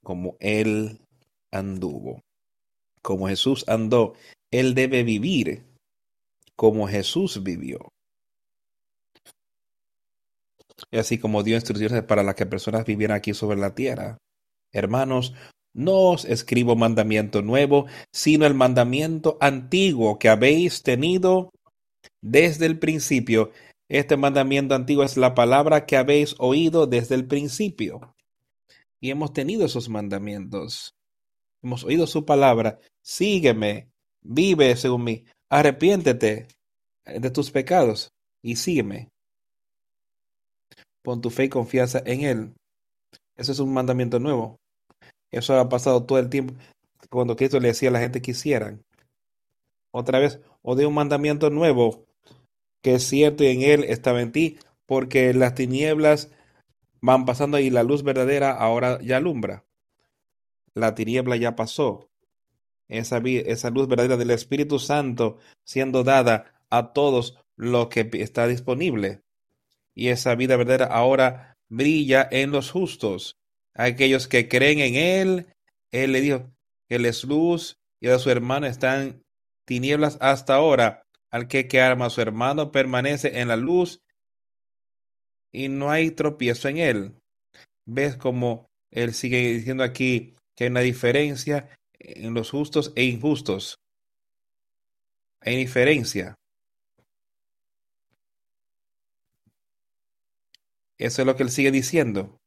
como 0.01 0.37
él 0.39 1.04
anduvo. 1.55 2.21
Como 3.01 3.27
Jesús 3.27 3.65
andó, 3.67 4.13
él 4.51 4.73
debe 4.73 5.03
vivir 5.03 5.63
como 6.55 6.87
Jesús 6.87 7.43
vivió. 7.43 7.91
Y 10.91 10.97
así 10.97 11.17
como 11.17 11.43
dio 11.43 11.55
instrucciones 11.55 12.03
para 12.03 12.23
las 12.23 12.35
que 12.35 12.45
personas 12.45 12.85
vivieran 12.85 13.17
aquí 13.17 13.33
sobre 13.33 13.57
la 13.57 13.75
tierra. 13.75 14.17
Hermanos, 14.71 15.33
no 15.73 16.11
os 16.11 16.25
escribo 16.25 16.75
mandamiento 16.75 17.41
nuevo, 17.41 17.85
sino 18.11 18.45
el 18.45 18.53
mandamiento 18.53 19.37
antiguo 19.41 20.19
que 20.19 20.29
habéis 20.29 20.83
tenido 20.83 21.51
desde 22.21 22.65
el 22.65 22.79
principio. 22.79 23.51
Este 23.89 24.17
mandamiento 24.17 24.73
antiguo 24.73 25.03
es 25.03 25.17
la 25.17 25.35
palabra 25.35 25.85
que 25.85 25.97
habéis 25.97 26.35
oído 26.39 26.87
desde 26.87 27.15
el 27.15 27.27
principio. 27.27 28.15
Y 28.99 29.11
hemos 29.11 29.33
tenido 29.33 29.65
esos 29.65 29.89
mandamientos. 29.89 30.94
Hemos 31.65 31.83
oído 31.83 32.05
su 32.05 32.25
palabra. 32.25 32.77
Sígueme, 33.01 33.89
vive 34.21 34.75
según 34.75 35.03
mí, 35.03 35.25
arrepiéntete 35.49 36.45
de 37.05 37.31
tus 37.31 37.49
pecados 37.49 38.13
y 38.43 38.57
sígueme. 38.57 39.09
Pon 41.01 41.21
tu 41.21 41.31
fe 41.31 41.45
y 41.45 41.49
confianza 41.49 42.03
en 42.05 42.21
Él. 42.21 42.53
Eso 43.35 43.51
es 43.51 43.57
un 43.57 43.73
mandamiento 43.73 44.19
nuevo. 44.19 44.59
Eso 45.31 45.59
ha 45.59 45.67
pasado 45.67 46.03
todo 46.03 46.19
el 46.19 46.29
tiempo 46.29 46.53
cuando 47.09 47.35
Cristo 47.35 47.59
le 47.59 47.69
decía 47.69 47.89
a 47.89 47.93
la 47.93 47.99
gente 47.99 48.21
que 48.21 48.31
hicieran. 48.31 48.83
Otra 49.89 50.19
vez, 50.19 50.39
o 50.61 50.75
de 50.75 50.85
un 50.85 50.93
mandamiento 50.93 51.49
nuevo, 51.49 52.05
que 52.83 52.93
es 52.93 53.07
cierto 53.07 53.43
y 53.43 53.47
en 53.47 53.63
Él 53.63 53.83
estaba 53.85 54.21
en 54.21 54.31
ti, 54.31 54.59
porque 54.85 55.33
las 55.33 55.55
tinieblas 55.55 56.29
van 57.01 57.25
pasando 57.25 57.57
y 57.57 57.71
la 57.71 57.81
luz 57.81 58.03
verdadera 58.03 58.51
ahora 58.51 59.01
ya 59.01 59.17
alumbra. 59.17 59.65
La 60.75 60.93
tiniebla 60.93 61.37
ya 61.37 61.55
pasó. 61.55 62.09
Esa, 62.87 63.17
esa 63.17 63.69
luz 63.71 63.87
verdadera 63.87 64.17
del 64.17 64.29
Espíritu 64.29 64.77
Santo 64.77 65.37
siendo 65.63 66.03
dada 66.03 66.53
a 66.69 66.93
todos 66.93 67.39
lo 67.55 67.89
que 67.89 68.07
está 68.13 68.45
disponible. 68.45 69.21
Y 69.95 70.09
esa 70.09 70.35
vida 70.35 70.57
verdadera 70.57 70.85
ahora 70.85 71.57
brilla 71.69 72.27
en 72.29 72.51
los 72.51 72.69
justos 72.69 73.37
aquellos 73.73 74.27
que 74.27 74.47
creen 74.47 74.79
en 74.79 74.95
Él. 74.95 75.47
Él 75.91 76.11
le 76.11 76.21
dijo, 76.21 76.51
Él 76.89 77.05
es 77.05 77.23
luz 77.23 77.79
y 77.99 78.09
a 78.09 78.19
su 78.19 78.29
hermano 78.29 78.67
están 78.67 79.23
tinieblas 79.65 80.17
hasta 80.21 80.55
ahora. 80.55 81.03
Al 81.31 81.47
que, 81.47 81.67
que 81.67 81.81
arma 81.81 82.05
a 82.05 82.09
su 82.09 82.21
hermano 82.21 82.71
permanece 82.71 83.39
en 83.39 83.49
la 83.49 83.57
luz 83.57 84.01
y 85.51 85.69
no 85.69 85.89
hay 85.91 86.11
tropiezo 86.11 86.69
en 86.69 86.77
él. 86.77 87.11
¿Ves 87.85 88.15
cómo 88.15 88.69
él 88.91 89.13
sigue 89.13 89.53
diciendo 89.53 89.83
aquí 89.83 90.35
que 90.55 90.65
hay 90.65 90.69
una 90.69 90.81
diferencia 90.81 91.69
en 91.99 92.33
los 92.33 92.51
justos 92.51 92.93
e 92.95 93.03
injustos? 93.03 93.79
Hay 95.41 95.55
diferencia. 95.57 96.35
Eso 100.97 101.21
es 101.21 101.25
lo 101.25 101.35
que 101.35 101.43
él 101.43 101.51
sigue 101.51 101.71
diciendo. 101.71 102.39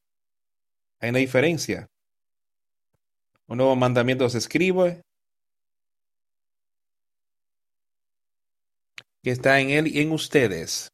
Hay 1.00 1.10
una 1.10 1.18
diferencia. 1.18 1.88
Un 3.46 3.58
nuevo 3.58 3.76
mandamiento 3.76 4.28
se 4.28 4.38
escribe 4.38 5.02
que 9.22 9.30
está 9.30 9.60
en 9.60 9.70
él 9.70 9.86
y 9.86 10.00
en 10.00 10.12
ustedes. 10.12 10.90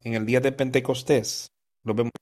En 0.00 0.14
el 0.14 0.26
día 0.26 0.40
de 0.40 0.52
Pentecostés 0.52 1.50
lo 1.82 1.94
vemos. 1.94 2.12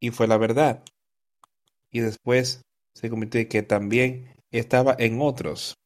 Y 0.00 0.10
fue 0.10 0.26
la 0.26 0.36
verdad. 0.36 0.82
Y 1.90 2.00
después 2.00 2.62
se 2.94 3.10
convirtió 3.10 3.46
que 3.48 3.62
también 3.62 4.34
estaba 4.50 4.94
en 4.98 5.20
otros. 5.20 5.78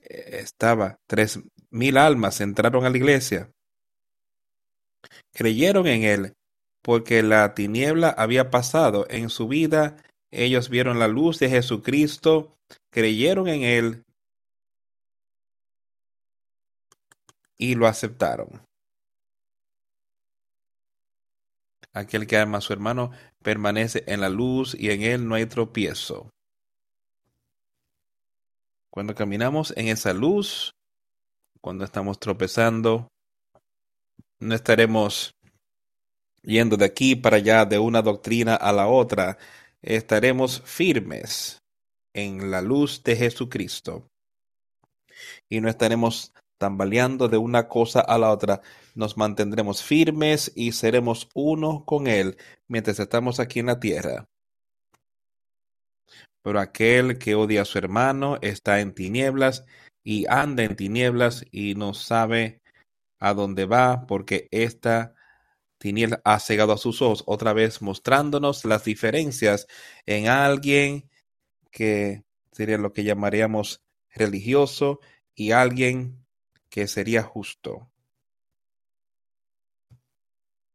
Estaba 0.00 0.98
tres 1.06 1.38
mil 1.70 1.96
almas 1.96 2.40
entraron 2.40 2.84
a 2.84 2.90
la 2.90 2.96
iglesia 2.96 3.50
creyeron 5.32 5.86
en 5.86 6.02
él, 6.02 6.34
porque 6.82 7.22
la 7.22 7.54
tiniebla 7.54 8.10
había 8.10 8.50
pasado 8.50 9.06
en 9.10 9.30
su 9.30 9.48
vida, 9.48 9.96
ellos 10.30 10.68
vieron 10.68 10.98
la 10.98 11.08
luz 11.08 11.38
de 11.38 11.50
Jesucristo, 11.50 12.56
creyeron 12.90 13.48
en 13.48 13.62
él 13.62 14.04
y 17.58 17.74
lo 17.74 17.86
aceptaron. 17.86 18.62
Aquel 21.92 22.26
que 22.26 22.38
ama 22.38 22.58
a 22.58 22.60
su 22.60 22.72
hermano 22.72 23.10
permanece 23.42 24.04
en 24.06 24.20
la 24.20 24.28
luz 24.28 24.76
y 24.78 24.90
en 24.90 25.02
él 25.02 25.26
no 25.26 25.34
hay 25.34 25.46
tropiezo. 25.46 26.30
Cuando 28.90 29.14
caminamos 29.14 29.72
en 29.76 29.88
esa 29.88 30.12
luz, 30.12 30.74
cuando 31.60 31.84
estamos 31.84 32.18
tropezando, 32.18 33.08
no 34.38 34.54
estaremos 34.54 35.34
yendo 36.42 36.76
de 36.76 36.86
aquí 36.86 37.16
para 37.16 37.36
allá, 37.36 37.64
de 37.64 37.78
una 37.78 38.02
doctrina 38.02 38.54
a 38.54 38.72
la 38.72 38.86
otra. 38.86 39.38
Estaremos 39.82 40.62
firmes 40.64 41.62
en 42.14 42.50
la 42.50 42.62
luz 42.62 43.02
de 43.02 43.16
Jesucristo. 43.16 44.08
Y 45.48 45.60
no 45.60 45.68
estaremos 45.68 46.32
tambaleando 46.60 47.28
de 47.28 47.38
una 47.38 47.68
cosa 47.68 48.00
a 48.00 48.18
la 48.18 48.30
otra. 48.30 48.60
Nos 48.94 49.16
mantendremos 49.16 49.82
firmes 49.82 50.52
y 50.54 50.72
seremos 50.72 51.26
uno 51.34 51.84
con 51.86 52.06
Él 52.06 52.36
mientras 52.68 53.00
estamos 53.00 53.40
aquí 53.40 53.60
en 53.60 53.66
la 53.66 53.80
tierra. 53.80 54.28
Pero 56.42 56.60
aquel 56.60 57.18
que 57.18 57.34
odia 57.34 57.62
a 57.62 57.64
su 57.64 57.78
hermano 57.78 58.36
está 58.42 58.80
en 58.80 58.92
tinieblas 58.92 59.64
y 60.04 60.26
anda 60.28 60.62
en 60.62 60.76
tinieblas 60.76 61.46
y 61.50 61.74
no 61.76 61.94
sabe 61.94 62.60
a 63.18 63.32
dónde 63.32 63.64
va, 63.64 64.06
porque 64.06 64.46
esta 64.50 65.14
tiniebla 65.78 66.20
ha 66.24 66.38
cegado 66.40 66.74
a 66.74 66.78
sus 66.78 67.00
ojos, 67.00 67.24
otra 67.26 67.54
vez 67.54 67.80
mostrándonos 67.80 68.66
las 68.66 68.84
diferencias 68.84 69.66
en 70.04 70.28
alguien 70.28 71.08
que 71.70 72.22
sería 72.52 72.76
lo 72.76 72.92
que 72.92 73.04
llamaríamos 73.04 73.80
religioso 74.14 75.00
y 75.34 75.52
alguien 75.52 76.19
que 76.70 76.86
sería 76.86 77.22
justo. 77.22 77.90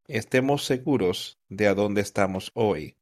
Estemos 0.07 0.65
seguros 0.65 1.39
de 1.49 1.67
a 1.67 1.73
dónde 1.73 2.01
estamos 2.01 2.51
hoy, 2.53 2.95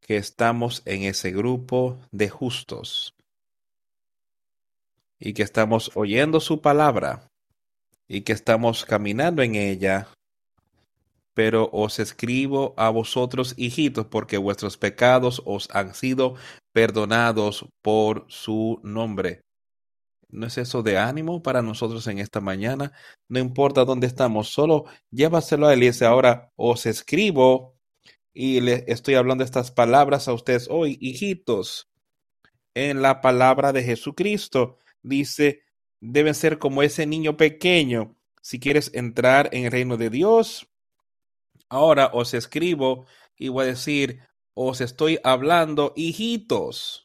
que 0.00 0.16
estamos 0.16 0.82
en 0.86 1.02
ese 1.02 1.30
grupo 1.30 2.00
de 2.10 2.28
justos 2.28 3.14
y 5.20 5.32
que 5.32 5.42
estamos 5.42 5.92
oyendo 5.94 6.40
su 6.40 6.60
palabra 6.60 7.30
y 8.08 8.22
que 8.22 8.32
estamos 8.32 8.84
caminando 8.84 9.42
en 9.42 9.54
ella. 9.54 10.08
Pero 11.34 11.68
os 11.72 11.98
escribo 11.98 12.74
a 12.76 12.90
vosotros, 12.90 13.54
hijitos, 13.56 14.06
porque 14.06 14.38
vuestros 14.38 14.76
pecados 14.76 15.42
os 15.44 15.68
han 15.72 15.94
sido 15.94 16.36
perdonados 16.72 17.66
por 17.82 18.24
su 18.28 18.80
nombre. 18.82 19.44
¿No 20.34 20.48
es 20.48 20.58
eso 20.58 20.82
de 20.82 20.98
ánimo 20.98 21.44
para 21.44 21.62
nosotros 21.62 22.08
en 22.08 22.18
esta 22.18 22.40
mañana? 22.40 22.90
No 23.28 23.38
importa 23.38 23.84
dónde 23.84 24.08
estamos, 24.08 24.48
solo 24.48 24.84
llévaselo 25.12 25.68
a 25.68 25.74
él 25.74 25.84
y 25.84 25.86
dice, 25.86 26.06
ahora 26.06 26.52
os 26.56 26.86
escribo 26.86 27.76
y 28.32 28.60
le 28.60 28.84
estoy 28.88 29.14
hablando 29.14 29.44
estas 29.44 29.70
palabras 29.70 30.26
a 30.26 30.32
ustedes 30.32 30.66
hoy, 30.68 30.98
hijitos, 31.00 31.88
en 32.74 33.00
la 33.00 33.20
palabra 33.20 33.72
de 33.72 33.84
Jesucristo 33.84 34.78
dice, 35.04 35.62
deben 36.00 36.34
ser 36.34 36.58
como 36.58 36.82
ese 36.82 37.06
niño 37.06 37.36
pequeño. 37.36 38.16
Si 38.42 38.58
quieres 38.58 38.90
entrar 38.92 39.48
en 39.52 39.66
el 39.66 39.70
reino 39.70 39.96
de 39.96 40.10
Dios, 40.10 40.66
ahora 41.68 42.10
os 42.12 42.34
escribo 42.34 43.06
y 43.36 43.50
voy 43.50 43.66
a 43.66 43.68
decir, 43.68 44.18
os 44.52 44.80
estoy 44.80 45.20
hablando, 45.22 45.92
hijitos, 45.94 47.03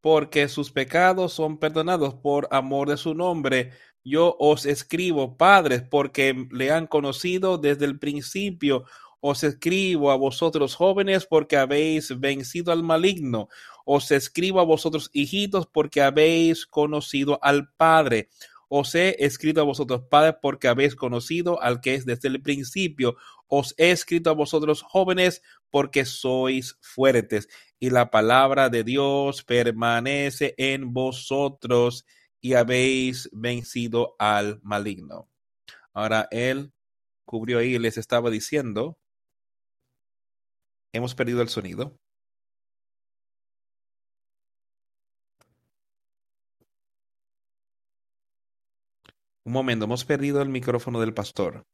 porque 0.00 0.48
sus 0.48 0.70
pecados 0.70 1.32
son 1.32 1.58
perdonados 1.58 2.14
por 2.14 2.48
amor 2.50 2.88
de 2.88 2.96
su 2.96 3.14
nombre. 3.14 3.72
Yo 4.04 4.36
os 4.38 4.64
escribo, 4.66 5.36
padres, 5.36 5.82
porque 5.82 6.46
le 6.50 6.70
han 6.70 6.86
conocido 6.86 7.58
desde 7.58 7.84
el 7.84 7.98
principio. 7.98 8.84
Os 9.20 9.42
escribo 9.42 10.10
a 10.12 10.16
vosotros 10.16 10.76
jóvenes 10.76 11.26
porque 11.26 11.56
habéis 11.56 12.18
vencido 12.20 12.72
al 12.72 12.82
maligno. 12.82 13.48
Os 13.84 14.10
escribo 14.10 14.60
a 14.60 14.64
vosotros 14.64 15.10
hijitos 15.12 15.66
porque 15.66 16.02
habéis 16.02 16.66
conocido 16.66 17.38
al 17.42 17.72
Padre. 17.72 18.28
Os 18.68 18.94
he 18.94 19.16
escrito 19.24 19.60
a 19.60 19.64
vosotros 19.64 20.02
padres 20.10 20.36
porque 20.42 20.68
habéis 20.68 20.94
conocido 20.94 21.60
al 21.62 21.80
que 21.80 21.94
es 21.94 22.04
desde 22.04 22.28
el 22.28 22.42
principio. 22.42 23.16
Os 23.46 23.74
he 23.78 23.90
escrito 23.90 24.28
a 24.28 24.34
vosotros 24.34 24.82
jóvenes 24.82 25.42
porque 25.70 26.04
sois 26.04 26.76
fuertes 26.80 27.48
y 27.80 27.90
la 27.90 28.10
palabra 28.10 28.68
de 28.68 28.84
Dios 28.84 29.42
permanece 29.42 30.54
en 30.58 30.92
vosotros 30.92 32.04
y 32.40 32.54
habéis 32.54 33.30
vencido 33.32 34.14
al 34.18 34.60
maligno. 34.62 35.28
Ahora 35.92 36.28
él 36.30 36.72
cubrió 37.24 37.58
ahí 37.58 37.74
y 37.74 37.78
les 37.78 37.98
estaba 37.98 38.30
diciendo, 38.30 38.98
hemos 40.92 41.14
perdido 41.14 41.42
el 41.42 41.48
sonido. 41.48 41.98
Un 49.48 49.54
momento, 49.54 49.86
hemos 49.86 50.04
perdido 50.04 50.42
el 50.42 50.50
micrófono 50.50 51.00
del 51.00 51.14
pastor. 51.14 51.64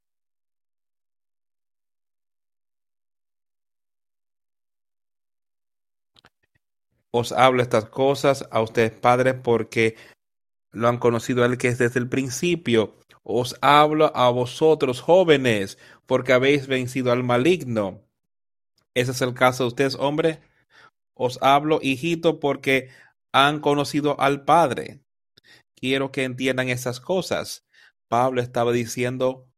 Os 7.11 7.33
hablo 7.33 7.63
estas 7.63 7.87
cosas 7.87 8.47
a 8.53 8.63
ustedes 8.63 8.93
padres 8.93 9.35
porque 9.43 9.97
lo 10.71 10.87
han 10.87 10.99
conocido 10.99 11.43
a 11.43 11.47
él 11.47 11.59
que 11.59 11.67
es 11.67 11.79
desde 11.79 11.99
el 11.99 12.09
principio. 12.09 12.95
Os 13.25 13.57
hablo 13.61 14.17
a 14.17 14.31
vosotros 14.31 15.01
jóvenes 15.01 15.77
porque 16.07 16.33
habéis 16.33 16.69
vencido 16.69 17.11
al 17.11 17.25
maligno. 17.25 18.05
Ese 18.95 19.11
es 19.11 19.21
el 19.21 19.35
caso 19.35 19.65
de 19.65 19.69
ustedes, 19.69 19.97
hombre. 19.97 20.39
Os 21.15 21.41
hablo, 21.43 21.81
hijito, 21.83 22.39
porque 22.39 22.91
han 23.33 23.59
conocido 23.59 24.21
al 24.21 24.45
Padre. 24.45 25.04
Quiero 25.77 26.13
que 26.13 26.25
entiendan 26.25 26.69
esas 26.69 27.01
cosas. 27.01 27.65
Pablo 28.09 28.41
estaba 28.41 28.73
diciendo 28.73 29.49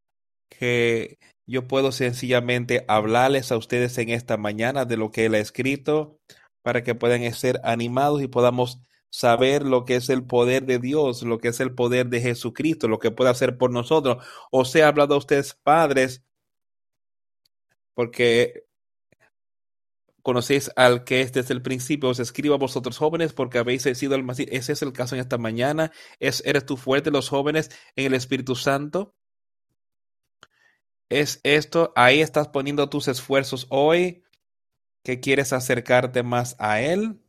que 0.49 1.19
yo 1.47 1.69
puedo 1.69 1.93
sencillamente 1.93 2.85
hablarles 2.89 3.53
a 3.53 3.57
ustedes 3.57 3.97
en 3.99 4.11
esta 4.11 4.37
mañana 4.37 4.85
de 4.85 4.97
lo 4.97 5.11
que 5.11 5.27
él 5.27 5.35
ha 5.35 5.39
escrito 5.39 6.19
para 6.63 6.83
que 6.83 6.95
puedan 6.95 7.33
ser 7.33 7.61
animados 7.63 8.23
y 8.23 8.29
podamos 8.29 8.81
saber 9.11 9.65
lo 9.65 9.85
que 9.85 9.97
es 9.97 10.11
el 10.11 10.25
poder 10.25 10.67
de 10.67 10.79
Dios, 10.79 11.23
lo 11.23 11.39
que 11.39 11.49
es 11.49 11.61
el 11.61 11.75
poder 11.75 12.09
de 12.09 12.21
Jesucristo, 12.21 12.89
lo 12.89 12.99
que 12.99 13.11
puede 13.11 13.31
hacer 13.31 13.57
por 13.57 13.71
nosotros. 13.71 14.25
Os 14.51 14.75
he 14.75 14.83
hablado 14.83 15.15
a 15.15 15.19
ustedes, 15.19 15.55
padres, 15.55 16.25
porque 17.95 18.66
conocéis 20.27 20.73
al 20.75 21.05
que 21.05 21.21
es 21.21 21.33
desde 21.33 21.55
el 21.55 21.63
principio, 21.63 22.09
os 22.09 22.19
escribo 22.19 22.57
a 22.57 22.59
vosotros 22.59 22.99
jóvenes 22.99 23.33
porque 23.33 23.59
habéis 23.59 23.83
sido 23.83 24.17
el 24.17 24.29
Ese 24.29 24.73
es 24.73 24.83
el 24.83 24.93
caso 24.93 25.15
en 25.15 25.21
esta 25.21 25.39
mañana. 25.39 25.93
¿Es, 26.19 26.43
¿Eres 26.45 26.67
tú 26.67 26.77
fuerte, 26.77 27.13
los 27.13 27.29
jóvenes, 27.29 27.71
en 27.95 28.07
el 28.07 28.15
Espíritu 28.15 28.57
Santo? 28.57 29.15
¿Es 31.09 31.39
esto? 31.45 31.93
Ahí 31.95 32.23
estás 32.23 32.49
poniendo 32.49 32.89
tus 32.89 33.07
esfuerzos 33.07 33.69
hoy 33.71 34.25
que 35.05 35.21
quieres 35.21 35.53
acercarte 35.53 36.25
más 36.25 36.57
a 36.59 36.81
Él. 36.81 37.21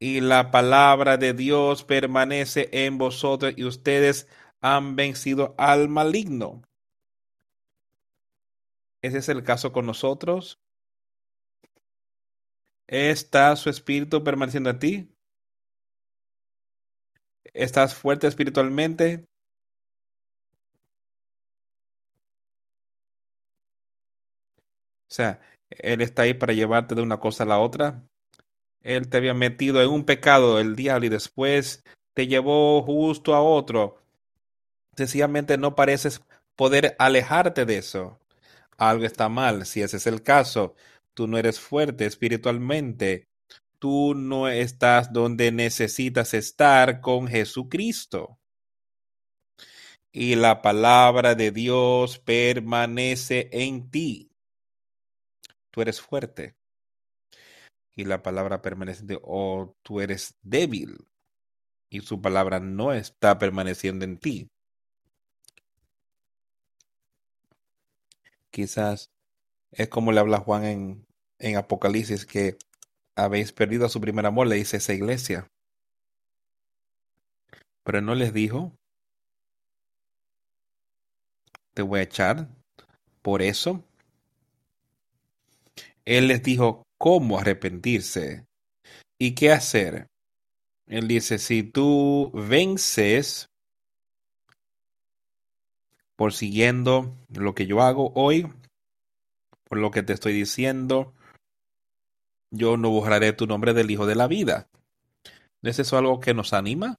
Y 0.00 0.18
la 0.18 0.50
palabra 0.50 1.18
de 1.18 1.34
Dios 1.34 1.84
permanece 1.84 2.68
en 2.72 2.98
vosotros 2.98 3.54
y 3.56 3.62
ustedes 3.62 4.26
han 4.60 4.96
vencido 4.96 5.54
al 5.56 5.88
maligno. 5.88 6.62
Ese 9.02 9.18
es 9.18 9.28
el 9.28 9.44
caso 9.44 9.72
con 9.72 9.86
nosotros. 9.86 10.58
¿Está 12.88 13.54
su 13.56 13.68
espíritu 13.68 14.24
permaneciendo 14.24 14.70
en 14.70 14.78
ti? 14.78 15.08
¿Estás 17.52 17.94
fuerte 17.94 18.26
espiritualmente? 18.26 19.26
O 25.10 25.14
sea, 25.14 25.40
Él 25.70 26.00
está 26.00 26.22
ahí 26.22 26.32
para 26.34 26.54
llevarte 26.54 26.94
de 26.94 27.02
una 27.02 27.20
cosa 27.20 27.44
a 27.44 27.46
la 27.46 27.58
otra. 27.58 28.02
Él 28.82 29.08
te 29.08 29.18
había 29.18 29.34
metido 29.34 29.82
en 29.82 29.90
un 29.90 30.04
pecado, 30.04 30.58
el 30.58 30.74
diablo, 30.74 31.06
y 31.06 31.10
después 31.10 31.84
te 32.14 32.26
llevó 32.26 32.82
justo 32.82 33.34
a 33.34 33.42
otro. 33.42 33.98
Sencillamente 34.96 35.58
no 35.58 35.74
pareces 35.74 36.22
poder 36.56 36.96
alejarte 36.98 37.66
de 37.66 37.78
eso. 37.78 38.18
Algo 38.78 39.04
está 39.04 39.28
mal, 39.28 39.66
si 39.66 39.82
ese 39.82 39.98
es 39.98 40.06
el 40.06 40.22
caso 40.22 40.74
tú 41.18 41.26
no 41.26 41.36
eres 41.36 41.58
fuerte 41.58 42.06
espiritualmente, 42.06 43.26
tú 43.80 44.14
no 44.14 44.46
estás 44.46 45.12
donde 45.12 45.50
necesitas 45.50 46.32
estar 46.32 47.00
con 47.00 47.26
Jesucristo. 47.26 48.38
Y 50.12 50.36
la 50.36 50.62
palabra 50.62 51.34
de 51.34 51.50
Dios 51.50 52.20
permanece 52.20 53.48
en 53.50 53.90
ti. 53.90 54.30
Tú 55.72 55.82
eres 55.82 56.00
fuerte. 56.00 56.54
Y 57.96 58.04
la 58.04 58.22
palabra 58.22 58.62
permanece 58.62 59.00
en 59.00 59.06
ti. 59.08 59.18
O 59.20 59.74
tú 59.82 60.00
eres 60.00 60.36
débil. 60.42 60.98
Y 61.90 62.02
su 62.02 62.22
palabra 62.22 62.60
no 62.60 62.92
está 62.92 63.40
permaneciendo 63.40 64.04
en 64.04 64.18
ti. 64.18 64.48
Quizás 68.52 69.10
es 69.72 69.88
como 69.88 70.12
le 70.12 70.20
habla 70.20 70.38
Juan 70.38 70.64
en 70.64 71.07
en 71.38 71.56
Apocalipsis 71.56 72.26
que 72.26 72.56
habéis 73.14 73.52
perdido 73.52 73.86
a 73.86 73.88
su 73.88 74.00
primer 74.00 74.26
amor, 74.26 74.46
le 74.46 74.56
dice 74.56 74.76
esa 74.76 74.92
iglesia. 74.92 75.50
Pero 77.82 78.00
no 78.00 78.14
les 78.14 78.32
dijo, 78.32 78.72
te 81.74 81.82
voy 81.82 82.00
a 82.00 82.02
echar 82.02 82.48
por 83.22 83.42
eso. 83.42 83.84
Él 86.04 86.28
les 86.28 86.42
dijo 86.42 86.82
cómo 86.96 87.38
arrepentirse 87.38 88.46
y 89.18 89.34
qué 89.34 89.52
hacer. 89.52 90.08
Él 90.86 91.06
dice, 91.06 91.38
si 91.38 91.62
tú 91.62 92.30
vences 92.34 93.48
por 96.16 96.32
siguiendo 96.32 97.16
lo 97.28 97.54
que 97.54 97.66
yo 97.66 97.80
hago 97.80 98.12
hoy, 98.14 98.52
por 99.64 99.78
lo 99.78 99.90
que 99.90 100.02
te 100.02 100.12
estoy 100.12 100.32
diciendo, 100.32 101.14
yo 102.50 102.76
no 102.76 102.90
borraré 102.90 103.32
tu 103.32 103.46
nombre 103.46 103.74
del 103.74 103.90
Hijo 103.90 104.06
de 104.06 104.14
la 104.14 104.26
vida. 104.26 104.68
¿No 105.60 105.70
es 105.70 105.78
eso 105.78 105.98
algo 105.98 106.20
que 106.20 106.34
nos 106.34 106.52
anima? 106.52 106.96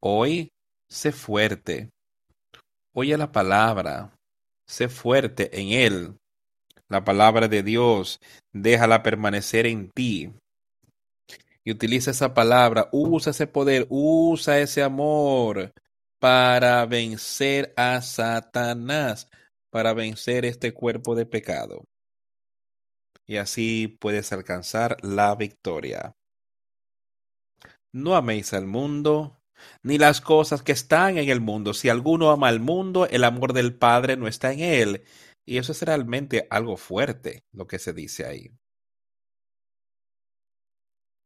Hoy, 0.00 0.52
sé 0.88 1.12
fuerte. 1.12 1.90
Oye 2.92 3.16
la 3.16 3.32
palabra. 3.32 4.10
Sé 4.66 4.88
fuerte 4.88 5.60
en 5.60 5.68
Él. 5.70 6.18
La 6.88 7.04
palabra 7.04 7.48
de 7.48 7.62
Dios, 7.62 8.20
déjala 8.52 9.02
permanecer 9.02 9.66
en 9.66 9.90
ti. 9.90 10.32
Y 11.64 11.70
utiliza 11.70 12.10
esa 12.10 12.32
palabra, 12.32 12.88
usa 12.92 13.30
ese 13.30 13.46
poder, 13.46 13.86
usa 13.90 14.58
ese 14.58 14.82
amor 14.82 15.72
para 16.18 16.84
vencer 16.86 17.72
a 17.76 18.00
Satanás, 18.00 19.28
para 19.70 19.92
vencer 19.92 20.46
este 20.46 20.72
cuerpo 20.72 21.14
de 21.14 21.26
pecado 21.26 21.84
y 23.28 23.36
así 23.36 23.96
puedes 24.00 24.32
alcanzar 24.32 24.96
la 25.02 25.34
victoria. 25.36 26.16
No 27.92 28.16
améis 28.16 28.54
al 28.54 28.66
mundo, 28.66 29.38
ni 29.82 29.98
las 29.98 30.20
cosas 30.20 30.62
que 30.62 30.72
están 30.72 31.18
en 31.18 31.28
el 31.28 31.40
mundo. 31.40 31.74
Si 31.74 31.90
alguno 31.90 32.30
ama 32.30 32.48
al 32.48 32.60
mundo, 32.60 33.06
el 33.06 33.24
amor 33.24 33.52
del 33.52 33.76
Padre 33.76 34.16
no 34.16 34.28
está 34.28 34.52
en 34.52 34.60
él. 34.60 35.04
Y 35.46 35.58
eso 35.58 35.72
es 35.72 35.82
realmente 35.82 36.46
algo 36.50 36.76
fuerte, 36.76 37.44
lo 37.52 37.66
que 37.66 37.78
se 37.78 37.92
dice 37.92 38.26
ahí. 38.26 38.50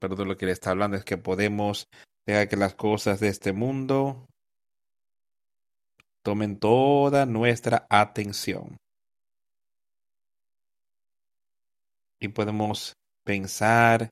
Pero 0.01 0.17
de 0.17 0.25
lo 0.25 0.37
que 0.37 0.47
le 0.47 0.53
está 0.53 0.71
hablando 0.71 0.97
es 0.97 1.05
que 1.05 1.19
podemos 1.19 1.87
dejar 2.27 2.49
que 2.49 2.57
las 2.57 2.75
cosas 2.75 3.21
de 3.21 3.29
este 3.29 3.53
mundo 3.53 4.27
tomen 6.25 6.59
toda 6.59 7.27
nuestra 7.27 7.87
atención. 7.91 8.82
Y 12.23 12.29
podemos 12.29 12.97
pensar 13.25 14.11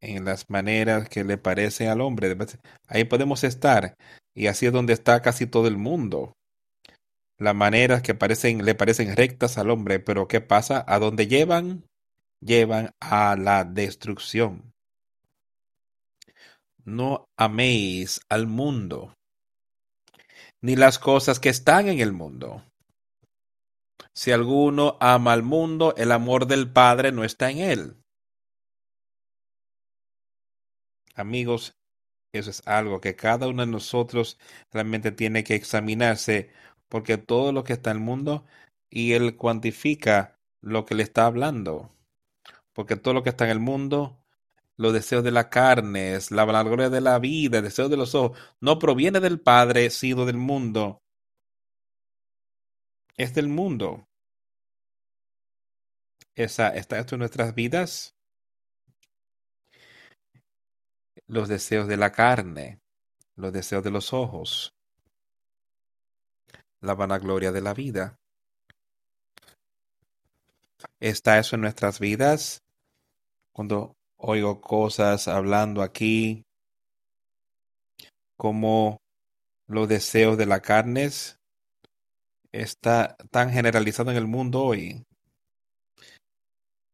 en 0.00 0.24
las 0.24 0.48
maneras 0.50 1.08
que 1.08 1.24
le 1.24 1.38
parecen 1.38 1.88
al 1.88 2.02
hombre. 2.02 2.36
Ahí 2.86 3.04
podemos 3.04 3.44
estar 3.44 3.94
y 4.34 4.46
así 4.46 4.66
es 4.66 4.72
donde 4.72 4.92
está 4.92 5.22
casi 5.22 5.46
todo 5.46 5.66
el 5.66 5.78
mundo. 5.78 6.34
Las 7.38 7.54
maneras 7.54 8.02
que 8.02 8.14
parecen, 8.14 8.64
le 8.64 8.74
parecen 8.74 9.16
rectas 9.16 9.56
al 9.56 9.70
hombre, 9.70 9.98
pero 10.00 10.28
¿qué 10.28 10.42
pasa? 10.42 10.84
¿A 10.86 10.98
dónde 10.98 11.26
llevan? 11.26 11.84
Llevan 12.40 12.90
a 13.00 13.36
la 13.36 13.64
destrucción. 13.64 14.72
No 16.84 17.26
améis 17.36 18.20
al 18.28 18.46
mundo, 18.46 19.14
ni 20.60 20.76
las 20.76 20.98
cosas 20.98 21.40
que 21.40 21.48
están 21.48 21.88
en 21.88 22.00
el 22.00 22.12
mundo. 22.12 22.62
Si 24.12 24.32
alguno 24.32 24.96
ama 25.00 25.32
al 25.32 25.42
mundo, 25.42 25.94
el 25.96 26.12
amor 26.12 26.46
del 26.46 26.70
Padre 26.70 27.12
no 27.12 27.24
está 27.24 27.50
en 27.50 27.58
él. 27.58 27.96
Amigos, 31.14 31.76
eso 32.32 32.50
es 32.50 32.62
algo 32.66 33.00
que 33.00 33.16
cada 33.16 33.48
uno 33.48 33.64
de 33.66 33.72
nosotros 33.72 34.38
realmente 34.72 35.12
tiene 35.12 35.44
que 35.44 35.54
examinarse, 35.54 36.50
porque 36.88 37.18
todo 37.18 37.52
lo 37.52 37.64
que 37.64 37.74
está 37.74 37.90
en 37.90 37.98
el 37.98 38.02
mundo 38.02 38.44
y 38.88 39.12
él 39.12 39.36
cuantifica 39.36 40.38
lo 40.60 40.84
que 40.84 40.94
le 40.94 41.02
está 41.02 41.26
hablando, 41.26 41.90
porque 42.72 42.96
todo 42.96 43.14
lo 43.14 43.22
que 43.22 43.30
está 43.30 43.44
en 43.44 43.50
el 43.50 43.60
mundo, 43.60 44.18
los 44.76 44.92
deseos 44.92 45.24
de 45.24 45.30
la 45.30 45.50
carne, 45.50 46.18
la 46.30 46.44
vanagloria 46.44 46.90
de 46.90 47.00
la 47.00 47.18
vida, 47.18 47.58
el 47.58 47.64
deseo 47.64 47.88
de 47.88 47.96
los 47.96 48.14
ojos, 48.14 48.38
no 48.60 48.78
proviene 48.78 49.20
del 49.20 49.40
Padre, 49.40 49.90
sino 49.90 50.24
del 50.26 50.38
mundo. 50.38 51.02
Es 53.20 53.34
del 53.34 53.48
mundo. 53.48 54.08
Esa, 56.34 56.74
está 56.74 56.98
esto 56.98 57.16
en 57.16 57.18
nuestras 57.18 57.54
vidas. 57.54 58.14
Los 61.26 61.46
deseos 61.50 61.86
de 61.86 61.98
la 61.98 62.12
carne, 62.12 62.80
los 63.36 63.52
deseos 63.52 63.84
de 63.84 63.90
los 63.90 64.14
ojos, 64.14 64.72
la 66.80 66.94
vanagloria 66.94 67.52
de 67.52 67.60
la 67.60 67.74
vida. 67.74 68.18
¿Está 70.98 71.38
eso 71.38 71.56
en 71.56 71.60
nuestras 71.60 72.00
vidas? 72.00 72.62
Cuando 73.52 73.96
oigo 74.16 74.62
cosas 74.62 75.28
hablando 75.28 75.82
aquí, 75.82 76.46
como 78.38 79.02
los 79.66 79.90
deseos 79.90 80.38
de 80.38 80.46
la 80.46 80.60
carne, 80.62 81.10
está 82.52 83.16
tan 83.30 83.50
generalizado 83.50 84.10
en 84.10 84.16
el 84.16 84.26
mundo 84.26 84.62
hoy. 84.62 85.04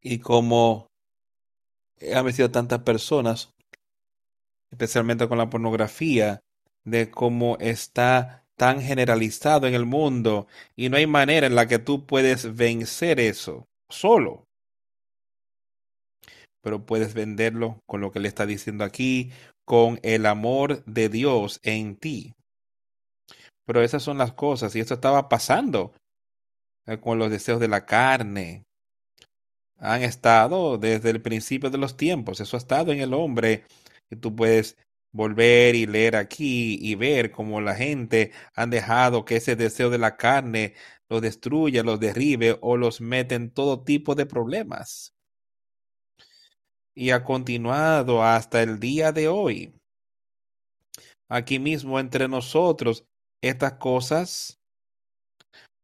Y 0.00 0.18
como 0.18 0.88
han 2.14 2.24
vencido 2.24 2.50
tantas 2.50 2.80
personas, 2.80 3.52
especialmente 4.70 5.28
con 5.28 5.38
la 5.38 5.50
pornografía, 5.50 6.42
de 6.84 7.10
cómo 7.10 7.56
está 7.58 8.44
tan 8.56 8.80
generalizado 8.80 9.66
en 9.66 9.74
el 9.74 9.84
mundo 9.84 10.46
y 10.76 10.88
no 10.88 10.96
hay 10.96 11.06
manera 11.06 11.46
en 11.46 11.54
la 11.54 11.66
que 11.66 11.78
tú 11.78 12.06
puedes 12.06 12.56
vencer 12.56 13.20
eso 13.20 13.66
solo. 13.88 14.46
Pero 16.62 16.84
puedes 16.84 17.14
venderlo 17.14 17.80
con 17.86 18.00
lo 18.00 18.10
que 18.10 18.20
le 18.20 18.28
está 18.28 18.46
diciendo 18.46 18.84
aquí, 18.84 19.30
con 19.64 20.00
el 20.02 20.26
amor 20.26 20.84
de 20.84 21.08
Dios 21.08 21.60
en 21.62 21.96
ti. 21.96 22.34
Pero 23.66 23.82
esas 23.82 24.02
son 24.02 24.18
las 24.18 24.32
cosas 24.32 24.74
y 24.74 24.80
esto 24.80 24.94
estaba 24.94 25.28
pasando 25.28 25.92
eh, 26.86 26.98
con 26.98 27.18
los 27.18 27.30
deseos 27.30 27.60
de 27.60 27.68
la 27.68 27.84
carne. 27.84 28.64
Han 29.78 30.02
estado 30.02 30.78
desde 30.78 31.10
el 31.10 31.20
principio 31.20 31.68
de 31.68 31.78
los 31.78 31.96
tiempos, 31.96 32.40
eso 32.40 32.56
ha 32.56 32.58
estado 32.58 32.92
en 32.92 33.00
el 33.00 33.12
hombre 33.12 33.64
y 34.10 34.16
tú 34.16 34.34
puedes 34.34 34.78
volver 35.12 35.74
y 35.74 35.86
leer 35.86 36.16
aquí 36.16 36.78
y 36.80 36.94
ver 36.94 37.30
cómo 37.32 37.60
la 37.60 37.74
gente 37.74 38.32
han 38.54 38.70
dejado 38.70 39.24
que 39.24 39.36
ese 39.36 39.56
deseo 39.56 39.90
de 39.90 39.98
la 39.98 40.16
carne 40.16 40.74
los 41.08 41.22
destruya, 41.22 41.82
los 41.82 42.00
derribe 42.00 42.58
o 42.60 42.76
los 42.76 43.00
mete 43.00 43.34
en 43.34 43.50
todo 43.50 43.82
tipo 43.82 44.14
de 44.14 44.26
problemas. 44.26 45.14
Y 46.94 47.10
ha 47.10 47.24
continuado 47.24 48.22
hasta 48.22 48.62
el 48.62 48.80
día 48.80 49.12
de 49.12 49.28
hoy. 49.28 49.74
Aquí 51.28 51.58
mismo 51.58 51.98
entre 51.98 52.28
nosotros, 52.28 53.04
estas 53.48 53.74
cosas 53.74 54.58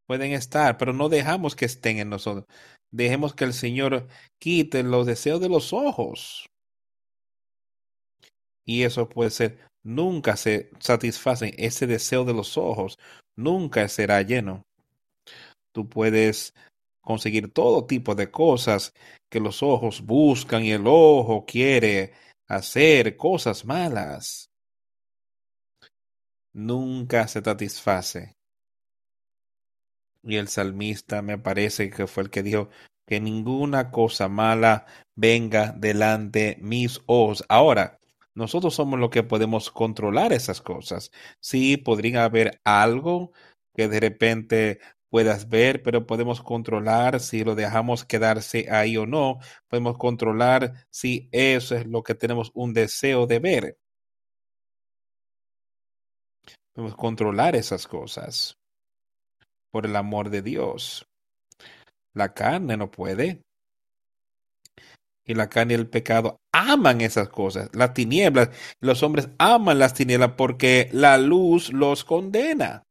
pueden 0.06 0.32
estar, 0.32 0.78
pero 0.78 0.92
no 0.92 1.08
dejamos 1.08 1.56
que 1.56 1.64
estén 1.64 1.98
en 1.98 2.10
nosotros. 2.10 2.46
Dejemos 2.90 3.34
que 3.34 3.44
el 3.44 3.54
Señor 3.54 4.08
quite 4.38 4.82
los 4.82 5.06
deseos 5.06 5.40
de 5.40 5.48
los 5.48 5.72
ojos. 5.72 6.46
Y 8.64 8.82
eso 8.82 9.08
puede 9.08 9.30
ser, 9.30 9.58
nunca 9.82 10.36
se 10.36 10.70
satisface 10.78 11.54
ese 11.58 11.86
deseo 11.86 12.24
de 12.24 12.34
los 12.34 12.56
ojos, 12.56 12.98
nunca 13.36 13.88
será 13.88 14.22
lleno. 14.22 14.62
Tú 15.72 15.88
puedes 15.88 16.54
conseguir 17.00 17.52
todo 17.52 17.86
tipo 17.86 18.14
de 18.14 18.30
cosas 18.30 18.92
que 19.30 19.40
los 19.40 19.62
ojos 19.62 20.02
buscan 20.02 20.62
y 20.64 20.72
el 20.72 20.86
ojo 20.86 21.44
quiere 21.46 22.12
hacer 22.46 23.16
cosas 23.16 23.64
malas. 23.64 24.51
Nunca 26.54 27.28
se 27.28 27.40
satisface. 27.42 28.36
Y 30.22 30.36
el 30.36 30.48
salmista 30.48 31.22
me 31.22 31.38
parece 31.38 31.90
que 31.90 32.06
fue 32.06 32.24
el 32.24 32.30
que 32.30 32.42
dijo 32.42 32.68
que 33.06 33.20
ninguna 33.20 33.90
cosa 33.90 34.28
mala 34.28 34.86
venga 35.16 35.72
delante 35.72 36.56
mis 36.60 37.00
ojos. 37.06 37.44
Ahora, 37.48 37.98
nosotros 38.34 38.74
somos 38.74 38.98
los 39.00 39.10
que 39.10 39.22
podemos 39.22 39.70
controlar 39.70 40.32
esas 40.32 40.60
cosas. 40.60 41.10
Sí, 41.40 41.76
podría 41.76 42.24
haber 42.24 42.60
algo 42.64 43.32
que 43.74 43.88
de 43.88 44.00
repente 44.00 44.80
puedas 45.10 45.48
ver, 45.48 45.82
pero 45.82 46.06
podemos 46.06 46.42
controlar 46.42 47.20
si 47.20 47.44
lo 47.44 47.54
dejamos 47.54 48.04
quedarse 48.04 48.68
ahí 48.70 48.96
o 48.96 49.06
no. 49.06 49.38
Podemos 49.68 49.98
controlar 49.98 50.86
si 50.90 51.28
eso 51.32 51.76
es 51.76 51.86
lo 51.86 52.02
que 52.02 52.14
tenemos 52.14 52.50
un 52.54 52.72
deseo 52.72 53.26
de 53.26 53.38
ver. 53.38 53.78
Controlar 56.96 57.54
esas 57.54 57.86
cosas 57.86 58.58
por 59.70 59.86
el 59.86 59.96
amor 59.96 60.30
de 60.30 60.42
Dios. 60.42 61.06
La 62.14 62.34
carne 62.34 62.76
no 62.76 62.90
puede. 62.90 63.42
Y 65.24 65.34
la 65.34 65.48
carne 65.48 65.74
y 65.74 65.76
el 65.76 65.88
pecado 65.88 66.40
aman 66.52 67.00
esas 67.00 67.28
cosas. 67.28 67.70
Las 67.74 67.94
tinieblas, 67.94 68.50
los 68.80 69.02
hombres 69.02 69.28
aman 69.38 69.78
las 69.78 69.94
tinieblas 69.94 70.32
porque 70.36 70.88
la 70.92 71.18
luz 71.18 71.72
los 71.72 72.04
condena 72.04 72.84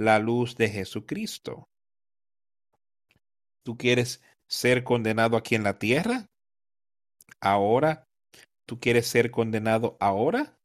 la 0.00 0.18
luz 0.18 0.56
de 0.56 0.70
Jesucristo. 0.70 1.68
¿Tú 3.62 3.76
quieres 3.76 4.22
ser 4.46 4.82
condenado 4.82 5.36
aquí 5.36 5.54
en 5.54 5.62
la 5.62 5.78
tierra? 5.78 6.26
¿Ahora? 7.38 8.08
¿Tú 8.64 8.80
quieres 8.80 9.06
ser 9.06 9.30
condenado 9.30 9.98
ahora? 10.00 10.58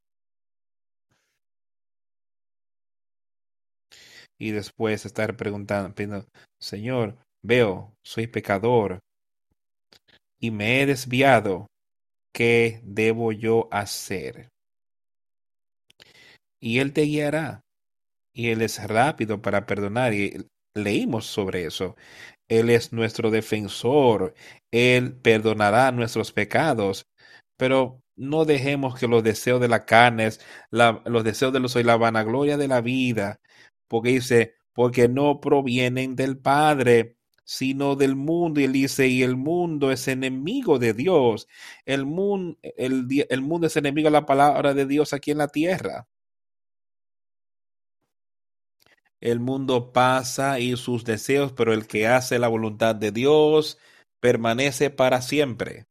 Y 4.37 4.51
después 4.51 5.05
estar 5.05 5.35
preguntando, 5.37 5.93
Señor, 6.59 7.17
veo, 7.41 7.93
soy 8.03 8.27
pecador 8.27 8.99
y 10.39 10.51
me 10.51 10.81
he 10.81 10.85
desviado. 10.85 11.67
¿Qué 12.33 12.81
debo 12.83 13.31
yo 13.31 13.69
hacer? 13.71 14.49
Y 16.59 16.79
Él 16.79 16.91
te 16.91 17.03
guiará 17.03 17.61
y 18.33 18.49
Él 18.49 18.61
es 18.61 18.85
rápido 18.85 19.41
para 19.41 19.65
perdonar. 19.65 20.13
Y 20.13 20.45
leímos 20.75 21.25
sobre 21.25 21.65
eso. 21.65 21.95
Él 22.49 22.69
es 22.69 22.91
nuestro 22.91 23.31
defensor. 23.31 24.33
Él 24.71 25.13
perdonará 25.13 25.91
nuestros 25.91 26.33
pecados. 26.33 27.05
Pero 27.57 28.01
no 28.17 28.45
dejemos 28.45 28.99
que 28.99 29.07
los 29.07 29.23
deseos 29.23 29.61
de 29.61 29.69
la 29.69 29.85
carne, 29.85 30.29
los 30.71 31.23
deseos 31.23 31.53
de 31.53 31.59
los 31.61 31.75
y 31.77 31.83
la 31.83 31.97
vanagloria 31.97 32.57
de 32.57 32.67
la 32.67 32.81
vida, 32.81 33.39
porque 33.87 34.09
dice, 34.11 34.55
porque 34.73 35.07
no 35.07 35.39
provienen 35.39 36.15
del 36.15 36.37
Padre, 36.37 37.15
sino 37.43 37.95
del 37.95 38.15
mundo. 38.15 38.59
Y 38.59 38.65
él 38.65 38.73
dice, 38.73 39.07
y 39.07 39.23
el 39.23 39.35
mundo 39.37 39.91
es 39.91 40.07
enemigo 40.07 40.79
de 40.79 40.93
Dios. 40.93 41.47
El 41.85 42.05
mundo, 42.05 42.57
el, 42.61 43.07
el 43.29 43.41
mundo 43.41 43.67
es 43.67 43.77
enemigo 43.77 44.07
de 44.07 44.11
la 44.11 44.25
palabra 44.25 44.73
de 44.73 44.85
Dios 44.85 45.13
aquí 45.13 45.31
en 45.31 45.37
la 45.39 45.47
tierra. 45.47 46.07
El 49.21 49.39
mundo 49.39 49.91
pasa 49.91 50.59
y 50.59 50.75
sus 50.77 51.03
deseos, 51.05 51.51
pero 51.53 51.73
el 51.73 51.87
que 51.87 52.07
hace 52.07 52.37
la 52.37 52.47
voluntad 52.47 52.95
de 52.95 53.11
Dios 53.11 53.77
permanece 54.19 54.89
para 54.89 55.21
siempre. 55.21 55.87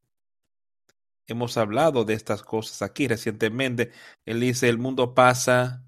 Hemos 1.27 1.57
hablado 1.57 2.05
de 2.05 2.15
estas 2.15 2.43
cosas 2.43 2.83
aquí 2.83 3.09
recientemente. 3.09 3.93
Él 4.27 4.41
dice, 4.41 4.69
el 4.69 4.79
mundo 4.79 5.15
pasa 5.15 5.84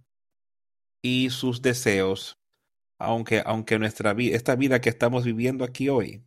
y 1.07 1.31
sus 1.31 1.63
deseos, 1.63 2.37
aunque, 2.99 3.41
aunque 3.47 3.79
nuestra 3.79 4.13
vida, 4.13 4.35
esta 4.37 4.57
vida 4.57 4.81
que 4.81 4.89
estamos 4.89 5.25
viviendo 5.25 5.65
aquí 5.65 5.89
hoy, 5.89 6.25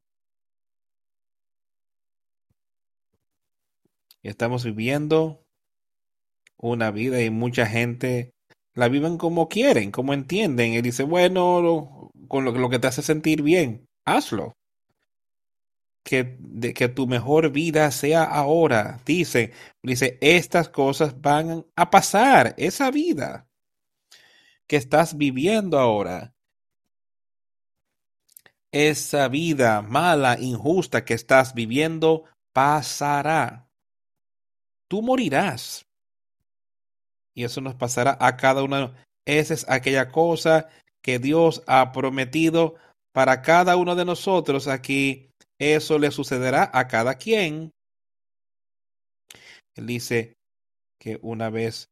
estamos 4.23 4.63
viviendo 4.63 5.43
una 6.57 6.91
vida 6.91 7.21
y 7.21 7.29
mucha 7.29 7.65
gente 7.65 8.33
la 8.73 8.87
viven 8.87 9.17
como 9.17 9.49
quieren, 9.49 9.91
como 9.91 10.13
entienden. 10.13 10.73
Y 10.73 10.81
dice, 10.81 11.03
bueno, 11.03 12.11
con 12.29 12.45
lo, 12.45 12.51
lo, 12.51 12.69
que 12.69 12.79
te 12.79 12.87
hace 12.87 13.01
sentir 13.01 13.41
bien, 13.41 13.85
hazlo. 14.05 14.55
Que, 16.03 16.37
de, 16.39 16.73
que 16.73 16.87
tu 16.87 17.05
mejor 17.05 17.51
vida 17.51 17.91
sea 17.91 18.23
ahora. 18.23 19.01
Dice, 19.05 19.51
dice, 19.83 20.17
estas 20.21 20.69
cosas 20.69 21.19
van 21.21 21.65
a 21.75 21.89
pasar, 21.89 22.55
esa 22.57 22.89
vida 22.91 23.48
que 24.69 24.77
estás 24.77 25.17
viviendo 25.17 25.79
ahora. 25.79 26.35
esa 28.71 29.27
vida 29.27 29.81
mala, 29.81 30.37
injusta 30.39 31.03
que 31.03 31.15
estás 31.15 31.55
viviendo 31.55 32.25
pasará. 32.53 33.67
Tú 34.87 35.01
morirás. 35.01 35.87
Y 37.33 37.45
eso 37.45 37.61
nos 37.61 37.73
pasará 37.73 38.15
a 38.21 38.37
cada 38.37 38.61
uno. 38.61 38.93
Esa 39.25 39.55
es 39.55 39.67
aquella 39.67 40.11
cosa 40.11 40.69
que 41.01 41.17
Dios 41.17 41.63
ha 41.65 41.91
prometido 41.91 42.75
para 43.11 43.41
cada 43.41 43.75
uno 43.75 43.95
de 43.95 44.05
nosotros 44.05 44.67
aquí. 44.67 45.31
Eso 45.57 45.97
le 45.97 46.11
sucederá 46.11 46.69
a 46.71 46.87
cada 46.87 47.15
quien. 47.15 47.71
Él 49.73 49.87
dice 49.87 50.37
que 50.99 51.17
una 51.23 51.49
vez 51.49 51.89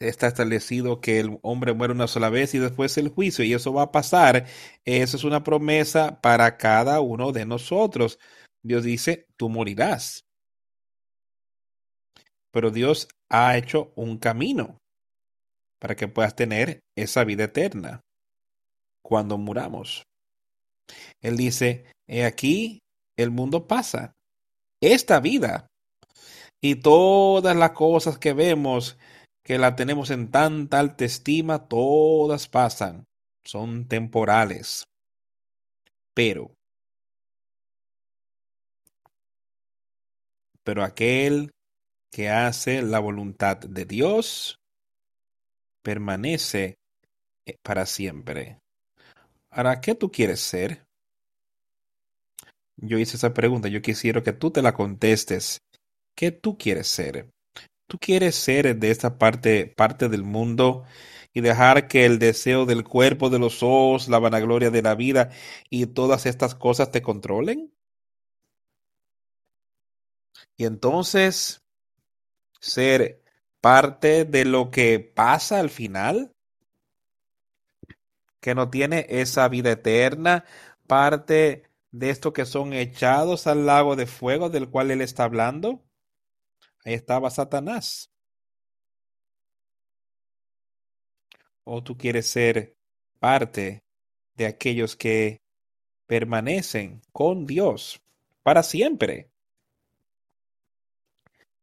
está 0.00 0.26
establecido 0.26 1.00
que 1.00 1.20
el 1.20 1.38
hombre 1.42 1.74
muere 1.74 1.92
una 1.92 2.08
sola 2.08 2.30
vez 2.30 2.54
y 2.54 2.58
después 2.58 2.96
el 2.98 3.08
juicio, 3.08 3.44
y 3.44 3.54
eso 3.54 3.72
va 3.72 3.82
a 3.82 3.92
pasar. 3.92 4.46
Eso 4.84 5.16
es 5.16 5.24
una 5.24 5.44
promesa 5.44 6.20
para 6.20 6.56
cada 6.56 7.00
uno 7.00 7.32
de 7.32 7.44
nosotros. 7.46 8.18
Dios 8.62 8.82
dice, 8.82 9.26
tú 9.36 9.48
morirás. 9.48 10.24
Pero 12.50 12.70
Dios 12.70 13.08
ha 13.28 13.56
hecho 13.56 13.92
un 13.94 14.18
camino 14.18 14.78
para 15.78 15.94
que 15.94 16.08
puedas 16.08 16.34
tener 16.34 16.80
esa 16.96 17.24
vida 17.24 17.44
eterna 17.44 18.00
cuando 19.02 19.38
muramos. 19.38 20.04
Él 21.20 21.36
dice, 21.36 21.84
he 22.08 22.24
aquí, 22.24 22.82
el 23.16 23.30
mundo 23.30 23.66
pasa. 23.66 24.12
Esta 24.80 25.20
vida 25.20 25.66
y 26.60 26.76
todas 26.76 27.56
las 27.56 27.70
cosas 27.72 28.18
que 28.18 28.32
vemos 28.32 28.98
que 29.42 29.58
la 29.58 29.74
tenemos 29.76 30.10
en 30.10 30.30
tanta 30.30 30.78
alta 30.78 31.04
estima, 31.04 31.66
todas 31.66 32.48
pasan, 32.48 33.06
son 33.44 33.88
temporales. 33.88 34.84
Pero, 36.14 36.54
pero 40.62 40.84
aquel 40.84 41.50
que 42.10 42.28
hace 42.28 42.82
la 42.82 42.98
voluntad 42.98 43.56
de 43.58 43.84
Dios 43.84 44.58
permanece 45.82 46.78
eh, 47.46 47.56
para 47.62 47.86
siempre. 47.86 48.58
Ahora, 49.50 49.80
¿qué 49.80 49.94
tú 49.94 50.10
quieres 50.10 50.40
ser? 50.40 50.84
Yo 52.76 52.98
hice 52.98 53.16
esa 53.16 53.34
pregunta, 53.34 53.68
yo 53.68 53.82
quisiera 53.82 54.22
que 54.22 54.32
tú 54.32 54.50
te 54.50 54.62
la 54.62 54.74
contestes. 54.74 55.60
¿Qué 56.14 56.30
tú 56.30 56.56
quieres 56.56 56.88
ser? 56.88 57.30
¿Tú 57.90 57.98
quieres 57.98 58.36
ser 58.36 58.76
de 58.78 58.92
esta 58.92 59.18
parte, 59.18 59.66
parte 59.66 60.08
del 60.08 60.22
mundo 60.22 60.84
y 61.34 61.40
dejar 61.40 61.88
que 61.88 62.06
el 62.06 62.20
deseo 62.20 62.64
del 62.64 62.84
cuerpo, 62.84 63.30
de 63.30 63.40
los 63.40 63.64
ojos, 63.64 64.08
la 64.08 64.20
vanagloria 64.20 64.70
de 64.70 64.80
la 64.80 64.94
vida 64.94 65.30
y 65.70 65.86
todas 65.86 66.24
estas 66.24 66.54
cosas 66.54 66.92
te 66.92 67.02
controlen? 67.02 67.74
Y 70.56 70.66
entonces 70.66 71.64
ser 72.60 73.24
parte 73.60 74.24
de 74.24 74.44
lo 74.44 74.70
que 74.70 75.00
pasa 75.00 75.58
al 75.58 75.68
final, 75.68 76.32
que 78.40 78.54
no 78.54 78.70
tiene 78.70 79.04
esa 79.08 79.48
vida 79.48 79.72
eterna, 79.72 80.44
parte 80.86 81.64
de 81.90 82.10
esto 82.10 82.32
que 82.32 82.46
son 82.46 82.72
echados 82.72 83.48
al 83.48 83.66
lago 83.66 83.96
de 83.96 84.06
fuego 84.06 84.48
del 84.48 84.70
cual 84.70 84.92
él 84.92 85.00
está 85.00 85.24
hablando. 85.24 85.82
Ahí 86.84 86.94
estaba 86.94 87.30
Satanás. 87.30 88.10
O 91.64 91.82
tú 91.82 91.96
quieres 91.96 92.28
ser 92.28 92.76
parte 93.18 93.84
de 94.34 94.46
aquellos 94.46 94.96
que 94.96 95.42
permanecen 96.06 97.02
con 97.12 97.46
Dios 97.46 98.02
para 98.42 98.62
siempre. 98.62 99.30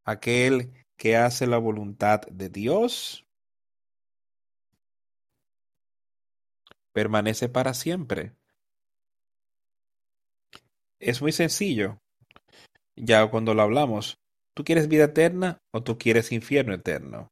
Aquel 0.03 0.85
que 0.95 1.17
hace 1.17 1.47
la 1.47 1.57
voluntad 1.57 2.21
de 2.31 2.49
Dios 2.49 3.25
permanece 6.93 7.49
para 7.49 7.73
siempre. 7.73 8.33
Es 10.99 11.21
muy 11.21 11.31
sencillo. 11.31 11.99
Ya 12.95 13.27
cuando 13.27 13.53
lo 13.53 13.61
hablamos, 13.61 14.19
¿Tú 14.57 14.63
quieres 14.63 14.87
vida 14.87 15.03
eterna 15.03 15.61
o 15.69 15.83
tú 15.83 15.99
quieres 15.99 16.31
infierno 16.31 16.73
eterno? 16.73 17.31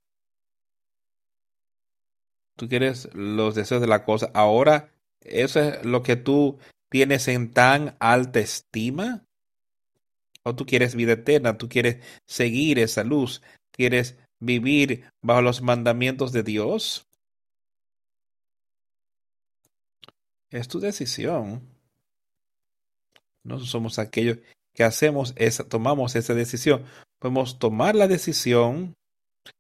Tú 2.56 2.70
quieres 2.70 3.10
los 3.16 3.56
deseos 3.56 3.82
de 3.82 3.88
la 3.88 4.06
cosa. 4.06 4.30
Ahora, 4.36 4.92
¿eso 5.22 5.60
es 5.60 5.84
lo 5.84 6.04
que 6.04 6.18
tú 6.18 6.60
tienes 6.88 7.28
en 7.28 7.52
tan 7.52 7.98
alta 8.00 8.42
estima? 8.42 9.26
¿O 10.44 10.54
tú 10.54 10.68
quieres 10.68 10.94
vida 10.94 11.14
eterna? 11.14 11.58
¿Tú 11.58 11.68
quieres 11.68 11.98
seguir 12.28 12.78
esa 12.78 13.04
luz? 13.04 13.42
¿Quieres 13.72 14.20
vivir 14.40 15.10
bajo 15.24 15.42
los 15.42 15.64
mandamientos 15.64 16.32
de 16.32 16.44
Dios? 16.44 17.08
Es 20.52 20.68
tu 20.68 20.80
decisión. 20.80 21.64
No 23.42 23.60
somos 23.62 23.98
aquellos 23.98 24.38
que 24.76 24.84
hacemos 24.84 25.34
esa, 25.38 25.68
tomamos 25.68 26.16
esa 26.16 26.36
decisión 26.36 26.86
podemos 27.20 27.60
tomar 27.60 27.96
la 27.96 28.08
decisión 28.08 28.96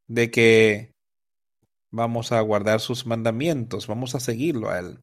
de 0.08 0.32
que 0.32 0.92
vamos 1.92 2.32
a 2.32 2.42
guardar 2.42 2.80
sus 2.80 3.06
mandamientos, 3.06 3.88
vamos 3.88 4.16
a 4.16 4.20
seguirlo 4.20 4.70
a 4.70 4.80
Él. 4.80 5.00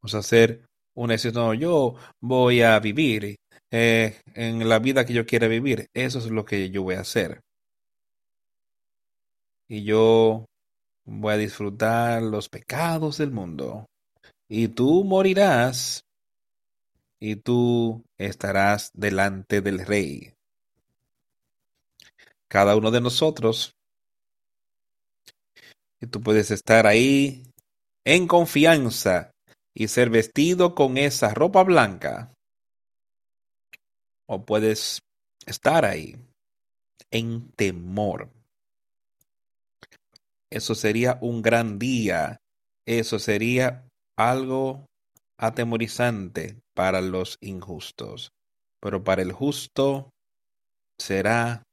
Vamos 0.00 0.14
a 0.14 0.18
hacer 0.18 0.66
una 0.94 1.14
decisión, 1.14 1.58
yo 1.58 1.96
voy 2.20 2.62
a 2.62 2.78
vivir 2.78 3.36
eh, 3.70 4.20
en 4.34 4.68
la 4.68 4.78
vida 4.78 5.04
que 5.04 5.12
yo 5.12 5.26
quiera 5.26 5.48
vivir, 5.48 5.88
eso 5.92 6.18
es 6.18 6.26
lo 6.26 6.44
que 6.44 6.70
yo 6.70 6.82
voy 6.82 6.94
a 6.94 7.00
hacer. 7.00 7.40
Y 9.68 9.82
yo 9.82 10.46
voy 11.04 11.34
a 11.34 11.36
disfrutar 11.36 12.22
los 12.22 12.48
pecados 12.48 13.18
del 13.18 13.32
mundo. 13.32 13.86
Y 14.48 14.68
tú 14.68 15.02
morirás 15.02 16.04
y 17.18 17.36
tú 17.36 18.04
estarás 18.16 18.92
delante 18.94 19.60
del 19.60 19.84
rey 19.84 20.35
cada 22.48 22.76
uno 22.76 22.90
de 22.90 23.00
nosotros. 23.00 23.74
Y 26.00 26.06
tú 26.06 26.20
puedes 26.20 26.50
estar 26.50 26.86
ahí 26.86 27.42
en 28.04 28.26
confianza 28.26 29.30
y 29.74 29.88
ser 29.88 30.10
vestido 30.10 30.74
con 30.74 30.96
esa 30.96 31.34
ropa 31.34 31.62
blanca. 31.62 32.32
O 34.26 34.44
puedes 34.44 35.02
estar 35.46 35.84
ahí 35.84 36.16
en 37.10 37.50
temor. 37.52 38.30
Eso 40.50 40.74
sería 40.74 41.18
un 41.20 41.42
gran 41.42 41.78
día. 41.78 42.40
Eso 42.86 43.18
sería 43.18 43.86
algo 44.16 44.86
atemorizante 45.38 46.56
para 46.74 47.00
los 47.00 47.36
injustos. 47.40 48.32
Pero 48.80 49.02
para 49.02 49.22
el 49.22 49.32
justo 49.32 50.10
será 50.98 51.65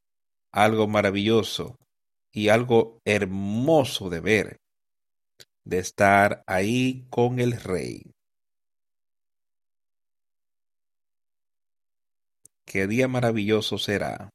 algo 0.54 0.88
maravilloso 0.88 1.78
y 2.32 2.50
algo 2.50 3.02
hermoso 3.04 4.10
de 4.10 4.22
ver, 4.22 4.62
de 5.66 5.80
estar 5.80 6.44
ahí 6.48 7.06
con 7.10 7.40
el 7.40 7.60
rey. 7.60 8.14
Qué 12.66 12.88
día 12.88 13.08
maravilloso 13.08 13.78
será. 13.78 14.30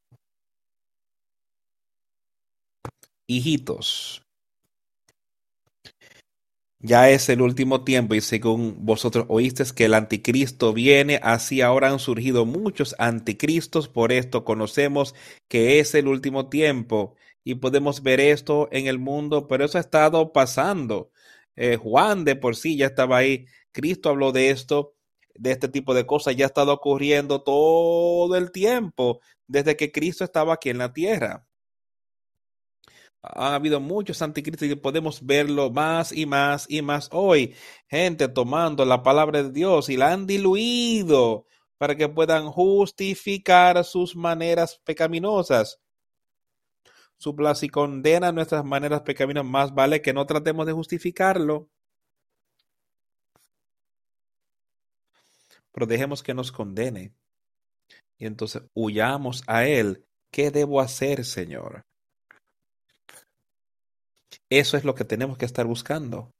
Hijitos, 3.26 4.22
ya 6.80 7.10
es 7.10 7.28
el 7.28 7.42
último 7.42 7.84
tiempo 7.84 8.14
y 8.14 8.20
según 8.20 8.84
vosotros 8.84 9.26
oísteis 9.28 9.72
que 9.72 9.86
el 9.86 9.94
anticristo 9.94 10.72
viene, 10.72 11.20
así 11.22 11.60
ahora 11.60 11.90
han 11.90 11.98
surgido 11.98 12.44
muchos 12.46 12.94
anticristos, 12.98 13.88
por 13.88 14.12
esto 14.12 14.44
conocemos 14.44 15.14
que 15.48 15.80
es 15.80 15.94
el 15.94 16.06
último 16.08 16.48
tiempo 16.48 17.16
y 17.44 17.56
podemos 17.56 18.02
ver 18.02 18.20
esto 18.20 18.68
en 18.72 18.86
el 18.86 18.98
mundo, 18.98 19.48
pero 19.48 19.64
eso 19.64 19.78
ha 19.78 19.80
estado 19.80 20.32
pasando. 20.32 21.10
Eh, 21.56 21.76
Juan 21.76 22.24
de 22.24 22.36
por 22.36 22.56
sí 22.56 22.76
ya 22.76 22.86
estaba 22.86 23.18
ahí, 23.18 23.46
Cristo 23.72 24.10
habló 24.10 24.32
de 24.32 24.50
esto, 24.50 24.94
de 25.34 25.52
este 25.52 25.68
tipo 25.68 25.94
de 25.94 26.06
cosas, 26.06 26.36
ya 26.36 26.46
ha 26.46 26.48
estado 26.48 26.72
ocurriendo 26.72 27.42
todo 27.42 28.36
el 28.36 28.52
tiempo, 28.52 29.20
desde 29.46 29.76
que 29.76 29.92
Cristo 29.92 30.24
estaba 30.24 30.54
aquí 30.54 30.70
en 30.70 30.78
la 30.78 30.92
tierra 30.92 31.47
ha 33.34 33.54
habido 33.54 33.80
muchos 33.80 34.22
anticristos 34.22 34.68
y 34.68 34.74
podemos 34.74 35.24
verlo 35.24 35.70
más 35.70 36.12
y 36.12 36.26
más 36.26 36.66
y 36.68 36.82
más 36.82 37.08
hoy. 37.12 37.54
Gente 37.88 38.28
tomando 38.28 38.84
la 38.84 39.02
palabra 39.02 39.42
de 39.42 39.50
Dios 39.50 39.88
y 39.88 39.96
la 39.96 40.12
han 40.12 40.26
diluido 40.26 41.46
para 41.78 41.96
que 41.96 42.08
puedan 42.08 42.50
justificar 42.50 43.84
sus 43.84 44.16
maneras 44.16 44.80
pecaminosas. 44.84 45.80
Supla 47.16 47.54
y 47.60 47.68
condena 47.68 48.32
nuestras 48.32 48.64
maneras 48.64 49.02
pecaminosas, 49.02 49.50
más 49.50 49.74
vale 49.74 50.00
que 50.02 50.12
no 50.12 50.26
tratemos 50.26 50.66
de 50.66 50.72
justificarlo. 50.72 51.68
pero 55.78 55.86
dejemos 55.86 56.24
que 56.24 56.34
nos 56.34 56.50
condene. 56.50 57.14
Y 58.18 58.26
entonces 58.26 58.64
huyamos 58.74 59.44
a 59.46 59.64
Él. 59.64 60.04
¿Qué 60.32 60.50
debo 60.50 60.80
hacer, 60.80 61.24
Señor? 61.24 61.87
Eso 64.50 64.76
es 64.76 64.84
lo 64.84 64.94
que 64.94 65.04
tenemos 65.04 65.38
que 65.38 65.44
estar 65.46 65.66
buscando. 65.66 66.32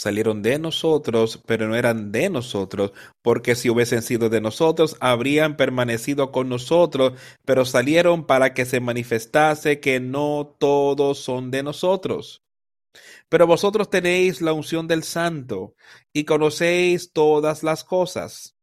salieron 0.00 0.40
de 0.40 0.58
nosotros, 0.58 1.40
pero 1.46 1.68
no 1.68 1.76
eran 1.76 2.10
de 2.10 2.30
nosotros, 2.30 2.92
porque 3.20 3.54
si 3.54 3.68
hubiesen 3.68 4.02
sido 4.02 4.30
de 4.30 4.40
nosotros, 4.40 4.96
habrían 5.00 5.56
permanecido 5.58 6.32
con 6.32 6.48
nosotros, 6.48 7.12
pero 7.44 7.66
salieron 7.66 8.26
para 8.26 8.54
que 8.54 8.64
se 8.64 8.80
manifestase 8.80 9.78
que 9.80 10.00
no 10.00 10.56
todos 10.58 11.18
son 11.18 11.50
de 11.50 11.62
nosotros. 11.62 12.42
Pero 13.28 13.46
vosotros 13.46 13.90
tenéis 13.90 14.40
la 14.40 14.52
unción 14.52 14.88
del 14.88 15.04
Santo 15.04 15.74
y 16.12 16.24
conocéis 16.24 17.12
todas 17.12 17.62
las 17.62 17.84
cosas. 17.84 18.56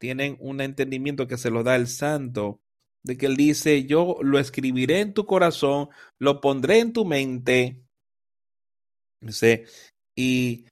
Tienen 0.00 0.38
un 0.40 0.62
entendimiento 0.62 1.28
que 1.28 1.36
se 1.36 1.50
lo 1.50 1.62
da 1.62 1.76
el 1.76 1.86
Santo, 1.86 2.62
de 3.02 3.18
que 3.18 3.26
Él 3.26 3.36
dice, 3.36 3.84
yo 3.84 4.16
lo 4.22 4.38
escribiré 4.38 5.00
en 5.00 5.12
tu 5.12 5.26
corazón, 5.26 5.90
lo 6.18 6.40
pondré 6.40 6.78
en 6.78 6.94
tu 6.94 7.04
mente. 7.04 7.82
Dice, 9.20 9.66
y 10.16 10.64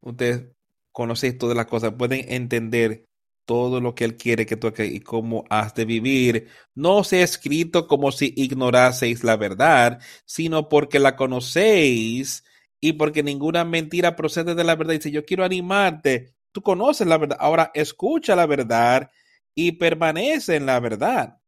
ustedes 0.00 0.48
conocen 0.90 1.38
todas 1.38 1.56
las 1.56 1.66
cosas, 1.66 1.92
pueden 1.96 2.32
entender 2.32 3.06
todo 3.44 3.80
lo 3.80 3.94
que 3.94 4.04
Él 4.04 4.16
quiere 4.16 4.46
que 4.46 4.56
tú 4.56 4.72
y 4.78 4.98
cómo 4.98 5.44
has 5.48 5.72
de 5.74 5.84
vivir. 5.84 6.48
No 6.74 7.04
se 7.04 7.20
ha 7.20 7.22
escrito 7.22 7.86
como 7.86 8.10
si 8.10 8.34
ignoraseis 8.36 9.22
la 9.22 9.36
verdad, 9.36 10.00
sino 10.24 10.68
porque 10.68 10.98
la 10.98 11.14
conocéis 11.14 12.42
y 12.80 12.94
porque 12.94 13.22
ninguna 13.22 13.64
mentira 13.64 14.16
procede 14.16 14.56
de 14.56 14.64
la 14.64 14.74
verdad. 14.74 14.94
Dice, 14.94 15.12
yo 15.12 15.24
quiero 15.24 15.44
animarte. 15.44 16.35
Tú 16.56 16.62
conoces 16.62 17.06
la 17.06 17.18
verdad. 17.18 17.36
Ahora 17.38 17.70
escucha 17.74 18.34
la 18.34 18.46
verdad 18.46 19.10
y 19.54 19.72
permanece 19.72 20.56
en 20.56 20.64
la 20.64 20.80
verdad. 20.80 21.38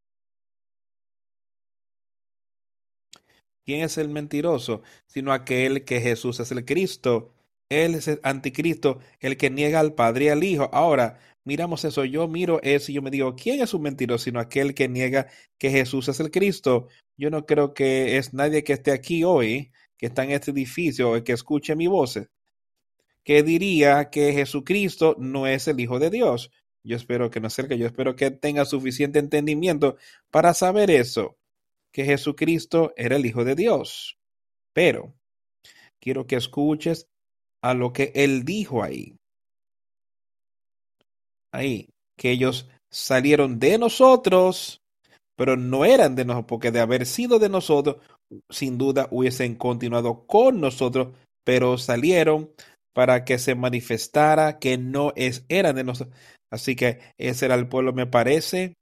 ¿Quién 3.64 3.80
es 3.84 3.96
el 3.96 4.10
mentiroso? 4.10 4.82
Sino 5.06 5.32
aquel 5.32 5.86
que 5.86 6.02
Jesús 6.02 6.40
es 6.40 6.52
el 6.52 6.66
Cristo. 6.66 7.32
Él 7.70 7.94
es 7.94 8.06
el 8.06 8.20
anticristo, 8.22 8.98
el 9.20 9.38
que 9.38 9.48
niega 9.48 9.80
al 9.80 9.94
Padre 9.94 10.26
y 10.26 10.28
al 10.28 10.44
Hijo. 10.44 10.68
Ahora, 10.74 11.18
miramos 11.42 11.86
eso, 11.86 12.04
yo 12.04 12.28
miro 12.28 12.60
eso 12.62 12.92
y 12.92 12.96
yo 12.96 13.00
me 13.00 13.10
digo, 13.10 13.34
¿quién 13.34 13.62
es 13.62 13.72
un 13.72 13.80
mentiroso? 13.80 14.24
Sino 14.24 14.40
aquel 14.40 14.74
que 14.74 14.90
niega 14.90 15.28
que 15.56 15.70
Jesús 15.70 16.08
es 16.08 16.20
el 16.20 16.30
Cristo. 16.30 16.88
Yo 17.16 17.30
no 17.30 17.46
creo 17.46 17.72
que 17.72 18.18
es 18.18 18.34
nadie 18.34 18.62
que 18.62 18.74
esté 18.74 18.92
aquí 18.92 19.24
hoy, 19.24 19.72
que 19.96 20.04
está 20.04 20.24
en 20.24 20.32
este 20.32 20.50
edificio, 20.50 21.24
que 21.24 21.32
escuche 21.32 21.74
mi 21.76 21.86
voz, 21.86 22.18
que 23.28 23.42
diría 23.42 24.08
que 24.08 24.32
Jesucristo 24.32 25.14
no 25.18 25.46
es 25.46 25.68
el 25.68 25.80
Hijo 25.80 25.98
de 25.98 26.08
Dios. 26.08 26.50
Yo 26.82 26.96
espero 26.96 27.30
que 27.30 27.40
no 27.40 27.50
sea 27.50 27.68
que 27.68 27.76
yo 27.76 27.86
espero 27.86 28.16
que 28.16 28.30
tenga 28.30 28.64
suficiente 28.64 29.18
entendimiento 29.18 29.98
para 30.30 30.54
saber 30.54 30.90
eso 30.90 31.36
que 31.92 32.06
Jesucristo 32.06 32.94
era 32.96 33.16
el 33.16 33.26
Hijo 33.26 33.44
de 33.44 33.54
Dios. 33.54 34.16
Pero 34.72 35.12
quiero 36.00 36.26
que 36.26 36.36
escuches 36.36 37.06
a 37.60 37.74
lo 37.74 37.92
que 37.92 38.12
él 38.14 38.46
dijo 38.46 38.82
ahí. 38.82 39.18
Ahí, 41.52 41.90
que 42.16 42.30
ellos 42.30 42.70
salieron 42.88 43.58
de 43.58 43.76
nosotros, 43.76 44.80
pero 45.36 45.54
no 45.58 45.84
eran 45.84 46.14
de 46.14 46.24
nosotros, 46.24 46.48
porque 46.48 46.70
de 46.70 46.80
haber 46.80 47.04
sido 47.04 47.38
de 47.38 47.50
nosotros, 47.50 47.96
sin 48.48 48.78
duda 48.78 49.06
hubiesen 49.10 49.54
continuado 49.54 50.26
con 50.26 50.62
nosotros, 50.62 51.08
pero 51.44 51.76
salieron 51.76 52.50
para 52.98 53.24
que 53.24 53.38
se 53.38 53.54
manifestara 53.54 54.58
que 54.58 54.76
no 54.76 55.12
es, 55.14 55.44
eran 55.48 55.76
de 55.76 55.84
nosotros. 55.84 56.18
Así 56.50 56.74
que 56.74 56.98
ese 57.16 57.44
era 57.44 57.54
el 57.54 57.68
pueblo, 57.68 57.92
me 57.92 58.08
parece, 58.08 58.76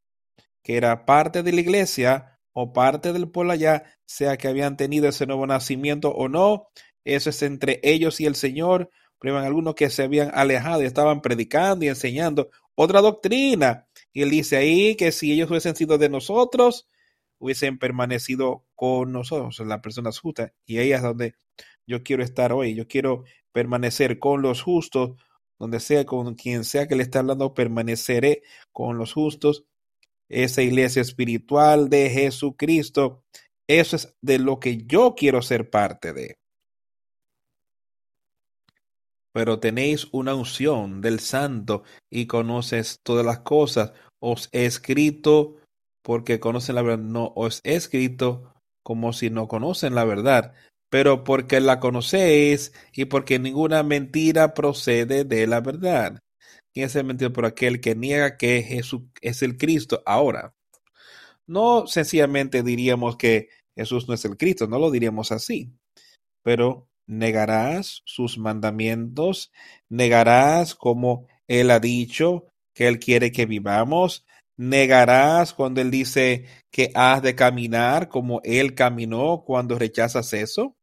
que 0.63 0.79
era 0.79 1.05
parte 1.05 1.43
de 1.43 1.53
la 1.53 1.61
iglesia, 1.61 2.41
o 2.55 2.73
parte 2.73 3.13
del 3.13 3.29
pueblo 3.29 3.53
allá, 3.53 3.85
sea 4.07 4.39
que 4.39 4.49
habían 4.49 4.79
tenido 4.79 5.07
ese 5.07 5.27
nuevo 5.27 5.47
nacimiento 5.47 6.13
o 6.13 6.31
no, 6.31 6.69
eso 7.05 7.29
es 7.29 7.43
entre 7.43 7.79
ellos 7.83 8.19
y 8.19 8.25
el 8.25 8.37
Señor, 8.37 8.89
pero 9.21 9.37
algunos 9.37 9.75
que 9.75 9.91
se 9.91 10.05
habían 10.05 10.31
alejado 10.33 10.83
y 10.83 10.87
estaban 10.87 11.21
predicando 11.21 11.85
y 11.85 11.89
enseñando 11.89 12.49
otra 12.75 13.03
doctrina. 13.03 13.87
Y 14.15 14.23
él 14.23 14.31
dice 14.31 14.57
ahí 14.57 14.97
que 14.97 15.13
si 15.13 15.31
ellos 15.31 15.51
hubiesen 15.51 15.77
sido 15.77 15.99
de 15.99 16.09
nosotros, 16.09 16.89
hubiesen 17.39 17.79
permanecido 17.79 18.65
con 18.77 19.13
nosotros, 19.13 19.59
las 19.59 19.81
personas 19.81 20.19
justas. 20.19 20.53
Y 20.65 20.79
ahí 20.79 20.93
es 20.93 21.03
donde 21.03 21.35
yo 21.87 22.03
quiero 22.03 22.23
estar 22.23 22.55
hoy. 22.55 22.75
Yo 22.75 22.89
quiero 22.89 23.25
permanecer 23.57 24.19
con 24.19 24.43
los 24.43 24.61
justos, 24.61 25.13
donde 25.59 25.81
sea, 25.81 26.05
con 26.05 26.35
quien 26.35 26.63
sea 26.63 26.87
que 26.87 26.95
le 26.95 27.05
esté 27.05 27.17
hablando, 27.17 27.55
permaneceré 27.55 28.43
con 28.71 28.99
los 28.99 29.15
justos 29.15 29.65
esa 30.29 30.61
iglesia 30.61 31.01
espiritual 31.01 31.89
de 31.89 32.11
Jesucristo. 32.11 33.25
Eso 33.67 33.97
es 33.97 34.15
de 34.21 34.39
lo 34.39 34.61
que 34.61 34.85
yo 34.85 35.15
quiero 35.17 35.41
ser 35.41 35.71
parte 35.71 36.13
de. 36.13 36.37
Pero 39.33 39.59
tenéis 39.59 40.07
una 40.13 40.35
unción 40.35 41.01
del 41.01 41.19
santo 41.21 41.83
y 42.11 42.27
conoces 42.27 43.01
todas 43.03 43.25
las 43.25 43.39
cosas. 43.39 43.95
Os 44.21 44.51
he 44.53 44.67
escrito 44.67 45.57
porque 46.03 46.41
conocen 46.41 46.75
la 46.75 46.83
verdad. 46.83 47.05
No 47.05 47.33
os 47.35 47.63
he 47.65 47.75
escrito 47.75 48.53
como 48.83 49.15
si 49.15 49.31
no 49.31 49.49
conocen 49.49 49.95
la 49.95 50.05
verdad, 50.05 50.53
pero 50.91 51.25
porque 51.25 51.61
la 51.61 51.81
conocéis 51.81 52.73
y 52.93 53.07
porque 53.07 53.39
ninguna 53.39 53.83
mentira 53.83 54.55
procede 54.55 55.25
de 55.25 55.47
la 55.47 55.61
verdad. 55.61 56.21
¿Quién 56.73 56.87
es 56.87 56.97
el 56.97 57.05
mentiroso? 57.05 57.33
Por 57.33 57.47
aquel 57.47 57.81
que 57.81 57.95
niega 57.95 58.37
que 58.37 58.63
Jesús 58.63 59.03
es 59.21 59.43
el 59.43 59.57
Cristo. 59.57 60.03
Ahora, 60.07 60.55
no 61.47 61.87
sencillamente 61.87 62.63
diríamos 62.63 63.17
que 63.17 63.49
Jesús 63.75 64.09
no 64.09 64.15
es 64.15 64.25
el 64.25 64.37
Cristo, 64.37 64.67
no 64.67 64.79
lo 64.79 64.91
diríamos 64.91 65.33
así, 65.33 65.73
pero 66.43 66.89
negarás 67.07 68.03
sus 68.05 68.39
mandamientos, 68.39 69.53
negarás 69.89 70.75
como 70.75 71.27
Él 71.47 71.71
ha 71.71 71.79
dicho 71.79 72.47
que 72.75 72.89
Él 72.89 72.99
quiere 72.99 73.33
que 73.33 73.47
vivamos, 73.47 74.27
negarás 74.57 75.53
cuando 75.55 75.81
Él 75.81 75.91
dice 75.91 76.47
que 76.71 76.91
has 76.95 77.23
de 77.23 77.35
caminar 77.35 78.09
como 78.09 78.41
Él 78.45 78.75
caminó 78.75 79.45
cuando 79.47 79.79
rechazas 79.79 80.33
eso. 80.33 80.76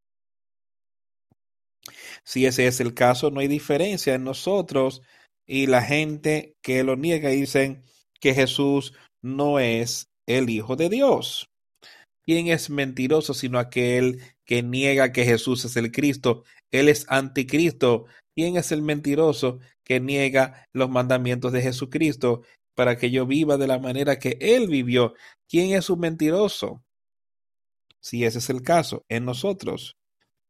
Si 2.23 2.45
ese 2.45 2.67
es 2.67 2.79
el 2.79 2.93
caso, 2.93 3.31
no 3.31 3.39
hay 3.39 3.47
diferencia 3.47 4.15
en 4.15 4.23
nosotros 4.23 5.01
y 5.45 5.67
la 5.67 5.81
gente 5.81 6.55
que 6.61 6.83
lo 6.83 6.95
niega 6.95 7.29
dicen 7.29 7.83
que 8.19 8.33
Jesús 8.33 8.93
no 9.21 9.59
es 9.59 10.09
el 10.25 10.49
Hijo 10.49 10.75
de 10.75 10.89
Dios. 10.89 11.49
¿Quién 12.23 12.47
es 12.47 12.69
mentiroso 12.69 13.33
sino 13.33 13.59
aquel 13.59 14.21
que 14.45 14.63
niega 14.63 15.11
que 15.11 15.25
Jesús 15.25 15.65
es 15.65 15.75
el 15.75 15.91
Cristo? 15.91 16.43
Él 16.71 16.87
es 16.87 17.05
anticristo. 17.09 18.05
¿Quién 18.33 18.55
es 18.55 18.71
el 18.71 18.81
mentiroso 18.81 19.59
que 19.83 19.99
niega 19.99 20.67
los 20.71 20.89
mandamientos 20.89 21.51
de 21.51 21.61
Jesucristo 21.61 22.43
para 22.73 22.97
que 22.97 23.11
yo 23.11 23.25
viva 23.25 23.57
de 23.57 23.67
la 23.67 23.79
manera 23.79 24.19
que 24.19 24.37
Él 24.39 24.67
vivió? 24.67 25.13
¿Quién 25.49 25.75
es 25.75 25.89
un 25.89 25.99
mentiroso? 25.99 26.81
Si 27.99 28.23
ese 28.23 28.39
es 28.39 28.49
el 28.49 28.61
caso, 28.63 29.03
en 29.09 29.25
nosotros 29.25 29.97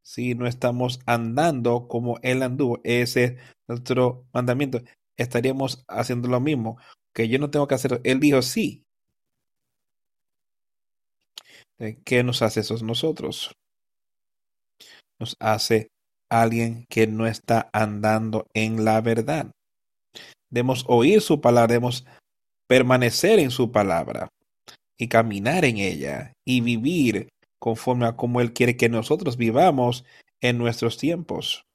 si 0.03 0.35
no 0.35 0.45
estamos 0.45 0.99
andando 1.05 1.87
como 1.87 2.19
Él 2.21 2.43
anduvo. 2.43 2.79
Ese 2.83 3.23
es 3.23 3.33
nuestro 3.67 4.25
mandamiento. 4.33 4.81
Estaríamos 5.17 5.83
haciendo 5.87 6.27
lo 6.27 6.39
mismo. 6.39 6.77
Que 7.13 7.27
yo 7.27 7.39
no 7.39 7.49
tengo 7.49 7.67
que 7.67 7.75
hacer. 7.75 8.01
Él 8.03 8.19
dijo 8.19 8.41
sí. 8.41 8.83
Eh, 11.79 11.97
¿Qué 12.03 12.23
nos 12.23 12.41
hace 12.41 12.59
eso 12.59 12.77
nosotros? 12.83 13.55
Nos 15.19 15.35
hace 15.39 15.89
alguien 16.29 16.85
que 16.89 17.07
no 17.07 17.25
está 17.25 17.69
andando 17.71 18.47
en 18.53 18.85
la 18.85 19.01
verdad. 19.01 19.51
Debemos 20.49 20.85
oír 20.87 21.21
su 21.21 21.41
palabra, 21.41 21.73
debemos 21.73 22.05
permanecer 22.67 23.39
en 23.39 23.51
su 23.51 23.71
palabra 23.71 24.29
y 24.97 25.07
caminar 25.07 25.65
en 25.65 25.77
ella 25.77 26.33
y 26.45 26.61
vivir 26.61 27.32
conforme 27.63 28.05
a 28.05 28.17
cómo 28.17 28.41
Él 28.41 28.51
quiere 28.51 28.75
que 28.75 28.89
nosotros 28.89 29.37
vivamos 29.37 30.03
en 30.41 30.57
nuestros 30.57 30.97
tiempos. 30.97 31.65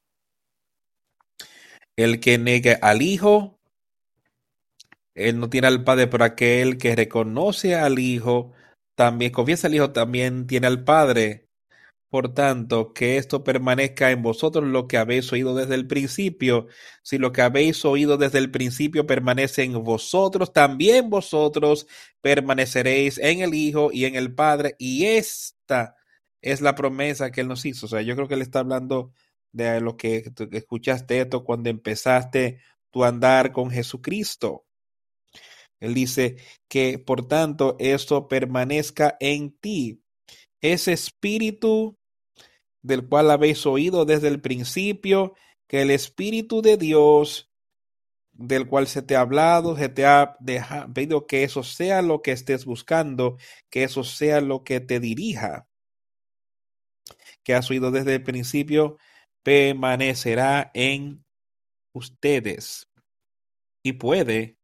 El 1.97 2.21
que 2.21 2.37
negue 2.37 2.77
al 2.83 3.01
Hijo, 3.01 3.59
Él 5.15 5.41
no 5.41 5.49
tiene 5.49 5.67
al 5.67 5.85
Padre, 5.85 6.07
pero 6.07 6.25
aquel 6.25 6.77
que 6.77 6.95
reconoce 6.95 7.75
al 7.75 7.99
Hijo, 7.99 8.53
también 8.97 9.33
confiesa 9.33 9.69
al 9.69 9.77
Hijo, 9.77 9.91
también 9.91 10.47
tiene 10.47 10.67
al 10.67 10.85
Padre. 10.85 11.49
Por 12.11 12.35
tanto, 12.35 12.93
que 12.93 13.17
esto 13.17 13.43
permanezca 13.43 14.11
en 14.11 14.23
vosotros 14.23 14.65
lo 14.67 14.89
que 14.89 14.99
habéis 14.99 15.33
oído 15.33 15.55
desde 15.55 15.75
el 15.75 15.87
principio. 15.87 16.67
Si 17.03 17.17
lo 17.17 17.33
que 17.33 17.41
habéis 17.41 17.83
oído 17.87 18.19
desde 18.19 18.41
el 18.41 18.51
principio 18.51 19.07
permanece 19.07 19.63
en 19.63 19.83
vosotros, 19.83 20.53
también 20.53 21.09
vosotros 21.09 21.87
permaneceréis 22.21 23.17
en 23.17 23.41
el 23.41 23.55
Hijo 23.55 23.89
y 23.91 24.05
en 24.05 24.17
el 24.17 24.35
Padre. 24.35 24.77
Y 24.79 25.07
es 26.41 26.61
la 26.61 26.75
promesa 26.75 27.31
que 27.31 27.41
Él 27.41 27.49
nos 27.49 27.65
hizo. 27.65 27.87
O 27.87 27.89
sea, 27.89 28.03
yo 28.03 28.15
creo 28.15 28.29
que 28.29 28.35
Él 28.35 28.43
está 28.43 28.61
hablando 28.61 29.13
de 29.53 29.81
lo 29.81 29.97
que 29.97 30.31
tú 30.31 30.49
escuchaste 30.53 31.21
esto 31.21 31.45
cuando 31.45 31.71
empezaste 31.71 32.61
tu 32.91 33.05
andar 33.05 33.53
con 33.53 33.71
Jesucristo. 33.71 34.65
Él 35.81 35.95
dice 35.95 36.37
que, 36.69 36.99
por 36.99 37.29
tanto, 37.29 37.77
esto 37.79 38.29
permanezca 38.29 39.17
en 39.21 39.57
ti. 39.59 40.03
Ese 40.61 40.93
espíritu 40.93 41.99
del 42.83 43.07
cual 43.07 43.31
habéis 43.31 43.67
oído 43.67 44.05
desde 44.05 44.29
el 44.29 44.41
principio, 44.41 45.35
que 45.67 45.83
el 45.83 45.91
Espíritu 45.91 46.63
de 46.63 46.77
Dios, 46.77 47.48
del 48.39 48.69
cual 48.69 48.87
se 48.87 49.03
te 49.03 49.17
ha 49.17 49.21
hablado, 49.21 49.77
se 49.77 49.89
te 49.89 50.07
ha 50.07 50.39
pedido 50.95 51.27
que 51.27 51.43
eso 51.43 51.65
sea 51.65 52.03
lo 52.03 52.23
que 52.23 52.31
estés 52.33 52.65
buscando, 52.65 53.37
que 53.69 53.83
eso 53.83 54.05
sea 54.05 54.41
lo 54.41 54.63
que 54.63 54.81
te 54.81 55.01
dirija, 55.01 55.69
que 57.43 57.55
has 57.55 57.69
oído 57.71 57.91
desde 57.91 58.15
el 58.15 58.23
principio, 58.23 58.97
permanecerá 59.43 60.71
en 60.73 61.25
ustedes. 61.93 62.89
Y 63.83 63.95
puede, 63.95 64.57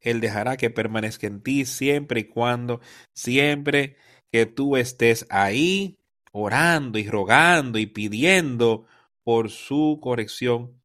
Él 0.00 0.20
dejará 0.20 0.56
que 0.56 0.70
permanezca 0.70 1.26
en 1.26 1.42
ti 1.42 1.66
siempre 1.66 2.20
y 2.20 2.24
cuando, 2.24 2.80
siempre 3.14 3.96
que 4.32 4.46
tú 4.46 4.76
estés 4.76 5.26
ahí 5.28 5.98
orando 6.32 6.98
y 6.98 7.06
rogando 7.06 7.78
y 7.78 7.86
pidiendo 7.86 8.86
por 9.24 9.50
su 9.50 9.98
corrección, 10.00 10.79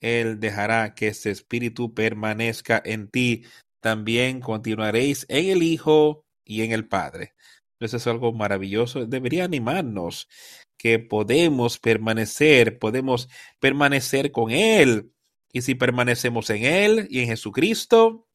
Él 0.00 0.38
dejará 0.40 0.94
que 0.94 1.08
este 1.08 1.30
espíritu 1.30 1.94
permanezca 1.94 2.80
en 2.84 3.08
ti. 3.08 3.44
También 3.80 4.40
continuaréis 4.40 5.26
en 5.28 5.50
el 5.50 5.62
Hijo 5.62 6.24
y 6.44 6.62
en 6.62 6.72
el 6.72 6.86
Padre. 6.86 7.34
Eso 7.80 7.96
es 7.96 8.06
algo 8.06 8.32
maravilloso. 8.32 9.06
Debería 9.06 9.44
animarnos 9.44 10.28
que 10.76 10.98
podemos 10.98 11.78
permanecer, 11.78 12.78
podemos 12.78 13.28
permanecer 13.60 14.32
con 14.32 14.50
Él. 14.50 15.12
Y 15.52 15.62
si 15.62 15.74
permanecemos 15.74 16.50
en 16.50 16.64
Él 16.64 17.08
y 17.10 17.20
en 17.20 17.28
Jesucristo, 17.28 18.26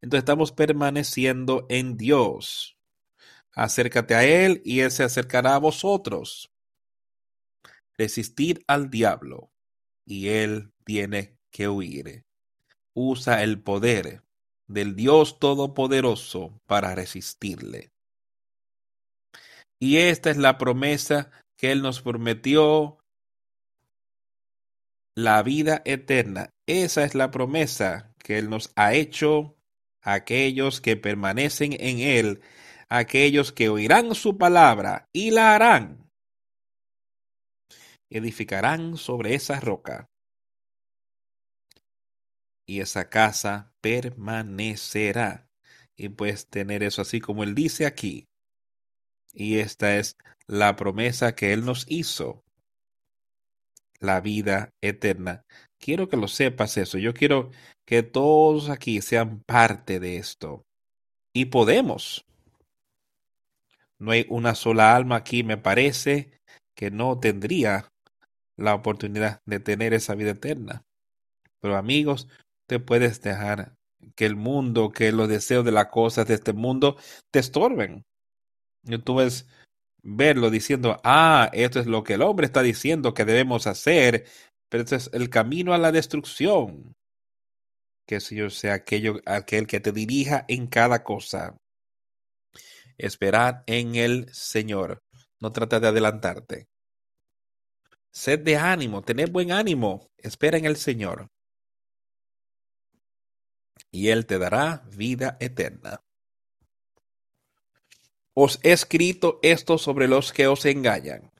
entonces 0.00 0.22
estamos 0.22 0.52
permaneciendo 0.52 1.66
en 1.68 1.96
Dios. 1.96 2.76
Acércate 3.52 4.14
a 4.14 4.24
Él 4.24 4.62
y 4.64 4.80
Él 4.80 4.90
se 4.90 5.04
acercará 5.04 5.54
a 5.54 5.58
vosotros. 5.58 6.50
Resistid 7.96 8.58
al 8.66 8.90
diablo 8.90 9.53
y 10.04 10.28
Él 10.28 10.72
tiene 10.84 11.36
que 11.50 11.68
huir. 11.68 12.24
Usa 12.94 13.42
el 13.42 13.60
poder 13.60 14.22
del 14.66 14.94
Dios 14.96 15.38
Todopoderoso 15.38 16.60
para 16.66 16.94
resistirle. 16.94 17.90
Y 19.78 19.98
esta 19.98 20.30
es 20.30 20.36
la 20.36 20.58
promesa 20.58 21.30
que 21.56 21.72
Él 21.72 21.82
nos 21.82 22.00
prometió, 22.00 22.98
la 25.14 25.42
vida 25.42 25.82
eterna. 25.84 26.50
Esa 26.66 27.04
es 27.04 27.14
la 27.14 27.30
promesa 27.30 28.14
que 28.18 28.38
Él 28.38 28.50
nos 28.50 28.72
ha 28.76 28.94
hecho 28.94 29.56
a 30.00 30.14
aquellos 30.14 30.80
que 30.80 30.96
permanecen 30.96 31.74
en 31.78 32.00
Él 32.00 32.42
aquellos 32.88 33.52
que 33.52 33.68
oirán 33.68 34.14
su 34.14 34.38
palabra 34.38 35.08
y 35.12 35.30
la 35.30 35.54
harán. 35.54 36.03
Edificarán 38.10 38.96
sobre 38.96 39.34
esa 39.34 39.60
roca 39.60 40.08
y 42.66 42.80
esa 42.80 43.08
casa 43.08 43.72
permanecerá. 43.80 45.48
Y 45.96 46.08
puedes 46.08 46.48
tener 46.48 46.82
eso 46.82 47.02
así 47.02 47.20
como 47.20 47.44
él 47.44 47.54
dice 47.54 47.86
aquí. 47.86 48.26
Y 49.32 49.58
esta 49.58 49.96
es 49.96 50.16
la 50.46 50.76
promesa 50.76 51.34
que 51.34 51.52
él 51.52 51.64
nos 51.64 51.86
hizo. 51.88 52.42
La 54.00 54.20
vida 54.20 54.70
eterna. 54.80 55.44
Quiero 55.78 56.08
que 56.08 56.16
lo 56.16 56.28
sepas 56.28 56.76
eso. 56.76 56.98
Yo 56.98 57.14
quiero 57.14 57.50
que 57.84 58.02
todos 58.02 58.70
aquí 58.70 59.00
sean 59.00 59.40
parte 59.40 60.00
de 60.00 60.16
esto. 60.16 60.64
Y 61.32 61.46
podemos. 61.46 62.24
No 63.98 64.10
hay 64.10 64.26
una 64.28 64.54
sola 64.54 64.94
alma 64.96 65.16
aquí, 65.16 65.42
me 65.42 65.56
parece, 65.56 66.40
que 66.74 66.90
no 66.90 67.18
tendría 67.18 67.92
la 68.56 68.74
oportunidad 68.74 69.42
de 69.46 69.60
tener 69.60 69.94
esa 69.94 70.14
vida 70.14 70.30
eterna. 70.30 70.84
Pero 71.60 71.76
amigos, 71.76 72.28
te 72.66 72.78
puedes 72.80 73.20
dejar 73.20 73.76
que 74.16 74.26
el 74.26 74.36
mundo, 74.36 74.90
que 74.92 75.12
los 75.12 75.28
deseos 75.28 75.64
de 75.64 75.72
las 75.72 75.86
cosas 75.86 76.26
de 76.26 76.34
este 76.34 76.52
mundo 76.52 76.96
te 77.30 77.38
estorben. 77.38 78.04
Y 78.84 78.98
tú 78.98 79.16
ves 79.16 79.46
verlo 80.02 80.50
diciendo, 80.50 81.00
ah, 81.04 81.50
esto 81.52 81.80
es 81.80 81.86
lo 81.86 82.04
que 82.04 82.14
el 82.14 82.22
hombre 82.22 82.46
está 82.46 82.62
diciendo 82.62 83.14
que 83.14 83.24
debemos 83.24 83.66
hacer, 83.66 84.26
pero 84.68 84.84
esto 84.84 84.96
es 84.96 85.10
el 85.12 85.30
camino 85.30 85.72
a 85.72 85.78
la 85.78 85.92
destrucción. 85.92 86.94
Que 88.06 88.20
si 88.20 88.36
yo 88.36 88.50
sea 88.50 88.74
aquello, 88.74 89.20
aquel 89.24 89.66
que 89.66 89.80
te 89.80 89.92
dirija 89.92 90.44
en 90.48 90.66
cada 90.66 91.02
cosa. 91.02 91.56
Esperad 92.98 93.62
en 93.66 93.94
el 93.96 94.28
Señor. 94.32 94.98
No 95.40 95.52
trata 95.52 95.80
de 95.80 95.88
adelantarte. 95.88 96.66
Sed 98.14 98.40
de 98.40 98.56
ánimo, 98.56 99.02
tened 99.02 99.30
buen 99.30 99.50
ánimo. 99.50 100.08
Espera 100.18 100.56
en 100.56 100.66
el 100.66 100.76
Señor. 100.76 101.28
Y 103.90 104.08
Él 104.08 104.24
te 104.24 104.38
dará 104.38 104.84
vida 104.96 105.36
eterna. 105.40 106.00
Os 108.32 108.60
he 108.62 108.72
escrito 108.72 109.40
esto 109.42 109.78
sobre 109.78 110.06
los 110.06 110.32
que 110.32 110.46
os 110.46 110.64
engañan. 110.64 111.32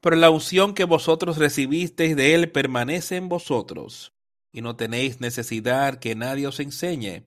Pero 0.00 0.16
la 0.16 0.30
unción 0.30 0.74
que 0.74 0.84
vosotros 0.84 1.36
recibisteis 1.36 2.16
de 2.16 2.34
Él 2.34 2.50
permanece 2.50 3.16
en 3.16 3.28
vosotros, 3.28 4.14
y 4.52 4.62
no 4.62 4.76
tenéis 4.76 5.20
necesidad 5.20 5.98
que 5.98 6.14
nadie 6.14 6.46
os 6.46 6.60
enseñe 6.60 7.26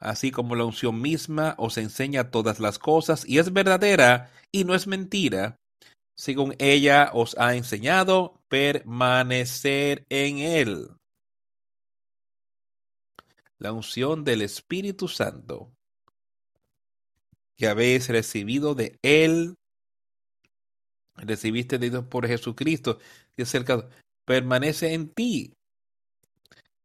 así 0.00 0.30
como 0.30 0.56
la 0.56 0.64
unción 0.64 1.00
misma 1.00 1.54
os 1.58 1.76
enseña 1.76 2.30
todas 2.30 2.58
las 2.58 2.78
cosas 2.78 3.24
y 3.28 3.38
es 3.38 3.52
verdadera 3.52 4.32
y 4.50 4.64
no 4.64 4.74
es 4.74 4.86
mentira, 4.86 5.59
según 6.20 6.54
ella 6.58 7.10
os 7.14 7.34
ha 7.38 7.54
enseñado, 7.56 8.42
permanecer 8.48 10.04
en 10.10 10.36
él. 10.40 10.90
La 13.56 13.72
unción 13.72 14.22
del 14.22 14.42
Espíritu 14.42 15.08
Santo 15.08 15.72
que 17.56 17.68
habéis 17.68 18.08
recibido 18.08 18.74
de 18.74 18.98
él, 19.00 19.56
recibiste 21.16 21.78
de 21.78 21.88
Dios 21.88 22.04
por 22.04 22.28
Jesucristo, 22.28 22.98
y 23.34 23.42
acerca, 23.42 23.88
permanece 24.26 24.92
en 24.92 25.08
ti. 25.08 25.54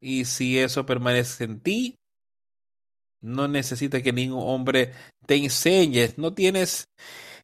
Y 0.00 0.24
si 0.24 0.58
eso 0.58 0.86
permanece 0.86 1.44
en 1.44 1.60
ti, 1.60 1.98
no 3.20 3.48
necesita 3.48 4.00
que 4.02 4.14
ningún 4.14 4.42
hombre 4.42 4.94
te 5.26 5.36
enseñe. 5.36 6.14
No 6.16 6.32
tienes, 6.32 6.88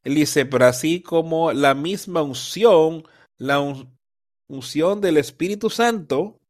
él 0.02 0.14
dice, 0.14 0.46
pero 0.46 0.66
así 0.66 1.02
como 1.02 1.52
la 1.52 1.74
misma 1.74 2.22
unción, 2.22 3.04
la 3.38 3.60
unción 4.48 5.00
del 5.00 5.16
Espíritu 5.16 5.70
Santo, 5.70 6.40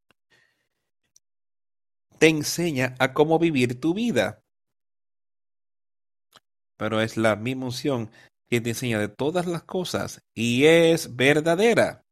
te 2.19 2.29
enseña 2.29 2.95
a 2.99 3.13
cómo 3.13 3.39
vivir 3.39 3.81
tu 3.81 3.95
vida. 3.95 4.43
Pero 6.77 7.01
es 7.01 7.17
la 7.17 7.37
misma 7.37 7.67
unción 7.67 8.11
que 8.49 8.61
te 8.61 8.71
enseña 8.71 8.99
de 8.99 9.09
todas 9.09 9.47
las 9.47 9.63
cosas 9.63 10.23
y 10.35 10.65
es 10.65 11.17
verdadera. 11.17 12.05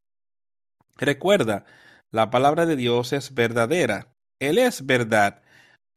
Recuerda, 0.97 1.65
la 2.11 2.31
palabra 2.31 2.67
de 2.67 2.77
Dios 2.77 3.13
es 3.13 3.35
verdadera. 3.35 4.15
Él 4.39 4.59
es 4.59 4.85
verdad 4.85 5.43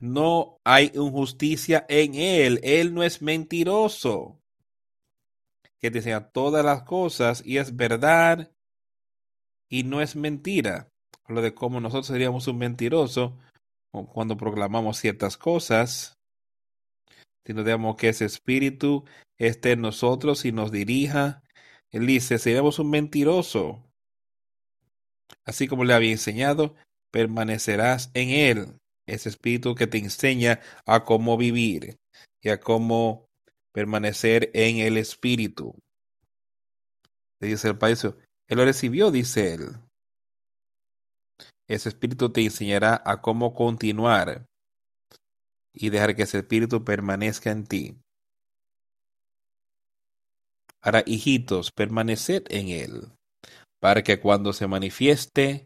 no 0.04 0.60
hay 0.66 0.91
injusticia 0.96 1.86
en 1.88 2.16
él. 2.16 2.60
Él 2.62 2.94
no 2.94 3.04
es 3.04 3.22
mentiroso. 3.22 4.43
Que 5.84 5.92
te 5.92 5.98
enseña 5.98 6.30
todas 6.30 6.64
las 6.64 6.84
cosas 6.84 7.44
y 7.46 7.58
es 7.58 7.76
verdad 7.76 8.54
y 9.70 9.84
no 9.84 10.02
es 10.02 10.16
mentira. 10.16 10.88
Lo 11.28 11.42
de 11.42 11.54
cómo 11.54 11.82
nosotros 11.82 12.08
seríamos 12.08 12.48
un 12.48 12.58
mentiroso 12.58 13.38
cuando 13.92 14.38
proclamamos 14.38 14.98
ciertas 14.98 15.36
cosas. 15.36 16.18
Si 17.46 17.54
nos 17.54 17.66
damos 17.66 17.98
que 17.98 18.08
ese 18.08 18.24
espíritu 18.24 19.04
esté 19.38 19.74
en 19.74 19.82
nosotros 19.82 20.46
y 20.46 20.54
nos 20.54 20.72
dirija. 20.72 21.44
Él 21.92 22.08
dice, 22.08 22.40
seríamos 22.40 22.80
un 22.80 22.90
mentiroso. 22.90 23.84
Así 25.44 25.68
como 25.68 25.84
le 25.84 25.96
había 25.96 26.14
enseñado, 26.14 26.76
permanecerás 27.12 28.10
en 28.14 28.30
él 28.30 28.80
ese 29.06 29.28
espíritu 29.28 29.76
que 29.76 29.88
te 29.88 29.98
enseña 29.98 30.62
a 30.86 31.04
cómo 31.04 31.36
vivir 31.36 31.98
y 32.42 32.52
a 32.52 32.62
cómo 32.62 33.28
permanecer 33.74 34.49
en 34.53 34.78
el 34.78 34.97
espíritu. 34.97 35.76
dice 37.41 37.67
el 37.67 37.78
país, 37.78 38.01
él 38.05 38.57
lo 38.57 38.63
recibió, 38.63 39.11
dice 39.11 39.55
él. 39.55 39.76
Ese 41.67 41.89
espíritu 41.89 42.30
te 42.30 42.41
enseñará 42.41 43.01
a 43.05 43.21
cómo 43.21 43.53
continuar 43.53 44.45
y 45.74 45.89
dejar 45.89 46.15
que 46.15 46.24
ese 46.24 46.38
espíritu 46.39 46.86
permanezca 46.86 47.51
en 47.51 47.65
ti. 47.65 47.97
Ahora, 50.82 51.03
hijitos, 51.05 51.71
permaneced 51.71 52.43
en 52.49 52.67
Él, 52.67 53.07
para 53.80 54.03
que 54.03 54.19
cuando 54.19 54.51
se 54.51 54.67
manifieste 54.67 55.65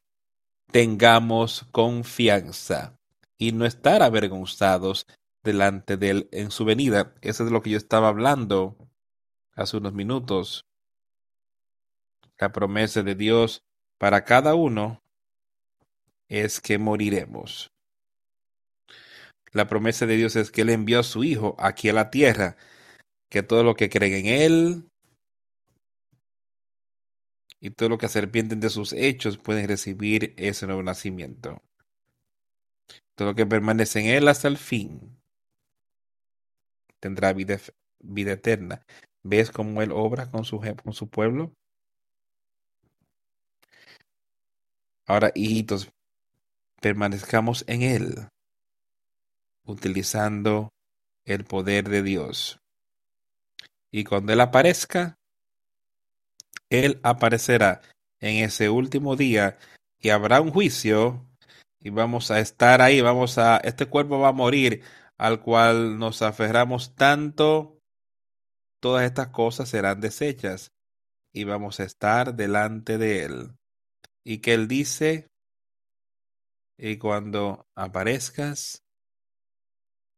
tengamos 0.72 1.66
confianza 1.72 2.96
y 3.38 3.52
no 3.52 3.66
estar 3.66 4.04
avergonzados 4.04 5.08
delante 5.48 5.98
de 5.98 6.10
Él 6.10 6.30
en 6.32 6.52
su 6.52 6.66
venida. 6.66 7.16
Eso 7.22 7.44
es 7.44 7.50
de 7.50 7.54
lo 7.54 7.64
que 7.64 7.72
yo 7.72 7.78
estaba 7.78 8.10
hablando 8.10 8.78
hace 9.56 9.78
unos 9.78 9.94
minutos. 9.94 10.68
La 12.38 12.52
promesa 12.52 13.02
de 13.02 13.16
Dios 13.16 13.64
para 13.98 14.26
cada 14.26 14.54
uno 14.54 15.02
es 16.28 16.60
que 16.60 16.78
moriremos. 16.78 17.72
La 19.54 19.68
promesa 19.68 20.06
de 20.06 20.18
Dios 20.18 20.36
es 20.36 20.52
que 20.52 20.62
Él 20.62 20.70
envió 20.70 21.00
a 21.00 21.04
su 21.04 21.24
Hijo 21.24 21.56
aquí 21.58 21.90
a 21.90 21.94
la 21.94 22.12
tierra, 22.12 22.58
que 23.30 23.42
todo 23.42 23.64
lo 23.64 23.76
que 23.76 23.90
creen 23.90 24.14
en 24.14 24.26
Él 24.28 24.84
y 27.60 27.72
todo 27.72 27.90
lo 27.90 27.98
que 27.98 28.10
se 28.10 28.20
arrepienten 28.20 28.60
de 28.60 28.70
sus 28.70 28.92
hechos 28.92 29.38
pueden 29.38 29.68
recibir 29.68 30.34
ese 30.38 30.68
nuevo 30.68 30.84
nacimiento. 30.84 31.64
Todo 33.16 33.30
lo 33.30 33.36
que 33.36 33.46
permanece 33.48 34.02
en 34.02 34.08
Él 34.08 34.28
hasta 34.28 34.50
el 34.50 34.58
fin 34.58 35.17
tendrá 37.00 37.34
vida, 37.34 37.60
vida 38.00 38.34
eterna. 38.34 38.82
¿Ves 39.24 39.52
cómo 39.52 39.82
Él 39.82 39.92
obra 39.92 40.30
con 40.30 40.46
su, 40.46 40.60
con 40.60 40.94
su 40.94 41.10
pueblo? 41.10 41.52
Ahora, 45.06 45.32
hijitos, 45.36 45.90
permanezcamos 46.82 47.64
en 47.68 47.82
Él, 47.82 48.28
utilizando 49.66 50.74
el 51.26 51.46
poder 51.46 51.90
de 51.90 52.04
Dios. 52.04 52.60
Y 53.92 54.04
cuando 54.04 54.34
Él 54.34 54.42
aparezca, 54.42 55.18
Él 56.70 57.00
aparecerá 57.04 57.82
en 58.20 58.44
ese 58.44 58.70
último 58.70 59.16
día 59.16 59.58
y 60.00 60.10
habrá 60.10 60.42
un 60.42 60.52
juicio 60.52 61.26
y 61.80 61.90
vamos 61.90 62.32
a 62.32 62.40
estar 62.40 62.82
ahí, 62.82 63.02
vamos 63.02 63.38
a, 63.38 63.58
este 63.58 63.86
cuerpo 63.86 64.20
va 64.20 64.30
a 64.30 64.34
morir 64.34 64.84
al 65.18 65.42
cual 65.42 65.98
nos 65.98 66.22
aferramos 66.22 66.96
tanto, 66.96 67.82
todas 68.80 69.06
estas 69.06 69.30
cosas 69.30 69.70
serán 69.70 70.00
desechas 70.00 70.72
y 71.34 71.44
vamos 71.44 71.80
a 71.80 71.84
estar 71.84 72.36
delante 72.36 72.98
de 72.98 73.26
Él. 73.26 73.52
Y 74.24 74.40
que 74.40 74.54
Él 74.54 74.68
dice, 74.68 75.28
y 76.78 76.98
cuando 76.98 77.68
aparezcas, 77.76 78.84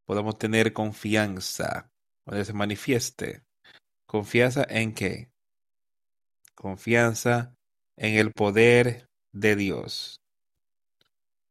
podemos 0.05 0.37
tener 0.37 0.73
confianza, 0.73 1.91
cuando 2.23 2.43
se 2.43 2.53
manifieste. 2.53 3.43
¿Confianza 4.05 4.65
en 4.67 4.93
qué? 4.93 5.29
Confianza 6.55 7.55
en 7.95 8.15
el 8.15 8.31
poder 8.31 9.07
de 9.31 9.55
Dios. 9.55 10.19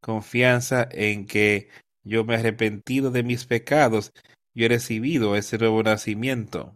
Confianza 0.00 0.88
en 0.90 1.26
que 1.26 1.68
yo 2.08 2.24
me 2.24 2.34
he 2.34 2.38
arrepentido 2.38 3.10
de 3.10 3.22
mis 3.22 3.44
pecados, 3.44 4.12
yo 4.54 4.64
he 4.64 4.68
recibido 4.68 5.36
ese 5.36 5.58
nuevo 5.58 5.82
nacimiento. 5.82 6.74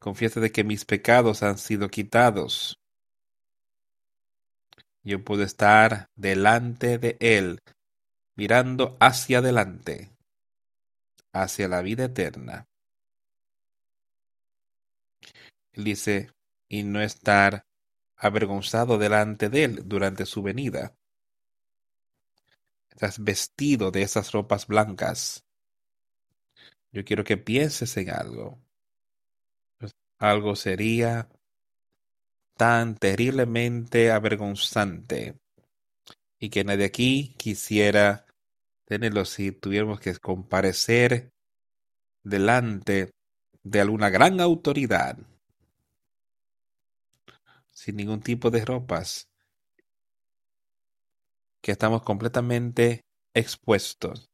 Confianza 0.00 0.40
de 0.40 0.50
que 0.50 0.64
mis 0.64 0.84
pecados 0.84 1.44
han 1.44 1.58
sido 1.58 1.88
quitados. 1.88 2.80
Yo 5.04 5.22
puedo 5.22 5.44
estar 5.44 6.10
delante 6.16 6.98
de 6.98 7.16
Él, 7.20 7.60
mirando 8.34 8.96
hacia 8.98 9.38
adelante, 9.38 10.10
hacia 11.32 11.68
la 11.68 11.82
vida 11.82 12.06
eterna. 12.06 12.66
Él 15.72 15.84
dice, 15.84 16.30
y 16.68 16.82
no 16.82 17.00
estar 17.00 17.64
avergonzado 18.16 18.98
delante 18.98 19.48
de 19.48 19.64
Él 19.64 19.82
durante 19.84 20.26
su 20.26 20.42
venida. 20.42 20.94
Estás 22.92 23.18
vestido 23.18 23.90
de 23.90 24.02
esas 24.02 24.32
ropas 24.32 24.66
blancas. 24.66 25.44
Yo 26.92 27.04
quiero 27.04 27.24
que 27.24 27.38
pienses 27.38 27.96
en 27.96 28.10
algo. 28.10 28.58
Algo 30.18 30.54
sería 30.54 31.28
tan 32.56 32.94
terriblemente 32.96 34.12
avergonzante 34.12 35.40
y 36.38 36.50
que 36.50 36.64
nadie 36.64 36.84
aquí 36.84 37.34
quisiera 37.38 38.26
tenerlo 38.84 39.24
si 39.24 39.52
tuviéramos 39.52 40.00
que 40.00 40.14
comparecer 40.16 41.32
delante 42.22 43.10
de 43.62 43.80
alguna 43.80 44.10
gran 44.10 44.40
autoridad 44.40 45.16
sin 47.70 47.96
ningún 47.96 48.20
tipo 48.20 48.50
de 48.50 48.64
ropas 48.64 49.31
que 51.62 51.72
estamos 51.72 52.02
completamente 52.02 53.04
expuestos. 53.32 54.28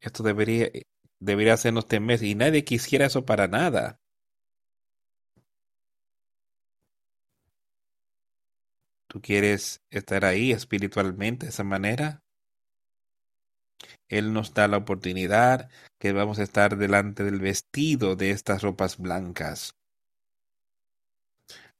Esto 0.00 0.22
debería, 0.22 0.70
debería 1.18 1.54
hacernos 1.54 1.88
temer 1.88 2.22
y 2.22 2.34
nadie 2.34 2.64
quisiera 2.64 3.06
eso 3.06 3.24
para 3.24 3.48
nada. 3.48 3.98
¿Tú 9.08 9.20
quieres 9.22 9.80
estar 9.90 10.24
ahí 10.24 10.52
espiritualmente 10.52 11.46
de 11.46 11.50
esa 11.50 11.64
manera? 11.64 12.22
Él 14.08 14.32
nos 14.32 14.52
da 14.52 14.68
la 14.68 14.76
oportunidad 14.76 15.70
que 15.98 16.12
vamos 16.12 16.38
a 16.38 16.42
estar 16.42 16.76
delante 16.76 17.24
del 17.24 17.40
vestido 17.40 18.16
de 18.16 18.30
estas 18.30 18.62
ropas 18.62 18.98
blancas. 18.98 19.74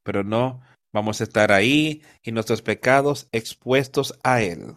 Pero 0.02 0.22
no 0.24 0.62
vamos 0.94 1.20
a 1.20 1.24
estar 1.24 1.50
ahí 1.50 2.02
y 2.22 2.30
nuestros 2.30 2.62
pecados 2.62 3.28
expuestos 3.32 4.16
a 4.22 4.42
Él. 4.42 4.76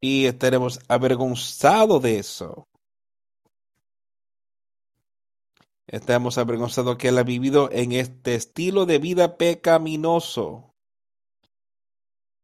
Y 0.00 0.26
estaremos 0.26 0.80
avergonzados 0.88 2.02
de 2.02 2.18
eso. 2.18 2.66
Estamos 5.86 6.38
avergonzados 6.38 6.96
que 6.96 7.08
Él 7.08 7.18
ha 7.18 7.22
vivido 7.22 7.70
en 7.70 7.92
este 7.92 8.34
estilo 8.34 8.84
de 8.84 8.98
vida 8.98 9.36
pecaminoso. 9.36 10.74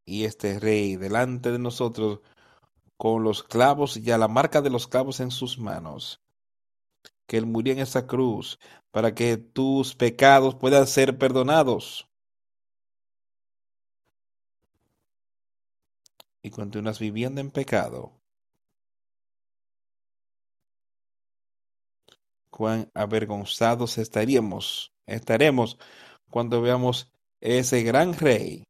Y 0.07 0.25
este 0.25 0.61
rey 0.61 0.95
delante 0.95 1.51
de 1.51 1.59
nosotros 1.59 2.21
con 2.97 3.25
los 3.25 3.43
clavos 3.43 3.97
y 3.97 4.09
a 4.13 4.19
la 4.19 4.29
marca 4.29 4.63
de 4.63 4.71
los 4.71 4.87
clavos 4.87 5.19
en 5.19 5.33
sus 5.33 5.59
manos. 5.59 6.21
Que 7.29 7.37
Él 7.37 7.47
murió 7.47 7.73
en 7.73 7.79
esa 7.79 8.09
cruz 8.09 8.59
para 8.91 9.15
que 9.15 9.37
tus 9.37 9.95
pecados 9.95 10.57
puedan 10.57 10.89
ser 10.89 11.19
perdonados. 11.19 12.09
Y 16.43 16.51
continúas 16.51 16.99
viviendo 16.99 17.41
en 17.41 17.51
pecado. 17.53 18.19
cuán 22.59 22.91
avergonzados 22.93 23.99
estaríamos, 23.99 24.93
estaremos 25.07 25.79
cuando 26.29 26.61
veamos 26.61 27.09
ese 27.41 27.85
gran 27.85 28.15
rey 28.15 28.65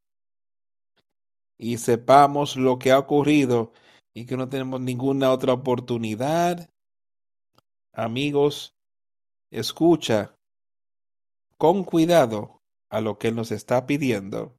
y 1.56 1.78
sepamos 1.78 2.56
lo 2.56 2.78
que 2.78 2.92
ha 2.92 2.98
ocurrido 2.98 3.72
y 4.12 4.26
que 4.26 4.36
no 4.36 4.50
tenemos 4.50 4.82
ninguna 4.82 5.32
otra 5.32 5.54
oportunidad. 5.54 6.68
Amigos, 7.98 8.76
escucha 9.50 10.38
con 11.56 11.82
cuidado 11.82 12.62
a 12.90 13.00
lo 13.00 13.18
que 13.18 13.26
Él 13.26 13.34
nos 13.34 13.50
está 13.50 13.86
pidiendo, 13.86 14.56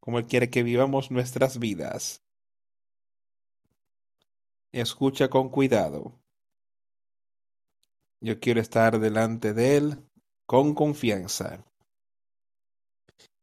como 0.00 0.18
Él 0.18 0.26
quiere 0.26 0.50
que 0.50 0.64
vivamos 0.64 1.12
nuestras 1.12 1.60
vidas. 1.60 2.24
Escucha 4.72 5.30
con 5.30 5.48
cuidado. 5.48 6.18
Yo 8.20 8.40
quiero 8.40 8.60
estar 8.60 8.98
delante 8.98 9.54
de 9.54 9.76
Él 9.76 10.04
con 10.44 10.74
confianza. 10.74 11.64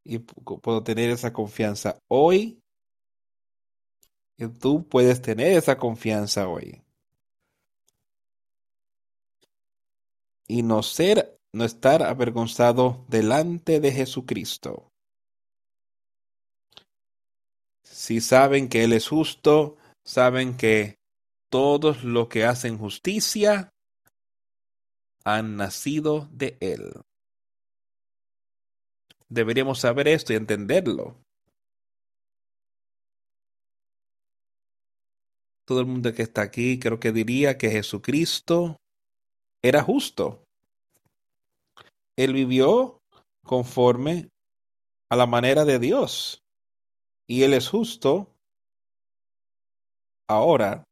Y 0.03 0.19
puedo 0.19 0.84
tener 0.84 1.11
esa 1.11 1.32
confianza 1.32 1.97
hoy. 2.09 2.61
Y 4.36 4.49
tú 4.49 4.86
puedes 4.86 5.21
tener 5.21 5.53
esa 5.53 5.78
confianza 5.78 6.49
hoy. 6.49 6.82
Y 10.47 10.63
no 10.63 10.83
ser, 10.83 11.37
no 11.53 11.65
estar 11.65 12.03
avergonzado 12.03 13.05
delante 13.07 13.79
de 13.79 13.91
Jesucristo. 13.91 14.91
Si 17.83 18.21
saben 18.21 18.69
que 18.69 18.83
Él 18.83 18.93
es 18.93 19.07
justo, 19.07 19.77
saben 20.03 20.57
que 20.57 20.99
todos 21.49 22.03
los 22.03 22.27
que 22.27 22.45
hacen 22.45 22.77
justicia 22.77 23.69
han 25.23 25.55
nacido 25.55 26.27
de 26.31 26.57
Él. 26.59 26.91
Deberíamos 29.29 29.79
saber 29.79 30.07
esto 30.07 30.33
y 30.33 30.35
entenderlo. 30.35 31.23
todo 35.65 35.79
el 35.79 35.85
mundo 35.85 36.13
que 36.13 36.23
está 36.23 36.41
aquí 36.41 36.79
creo 36.79 36.99
que 36.99 37.11
diría 37.11 37.57
que 37.57 37.69
Jesucristo 37.69 38.77
era 39.64 39.82
justo. 39.82 40.45
Él 42.18 42.34
vivió 42.34 43.01
conforme 43.43 44.30
a 45.09 45.16
la 45.16 45.26
manera 45.26 45.66
de 45.66 45.80
Dios. 45.80 46.43
Y 47.28 47.43
Él 47.43 47.53
es 47.53 47.70
justo. 47.70 48.36
Ahora, 50.28 50.84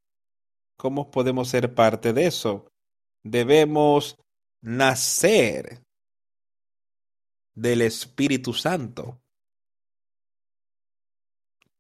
¿cómo 0.78 1.12
podemos 1.12 1.50
ser 1.50 1.76
parte 1.76 2.14
de 2.14 2.28
eso? 2.28 2.72
Debemos 3.24 4.18
nacer 4.62 5.84
del 7.54 7.82
Espíritu 7.82 8.54
Santo. 8.54 9.20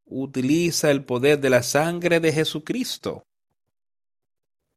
Utiliza 0.06 0.92
el 0.92 1.06
poder 1.06 1.39
de 1.39 1.50
la 1.50 1.64
sangre 1.64 2.20
de 2.20 2.34
Jesucristo 2.34 3.24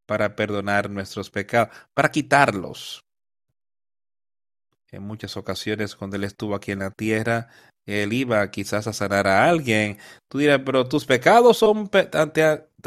para 0.06 0.36
perdonar 0.36 0.90
nuestros 0.90 1.30
pecados, 1.30 1.74
para 1.94 2.10
quitarlos. 2.10 3.04
En 4.90 5.02
muchas 5.02 5.36
ocasiones 5.36 5.96
cuando 5.96 6.16
Él 6.16 6.24
estuvo 6.24 6.54
aquí 6.54 6.72
en 6.72 6.80
la 6.80 6.90
tierra, 6.90 7.48
Él 7.84 8.12
iba 8.12 8.48
quizás 8.50 8.86
a 8.86 8.92
sanar 8.92 9.26
a 9.26 9.48
alguien. 9.48 9.98
Tú 10.28 10.38
dirás, 10.38 10.60
pero 10.64 10.88
tus 10.88 11.04
pecados 11.04 11.58
son, 11.58 11.90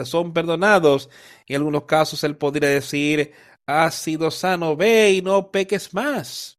son 0.05 0.33
perdonados. 0.33 1.09
Y 1.45 1.53
en 1.53 1.61
algunos 1.61 1.83
casos 1.83 2.23
Él 2.23 2.37
podría 2.37 2.69
decir, 2.69 3.33
has 3.65 3.95
sido 3.95 4.31
sano, 4.31 4.75
ve 4.75 5.11
y 5.13 5.21
no 5.21 5.51
peques 5.51 5.93
más. 5.93 6.57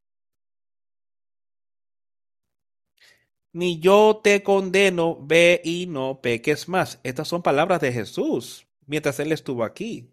Ni 3.52 3.80
yo 3.80 4.20
te 4.22 4.42
condeno, 4.42 5.18
ve 5.20 5.60
y 5.64 5.86
no 5.86 6.20
peques 6.20 6.68
más. 6.68 7.00
Estas 7.02 7.28
son 7.28 7.42
palabras 7.42 7.80
de 7.80 7.92
Jesús 7.92 8.66
mientras 8.86 9.18
Él 9.20 9.32
estuvo 9.32 9.64
aquí. 9.64 10.10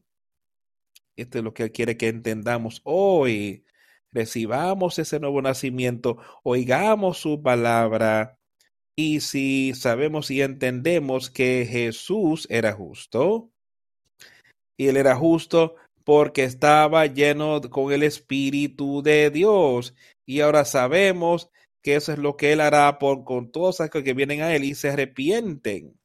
Esto 1.16 1.38
es 1.40 1.44
lo 1.44 1.54
que 1.54 1.64
Él 1.64 1.72
quiere 1.72 1.98
que 1.98 2.08
entendamos 2.10 2.82
hoy. 2.84 3.66
Recibamos 4.12 5.00
ese 5.00 5.20
nuevo 5.20 5.42
nacimiento, 5.42 6.18
oigamos 6.44 7.18
su 7.18 7.42
palabra. 7.42 8.38
Y 8.96 9.20
si 9.22 9.74
sabemos 9.76 10.32
y 10.32 10.42
entendemos 10.42 11.30
que 11.30 11.68
Jesús 11.70 12.48
era 12.50 12.74
justo, 12.74 13.52
y 14.78 14.88
Él 14.88 14.98
era 14.98 15.16
justo 15.16 15.76
porque 16.04 16.44
estaba 16.44 17.06
lleno 17.08 17.62
con 17.62 17.92
el 17.92 18.04
Espíritu 18.04 19.02
de 19.02 19.32
Dios. 19.32 19.96
Y 20.26 20.42
ahora 20.42 20.66
sabemos 20.66 21.50
que 21.82 21.96
eso 21.96 22.14
es 22.14 22.20
lo 22.20 22.38
que 22.38 22.54
Él 22.54 22.62
hará 22.62 23.00
por, 23.00 23.24
con 23.24 23.52
todos 23.52 23.82
aquellos 23.82 24.06
que 24.06 24.14
vienen 24.14 24.42
a 24.42 24.56
Él 24.56 24.64
y 24.64 24.76
se 24.76 24.90
arrepienten 24.90 26.00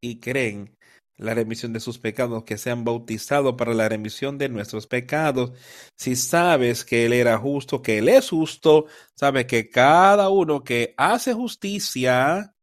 y 0.00 0.20
creen 0.20 0.76
la 1.16 1.34
remisión 1.34 1.72
de 1.72 1.80
sus 1.80 1.98
pecados, 1.98 2.44
que 2.44 2.58
sean 2.58 2.84
bautizados 2.84 3.54
para 3.54 3.74
la 3.74 3.88
remisión 3.88 4.36
de 4.38 4.48
nuestros 4.48 4.86
pecados. 4.86 5.52
Si 5.96 6.16
sabes 6.16 6.84
que 6.84 7.06
Él 7.06 7.12
era 7.12 7.38
justo, 7.38 7.82
que 7.82 7.98
Él 7.98 8.08
es 8.08 8.30
justo, 8.30 8.86
sabes 9.14 9.46
que 9.46 9.70
cada 9.70 10.28
uno 10.28 10.64
que 10.64 10.94
hace 10.96 11.32
justicia, 11.32 12.54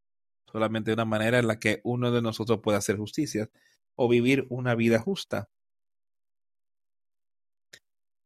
solamente 0.50 0.92
una 0.92 1.04
manera 1.04 1.38
en 1.38 1.46
la 1.46 1.58
que 1.58 1.80
uno 1.84 2.10
de 2.10 2.20
nosotros 2.22 2.60
puede 2.62 2.78
hacer 2.78 2.96
justicia, 2.96 3.48
o 3.94 4.08
vivir 4.08 4.46
una 4.50 4.74
vida 4.74 4.98
justa. 4.98 5.48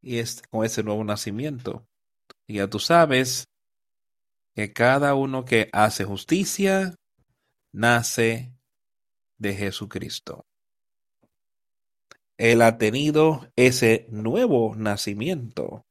Y 0.01 0.19
es 0.19 0.41
con 0.49 0.65
ese 0.65 0.83
nuevo 0.83 1.03
nacimiento. 1.03 1.85
Y 2.45 2.55
ya 2.55 2.69
tú 2.69 2.79
sabes 2.79 3.49
que 4.55 4.73
cada 4.73 5.15
uno 5.15 5.45
que 5.45 5.69
hace 5.71 6.03
justicia 6.05 6.95
nace 7.71 8.56
de 9.37 9.53
Jesucristo. 9.55 10.45
Él 12.37 12.61
ha 12.61 12.77
tenido 12.77 13.51
ese 13.55 14.07
nuevo 14.09 14.75
nacimiento. 14.75 15.83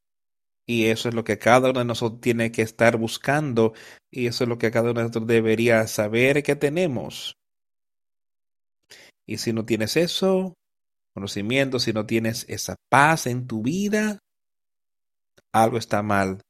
Y 0.65 0.85
eso 0.85 1.09
es 1.09 1.15
lo 1.15 1.23
que 1.23 1.37
cada 1.37 1.69
uno 1.69 1.79
de 1.79 1.85
nosotros 1.85 2.21
tiene 2.21 2.51
que 2.51 2.61
estar 2.61 2.97
buscando. 2.97 3.73
Y 4.11 4.27
eso 4.27 4.43
es 4.43 4.49
lo 4.49 4.57
que 4.57 4.71
cada 4.71 4.91
uno 4.91 4.99
de 4.99 5.07
nosotros 5.07 5.27
debería 5.27 5.87
saber 5.87 6.43
que 6.43 6.55
tenemos. 6.55 7.37
Y 9.25 9.37
si 9.37 9.53
no 9.53 9.65
tienes 9.65 9.97
eso, 9.97 10.53
conocimiento, 11.13 11.79
si 11.79 11.93
no 11.93 12.05
tienes 12.05 12.45
esa 12.47 12.75
paz 12.89 13.27
en 13.27 13.47
tu 13.47 13.61
vida, 13.61 14.19
algo 15.51 15.77
está 15.77 16.01
mal. 16.01 16.41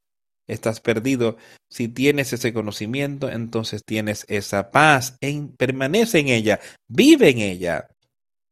Estás 0.48 0.80
perdido. 0.80 1.38
Si 1.70 1.88
tienes 1.90 2.34
ese 2.34 2.54
conocimiento, 2.54 3.30
entonces 3.30 3.84
tienes 3.86 4.26
esa 4.30 4.72
paz. 4.72 5.18
Permanece 5.58 6.20
en 6.20 6.30
ella, 6.30 6.60
vive 6.88 7.30
en 7.30 7.40
ella 7.40 7.90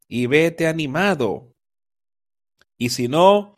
y 0.07 0.27
vete 0.27 0.67
animado. 0.67 1.53
Y 2.77 2.89
si 2.89 3.07
no, 3.07 3.57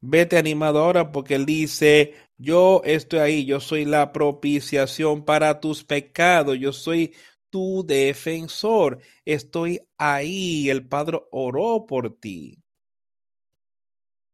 vete 0.00 0.36
animado 0.36 0.80
ahora 0.80 1.10
porque 1.10 1.34
él 1.34 1.46
dice, 1.46 2.14
yo 2.36 2.82
estoy 2.84 3.18
ahí, 3.20 3.44
yo 3.46 3.60
soy 3.60 3.86
la 3.86 4.12
propiciación 4.12 5.24
para 5.24 5.60
tus 5.60 5.82
pecados, 5.82 6.58
yo 6.58 6.72
soy 6.72 7.14
tu 7.50 7.84
defensor. 7.84 9.00
Estoy 9.24 9.80
ahí. 9.98 10.70
El 10.70 10.86
Padre 10.86 11.20
oró 11.30 11.84
por 11.86 12.18
ti. 12.18 12.62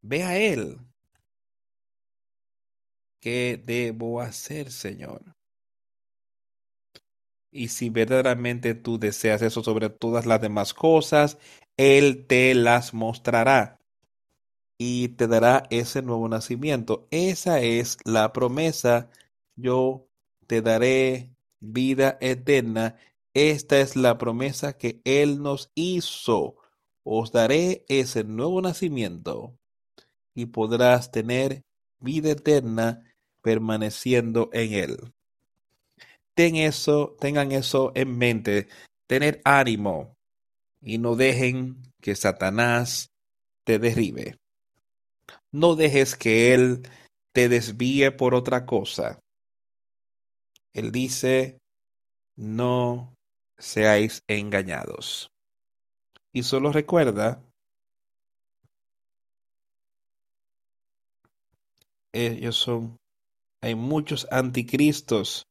Ve 0.03 0.22
a 0.22 0.38
Él. 0.38 0.78
¿Qué 3.21 3.61
debo 3.64 4.21
hacer, 4.21 4.71
Señor? 4.71 5.37
Y 7.51 7.69
si 7.69 7.91
verdaderamente 7.91 8.75
tú 8.75 8.99
deseas 8.99 9.43
eso 9.43 9.62
sobre 9.62 9.89
todas 9.89 10.27
las 10.27 10.41
demás 10.41 10.75
cosas, 10.75 11.39
Él 11.77 12.27
te 12.27 12.55
las 12.55 12.93
mostrará 12.93 13.81
y 14.79 15.09
te 15.09 15.27
dará 15.27 15.64
ese 15.71 16.03
nuevo 16.03 16.29
nacimiento. 16.29 17.07
Esa 17.11 17.61
es 17.61 17.99
la 18.05 18.33
promesa. 18.33 19.11
Yo 19.57 20.07
te 20.47 20.61
daré 20.61 21.31
vida 21.61 22.19
eterna. 22.21 22.97
Esta 23.33 23.81
es 23.81 23.97
la 23.97 24.19
promesa 24.19 24.77
que 24.77 25.01
Él 25.05 25.43
nos 25.43 25.71
hizo. 25.75 26.57
Os 27.05 27.33
daré 27.33 27.85
ese 27.89 28.25
nuevo 28.25 28.61
nacimiento 28.61 29.57
y 30.35 30.47
podrás 30.47 31.11
tener 31.11 31.64
vida 32.07 32.30
eterna 32.30 33.03
permaneciendo 33.42 34.49
en 34.54 34.72
Él. 34.72 35.12
Ten 36.34 36.57
eso, 36.57 37.14
tengan 37.20 37.53
eso 37.53 37.92
en 37.95 38.16
mente, 38.16 38.68
tener 39.07 39.42
ánimo 39.45 40.16
y 40.80 40.96
no 40.96 41.16
dejen 41.16 41.83
que 42.00 42.14
Satanás 42.14 43.11
te 43.64 43.78
derribe. 43.78 44.38
No 45.53 45.74
dejes 45.74 46.16
que 46.16 46.54
Él 46.54 46.88
te 47.33 47.49
desvíe 47.49 48.12
por 48.12 48.34
otra 48.34 48.64
cosa. 48.64 49.18
Él 50.72 50.92
dice, 50.92 51.58
no 52.37 53.14
seáis 53.58 54.22
engañados. 54.28 55.30
Y 56.33 56.42
solo 56.42 56.70
recuerda, 56.70 57.42
ellos 62.17 62.57
son, 62.57 62.99
hay 63.61 63.75
muchos 63.75 64.26
anticristos, 64.30 65.47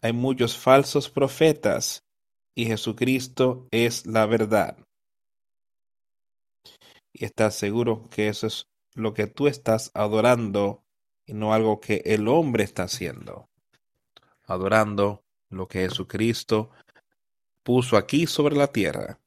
hay 0.00 0.12
muchos 0.12 0.56
falsos 0.56 1.08
profetas, 1.08 2.04
y 2.54 2.66
Jesucristo 2.66 3.66
es 3.70 4.06
la 4.06 4.26
verdad. 4.26 4.76
Y 7.12 7.24
estás 7.24 7.54
seguro 7.54 8.08
que 8.10 8.28
eso 8.28 8.46
es 8.46 8.66
lo 8.94 9.14
que 9.14 9.26
tú 9.26 9.46
estás 9.46 9.90
adorando 9.94 10.82
y 11.24 11.34
no 11.34 11.54
algo 11.54 11.80
que 11.80 12.02
el 12.04 12.28
hombre 12.28 12.64
está 12.64 12.84
haciendo. 12.84 13.48
Adorando 14.46 15.22
lo 15.48 15.68
que 15.68 15.80
Jesucristo 15.80 16.70
puso 17.62 17.96
aquí 17.96 18.26
sobre 18.26 18.56
la 18.56 18.66
tierra, 18.66 19.18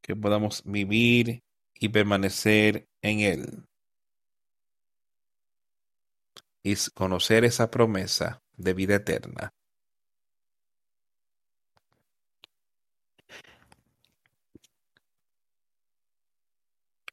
que 0.00 0.14
podamos 0.14 0.62
vivir 0.64 1.42
y 1.74 1.88
permanecer 1.88 2.86
en 3.02 3.20
Él 3.20 3.64
y 6.64 6.74
conocer 6.94 7.44
esa 7.44 7.70
promesa 7.70 8.42
de 8.56 8.74
vida 8.74 8.96
eterna. 8.96 9.52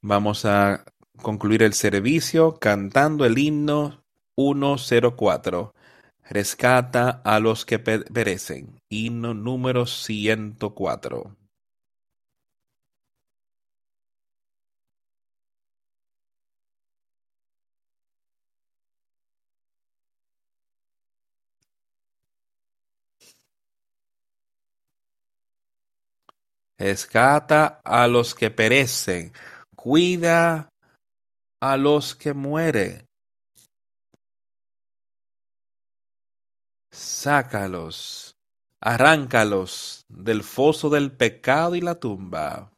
Vamos 0.02 0.46
a 0.46 0.84
concluir 1.22 1.62
el 1.62 1.74
servicio 1.74 2.58
cantando 2.58 3.26
el 3.26 3.38
himno 3.38 4.04
104 4.36 5.76
rescata 6.32 7.22
a 7.24 7.40
los 7.40 7.66
que 7.66 7.78
perecen. 7.78 8.82
Himno 8.90 9.34
número 9.34 9.86
104. 9.86 11.41
Rescata 26.82 27.80
a 27.84 28.08
los 28.08 28.34
que 28.34 28.50
perecen, 28.50 29.32
cuida 29.76 30.74
a 31.62 31.78
los 31.78 32.16
que 32.16 32.34
mueren. 32.34 33.08
Sácalos, 36.92 38.36
arráncalos 38.80 40.06
del 40.10 40.44
foso 40.44 40.90
del 40.90 41.12
pecado 41.12 41.76
y 41.76 41.82
la 41.82 42.00
tumba. 42.00 42.72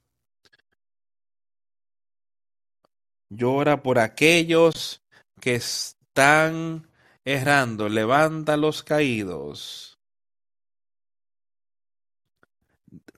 Llora 3.30 3.82
por 3.82 4.00
aquellos 4.00 5.02
que 5.40 5.56
están 5.56 6.90
errando, 7.24 7.88
levanta 7.88 8.58
los 8.58 8.84
caídos. 8.84 9.93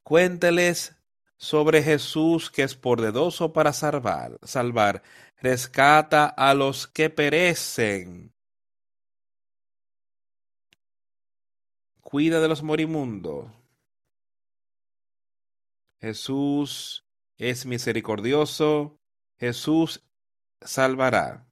Cuénteles 0.06 0.95
sobre 1.36 1.82
Jesús 1.82 2.52
que 2.52 2.61
es 2.61 2.76
poderoso 2.76 3.52
para 3.53 3.73
salvar, 3.73 4.38
salvar. 4.44 5.02
Rescata 5.38 6.27
a 6.27 6.53
los 6.53 6.86
que 6.86 7.10
perecen. 7.10 8.32
Cuida 12.02 12.40
de 12.40 12.48
los 12.48 12.61
moribundos. 12.61 13.52
Jesús 15.99 17.03
es 17.38 17.65
misericordioso. 17.65 18.99
Jesús 19.40 20.03
salvará. 20.61 21.48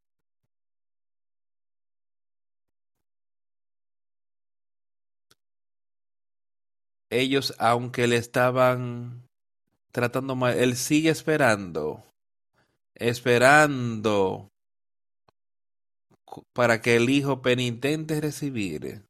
Ellos, 7.14 7.54
aunque 7.60 8.08
le 8.08 8.18
estaban 8.18 9.28
tratando 9.92 10.36
mal, 10.36 10.58
él 10.58 10.76
sigue 10.76 11.12
esperando, 11.12 12.04
esperando 12.96 14.50
para 16.54 16.82
que 16.82 16.96
el 16.96 17.10
Hijo 17.10 17.42
penitente 17.42 18.20
recibir. 18.20 19.04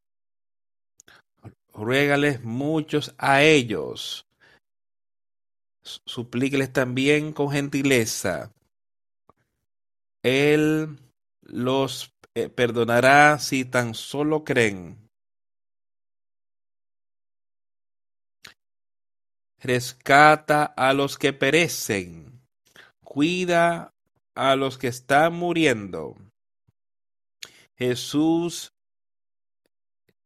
Ruégales 1.73 2.43
muchos 2.43 3.15
a 3.17 3.41
ellos. 3.41 4.25
Suplíqueles 5.81 6.71
también 6.71 7.33
con 7.33 7.51
gentileza. 7.51 8.51
Él 10.21 10.99
los 11.41 12.13
eh, 12.35 12.49
perdonará 12.49 13.39
si 13.39 13.65
tan 13.65 13.93
solo 13.93 14.43
creen. 14.43 15.02
Rescata 19.63 20.65
a 20.65 20.93
los 20.93 21.17
que 21.17 21.31
perecen, 21.31 22.41
cuida 23.03 23.93
a 24.35 24.55
los 24.55 24.77
que 24.77 24.87
están 24.87 25.33
muriendo. 25.33 26.17
Jesús 27.77 28.73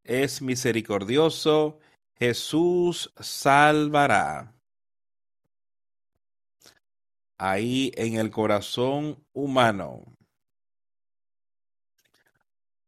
es 0.03 0.41
misericordioso, 0.41 1.79
Jesús 2.15 3.13
salvará. 3.19 4.53
Ahí 7.37 7.91
en 7.95 8.15
el 8.15 8.31
corazón 8.31 9.23
humano, 9.33 10.03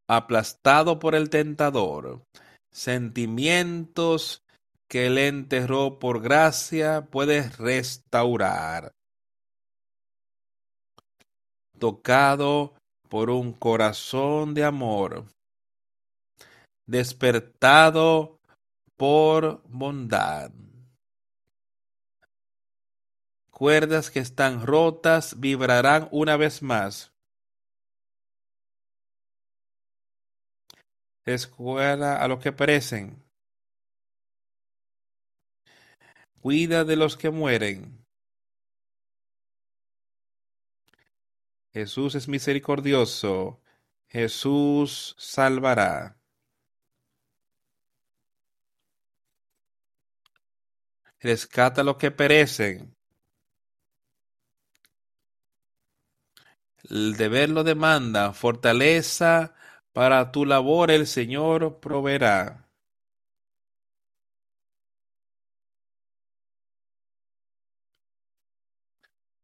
aplastado 0.08 0.98
por 0.98 1.14
el 1.14 1.30
tentador, 1.30 2.24
sentimientos 2.72 4.42
que 4.90 5.06
Él 5.06 5.20
enterró 5.20 6.00
por 6.00 6.20
gracia 6.20 7.06
puede 7.06 7.48
restaurar. 7.50 8.92
Tocado 11.78 12.74
por 13.08 13.30
un 13.30 13.54
corazón 13.54 14.56
de 14.56 14.66
amor, 14.66 15.26
despertado 16.88 18.40
por 18.98 19.62
bondad. 19.70 20.52
Cuerdas 23.52 24.10
que 24.10 24.20
están 24.20 24.66
rotas 24.66 25.40
vibrarán 25.40 26.10
una 26.12 26.36
vez 26.36 26.64
más. 26.64 27.14
Escuela 31.26 32.18
a 32.18 32.28
los 32.28 32.40
que 32.40 32.52
perecen 32.52 33.29
cuida 36.42 36.86
de 36.86 36.96
los 36.96 37.18
que 37.18 37.30
mueren. 37.30 38.06
Jesús 41.72 42.16
es 42.16 42.28
misericordioso, 42.28 43.62
Jesús 44.08 45.16
salvará. 45.18 46.18
Rescata 51.20 51.82
a 51.82 51.84
los 51.84 51.98
que 51.98 52.12
perecen. 52.12 52.96
El 56.90 57.18
deber 57.18 57.50
lo 57.50 57.64
demanda, 57.64 58.34
fortaleza 58.34 59.54
para 59.94 60.32
tu 60.32 60.46
labor 60.46 60.92
el 60.92 61.06
Señor 61.06 61.80
proveerá. 61.80 62.69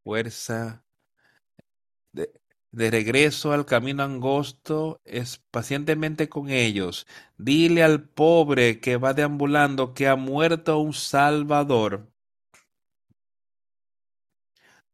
Fuerza. 0.05 0.85
De, 2.13 2.31
regreso 2.91 3.53
al 3.53 3.65
camino 3.65 4.03
angosto, 4.03 5.01
es 5.05 5.41
pacientemente 5.49 6.29
con 6.29 6.49
ellos. 6.49 7.07
Dile 7.37 7.83
al 7.83 8.03
pobre 8.03 8.79
que 8.79 8.97
va 8.97 9.13
deambulando 9.13 9.93
que 9.93 10.07
ha 10.07 10.15
muerto 10.15 10.77
un 10.79 10.93
Salvador. 10.93 12.11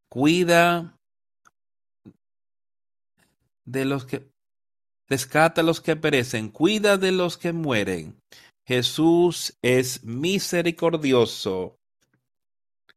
Cuida 0.08 0.98
de 3.64 3.84
los 3.84 4.06
que 4.06 4.30
rescata 5.08 5.60
a 5.60 5.64
los 5.64 5.80
que 5.80 5.96
perecen, 5.96 6.50
cuida 6.50 6.96
de 6.98 7.12
los 7.12 7.36
que 7.36 7.52
mueren. 7.52 8.16
Jesús 8.64 9.58
es 9.60 10.04
misericordioso. 10.04 11.78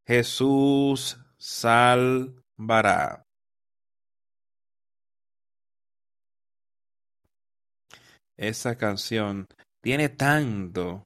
Jesús 0.05 1.17
salvará. 1.45 3.23
Esa 8.35 8.75
canción 8.75 9.47
tiene 9.79 10.09
tanto, 10.09 11.03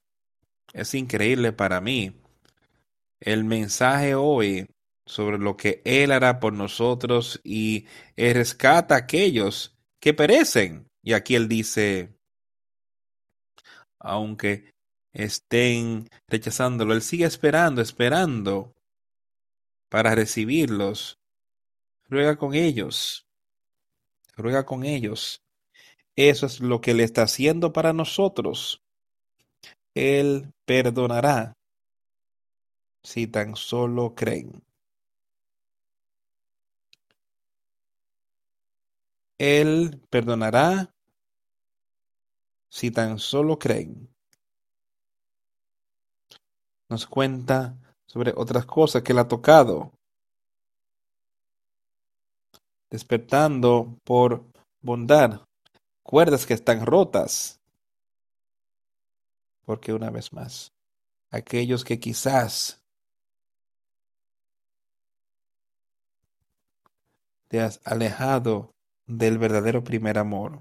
es 0.72 0.94
increíble 0.94 1.52
para 1.52 1.82
mí. 1.82 2.18
El 3.20 3.44
mensaje 3.44 4.14
hoy 4.14 4.66
sobre 5.04 5.36
lo 5.36 5.58
que 5.58 5.82
Él 5.84 6.10
hará 6.10 6.40
por 6.40 6.54
nosotros 6.54 7.38
y 7.44 7.86
rescata 8.16 8.94
a 8.94 8.98
aquellos 8.98 9.76
que 10.00 10.14
perecen. 10.14 10.88
Y 11.02 11.12
aquí 11.12 11.34
Él 11.34 11.48
dice, 11.48 12.14
aunque 13.98 14.72
estén 15.12 16.08
rechazándolo, 16.28 16.94
Él 16.94 17.02
sigue 17.02 17.26
esperando, 17.26 17.82
esperando 17.82 18.74
para 19.90 20.14
recibirlos. 20.14 21.18
Ruega 22.08 22.36
con 22.36 22.54
ellos. 22.54 23.26
Ruega 24.36 24.64
con 24.64 24.84
ellos. 24.84 25.42
Eso 26.16 26.46
es 26.46 26.60
lo 26.60 26.80
que 26.80 26.92
Él 26.92 27.00
está 27.00 27.22
haciendo 27.22 27.74
para 27.74 27.92
nosotros. 27.92 28.82
Él 29.94 30.52
perdonará 30.64 31.56
si 33.02 33.26
tan 33.26 33.56
solo 33.56 34.14
creen. 34.14 34.62
Él 39.38 40.00
perdonará 40.10 40.94
si 42.68 42.90
tan 42.90 43.18
solo 43.18 43.58
creen. 43.58 44.08
Nos 46.88 47.06
cuenta 47.06 47.76
sobre 48.10 48.32
otras 48.36 48.66
cosas 48.66 49.04
que 49.04 49.12
él 49.12 49.20
ha 49.20 49.28
tocado, 49.28 49.92
despertando 52.90 53.96
por 54.02 54.44
bondad 54.80 55.42
cuerdas 56.02 56.44
que 56.44 56.54
están 56.54 56.84
rotas. 56.84 57.60
Porque 59.64 59.92
una 59.92 60.10
vez 60.10 60.32
más, 60.32 60.72
aquellos 61.30 61.84
que 61.84 62.00
quizás 62.00 62.82
te 67.46 67.60
has 67.60 67.80
alejado 67.84 68.74
del 69.06 69.38
verdadero 69.38 69.84
primer 69.84 70.18
amor. 70.18 70.60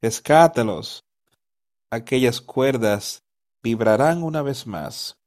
Rescátalos. 0.00 1.04
Aquellas 1.90 2.40
cuerdas 2.40 3.22
vibrarán 3.62 4.22
una 4.22 4.40
vez 4.40 4.66
más. 4.66 5.17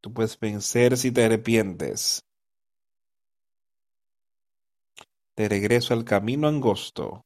Tú 0.00 0.12
puedes 0.12 0.38
vencer 0.38 0.96
si 0.96 1.12
te 1.12 1.24
arrepientes. 1.24 2.24
De 5.36 5.48
regreso 5.48 5.94
al 5.94 6.04
camino 6.04 6.48
angosto, 6.48 7.24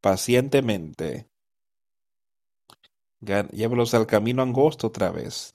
pacientemente. 0.00 1.28
Llévalos 3.20 3.94
al 3.94 4.06
camino 4.06 4.42
angosto 4.42 4.86
otra 4.86 5.10
vez. 5.10 5.54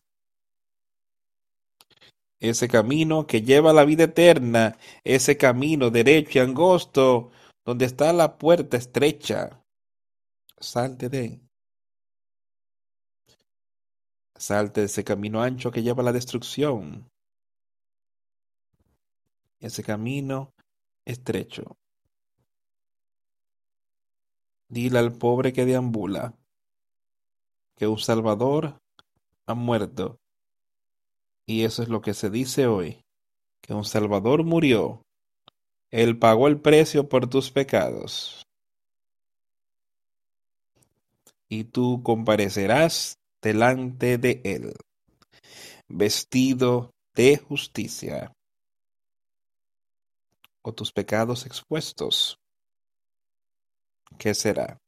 Ese 2.39 2.67
camino 2.67 3.25
que 3.25 3.41
lleva 3.41 3.71
a 3.71 3.73
la 3.73 3.85
vida 3.85 4.03
eterna, 4.03 4.77
ese 5.03 5.37
camino 5.37 5.89
derecho 5.89 6.39
y 6.39 6.41
angosto, 6.41 7.31
donde 7.63 7.85
está 7.85 8.13
la 8.13 8.37
puerta 8.37 8.77
estrecha. 8.77 9.63
Salte 10.59 11.09
de. 11.09 11.44
Salte 14.35 14.81
de 14.81 14.87
ese 14.87 15.03
camino 15.03 15.41
ancho 15.41 15.71
que 15.71 15.81
lleva 15.81 16.01
a 16.01 16.05
la 16.05 16.11
destrucción. 16.11 17.09
Ese 19.59 19.83
camino 19.83 20.53
estrecho. 21.05 21.77
Dile 24.67 24.99
al 24.99 25.13
pobre 25.13 25.53
que 25.53 25.65
deambula 25.65 26.33
que 27.75 27.87
un 27.87 27.97
Salvador 27.97 28.81
ha 29.45 29.53
muerto. 29.53 30.19
Y 31.45 31.63
eso 31.63 31.83
es 31.83 31.89
lo 31.89 32.01
que 32.01 32.13
se 32.13 32.29
dice 32.29 32.67
hoy, 32.67 33.03
que 33.61 33.73
un 33.73 33.85
Salvador 33.85 34.43
murió. 34.43 35.05
Él 35.91 36.17
pagó 36.17 36.47
el 36.47 36.59
precio 36.59 37.07
por 37.07 37.29
tus 37.29 37.51
pecados. 37.51 38.45
Y 41.47 41.65
tú 41.65 42.01
comparecerás 42.03 43.19
delante 43.45 44.17
de 44.17 44.41
Él, 44.43 44.73
vestido 45.87 46.95
de 47.13 47.37
justicia, 47.37 48.33
o 50.63 50.73
tus 50.73 50.91
pecados 50.91 51.45
expuestos. 51.45 52.39
¿Qué 54.17 54.33
será? 54.33 54.79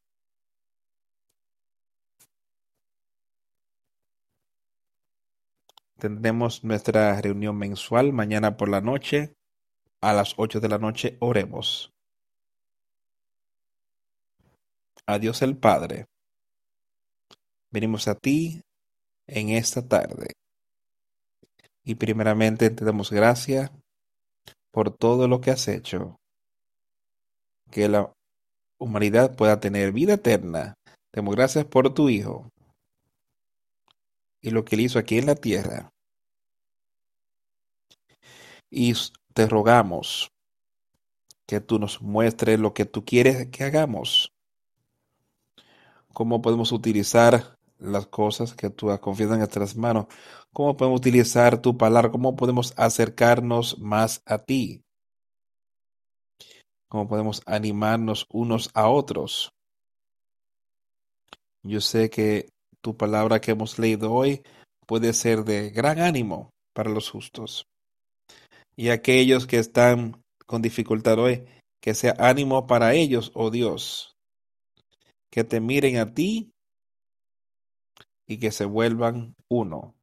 Tendremos 5.99 6.63
nuestra 6.63 7.21
reunión 7.21 7.55
mensual 7.59 8.11
mañana 8.11 8.57
por 8.57 8.69
la 8.69 8.81
noche. 8.81 9.35
A 10.01 10.13
las 10.13 10.33
8 10.37 10.59
de 10.59 10.69
la 10.69 10.79
noche 10.79 11.17
oremos. 11.19 11.93
A 15.05 15.19
Dios 15.19 15.43
el 15.43 15.57
Padre. 15.57 16.07
Venimos 17.77 18.07
a 18.07 18.15
ti 18.15 18.63
en 19.27 19.49
esta 19.49 19.87
tarde. 19.87 20.33
Y 21.83 21.93
primeramente 21.93 22.71
te 22.71 22.83
damos 22.83 23.11
gracias 23.11 23.69
por 24.71 24.89
todo 24.89 25.27
lo 25.27 25.41
que 25.41 25.51
has 25.51 25.67
hecho. 25.67 26.19
Que 27.69 27.87
la 27.87 28.11
humanidad 28.79 29.35
pueda 29.35 29.59
tener 29.59 29.91
vida 29.91 30.13
eterna. 30.13 30.73
Te 31.11 31.17
damos 31.17 31.35
gracias 31.35 31.65
por 31.65 31.93
tu 31.93 32.09
Hijo 32.09 32.49
y 34.41 34.49
lo 34.49 34.65
que 34.65 34.75
él 34.75 34.81
hizo 34.81 34.97
aquí 34.97 35.19
en 35.19 35.27
la 35.27 35.35
tierra. 35.35 35.91
Y 38.71 38.95
te 39.35 39.47
rogamos 39.47 40.31
que 41.45 41.61
tú 41.61 41.77
nos 41.77 42.01
muestres 42.01 42.59
lo 42.59 42.73
que 42.73 42.85
tú 42.85 43.05
quieres 43.05 43.49
que 43.49 43.65
hagamos. 43.65 44.33
Cómo 46.11 46.41
podemos 46.41 46.71
utilizar 46.71 47.56
las 47.79 48.07
cosas 48.07 48.53
que 48.53 48.69
tú 48.69 48.91
has 48.91 48.99
en 49.05 49.29
nuestras 49.29 49.75
manos. 49.75 50.07
Cómo 50.53 50.75
podemos 50.75 50.99
utilizar 50.99 51.61
tu 51.61 51.77
palabra. 51.77 52.11
Cómo 52.11 52.35
podemos 52.35 52.73
acercarnos 52.77 53.79
más 53.79 54.21
a 54.25 54.39
ti. 54.39 54.83
Cómo 56.87 57.07
podemos 57.07 57.41
animarnos 57.45 58.25
unos 58.29 58.69
a 58.73 58.89
otros. 58.89 59.53
Yo 61.63 61.81
sé 61.81 62.09
que 62.09 62.49
tu 62.81 62.95
palabra 62.95 63.41
que 63.41 63.51
hemos 63.51 63.77
leído 63.77 64.13
hoy 64.13 64.41
puede 64.85 65.13
ser 65.13 65.43
de 65.43 65.69
gran 65.69 65.99
ánimo 65.99 66.53
para 66.73 66.89
los 66.89 67.09
justos. 67.09 67.67
Y 68.75 68.89
aquellos 68.89 69.47
que 69.47 69.59
están 69.59 70.23
con 70.45 70.61
dificultad 70.61 71.19
hoy, 71.19 71.43
que 71.81 71.93
sea 71.93 72.15
ánimo 72.19 72.67
para 72.67 72.93
ellos, 72.93 73.31
oh 73.33 73.49
Dios, 73.49 74.15
que 75.29 75.43
te 75.43 75.59
miren 75.59 75.97
a 75.97 76.13
ti 76.13 76.53
y 78.27 78.37
que 78.37 78.51
se 78.51 78.65
vuelvan 78.65 79.35
uno. 79.47 79.95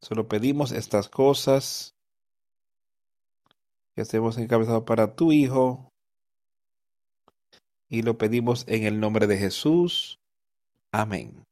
Solo 0.00 0.26
pedimos 0.28 0.72
estas 0.72 1.08
cosas 1.08 1.94
que 3.94 4.02
estemos 4.02 4.36
encabezados 4.36 4.82
para 4.82 5.14
tu 5.14 5.32
Hijo, 5.32 5.92
y 7.92 8.00
lo 8.00 8.16
pedimos 8.16 8.64
en 8.68 8.84
el 8.84 9.00
nombre 9.00 9.26
de 9.26 9.36
Jesús. 9.36 10.18
Amén. 10.92 11.44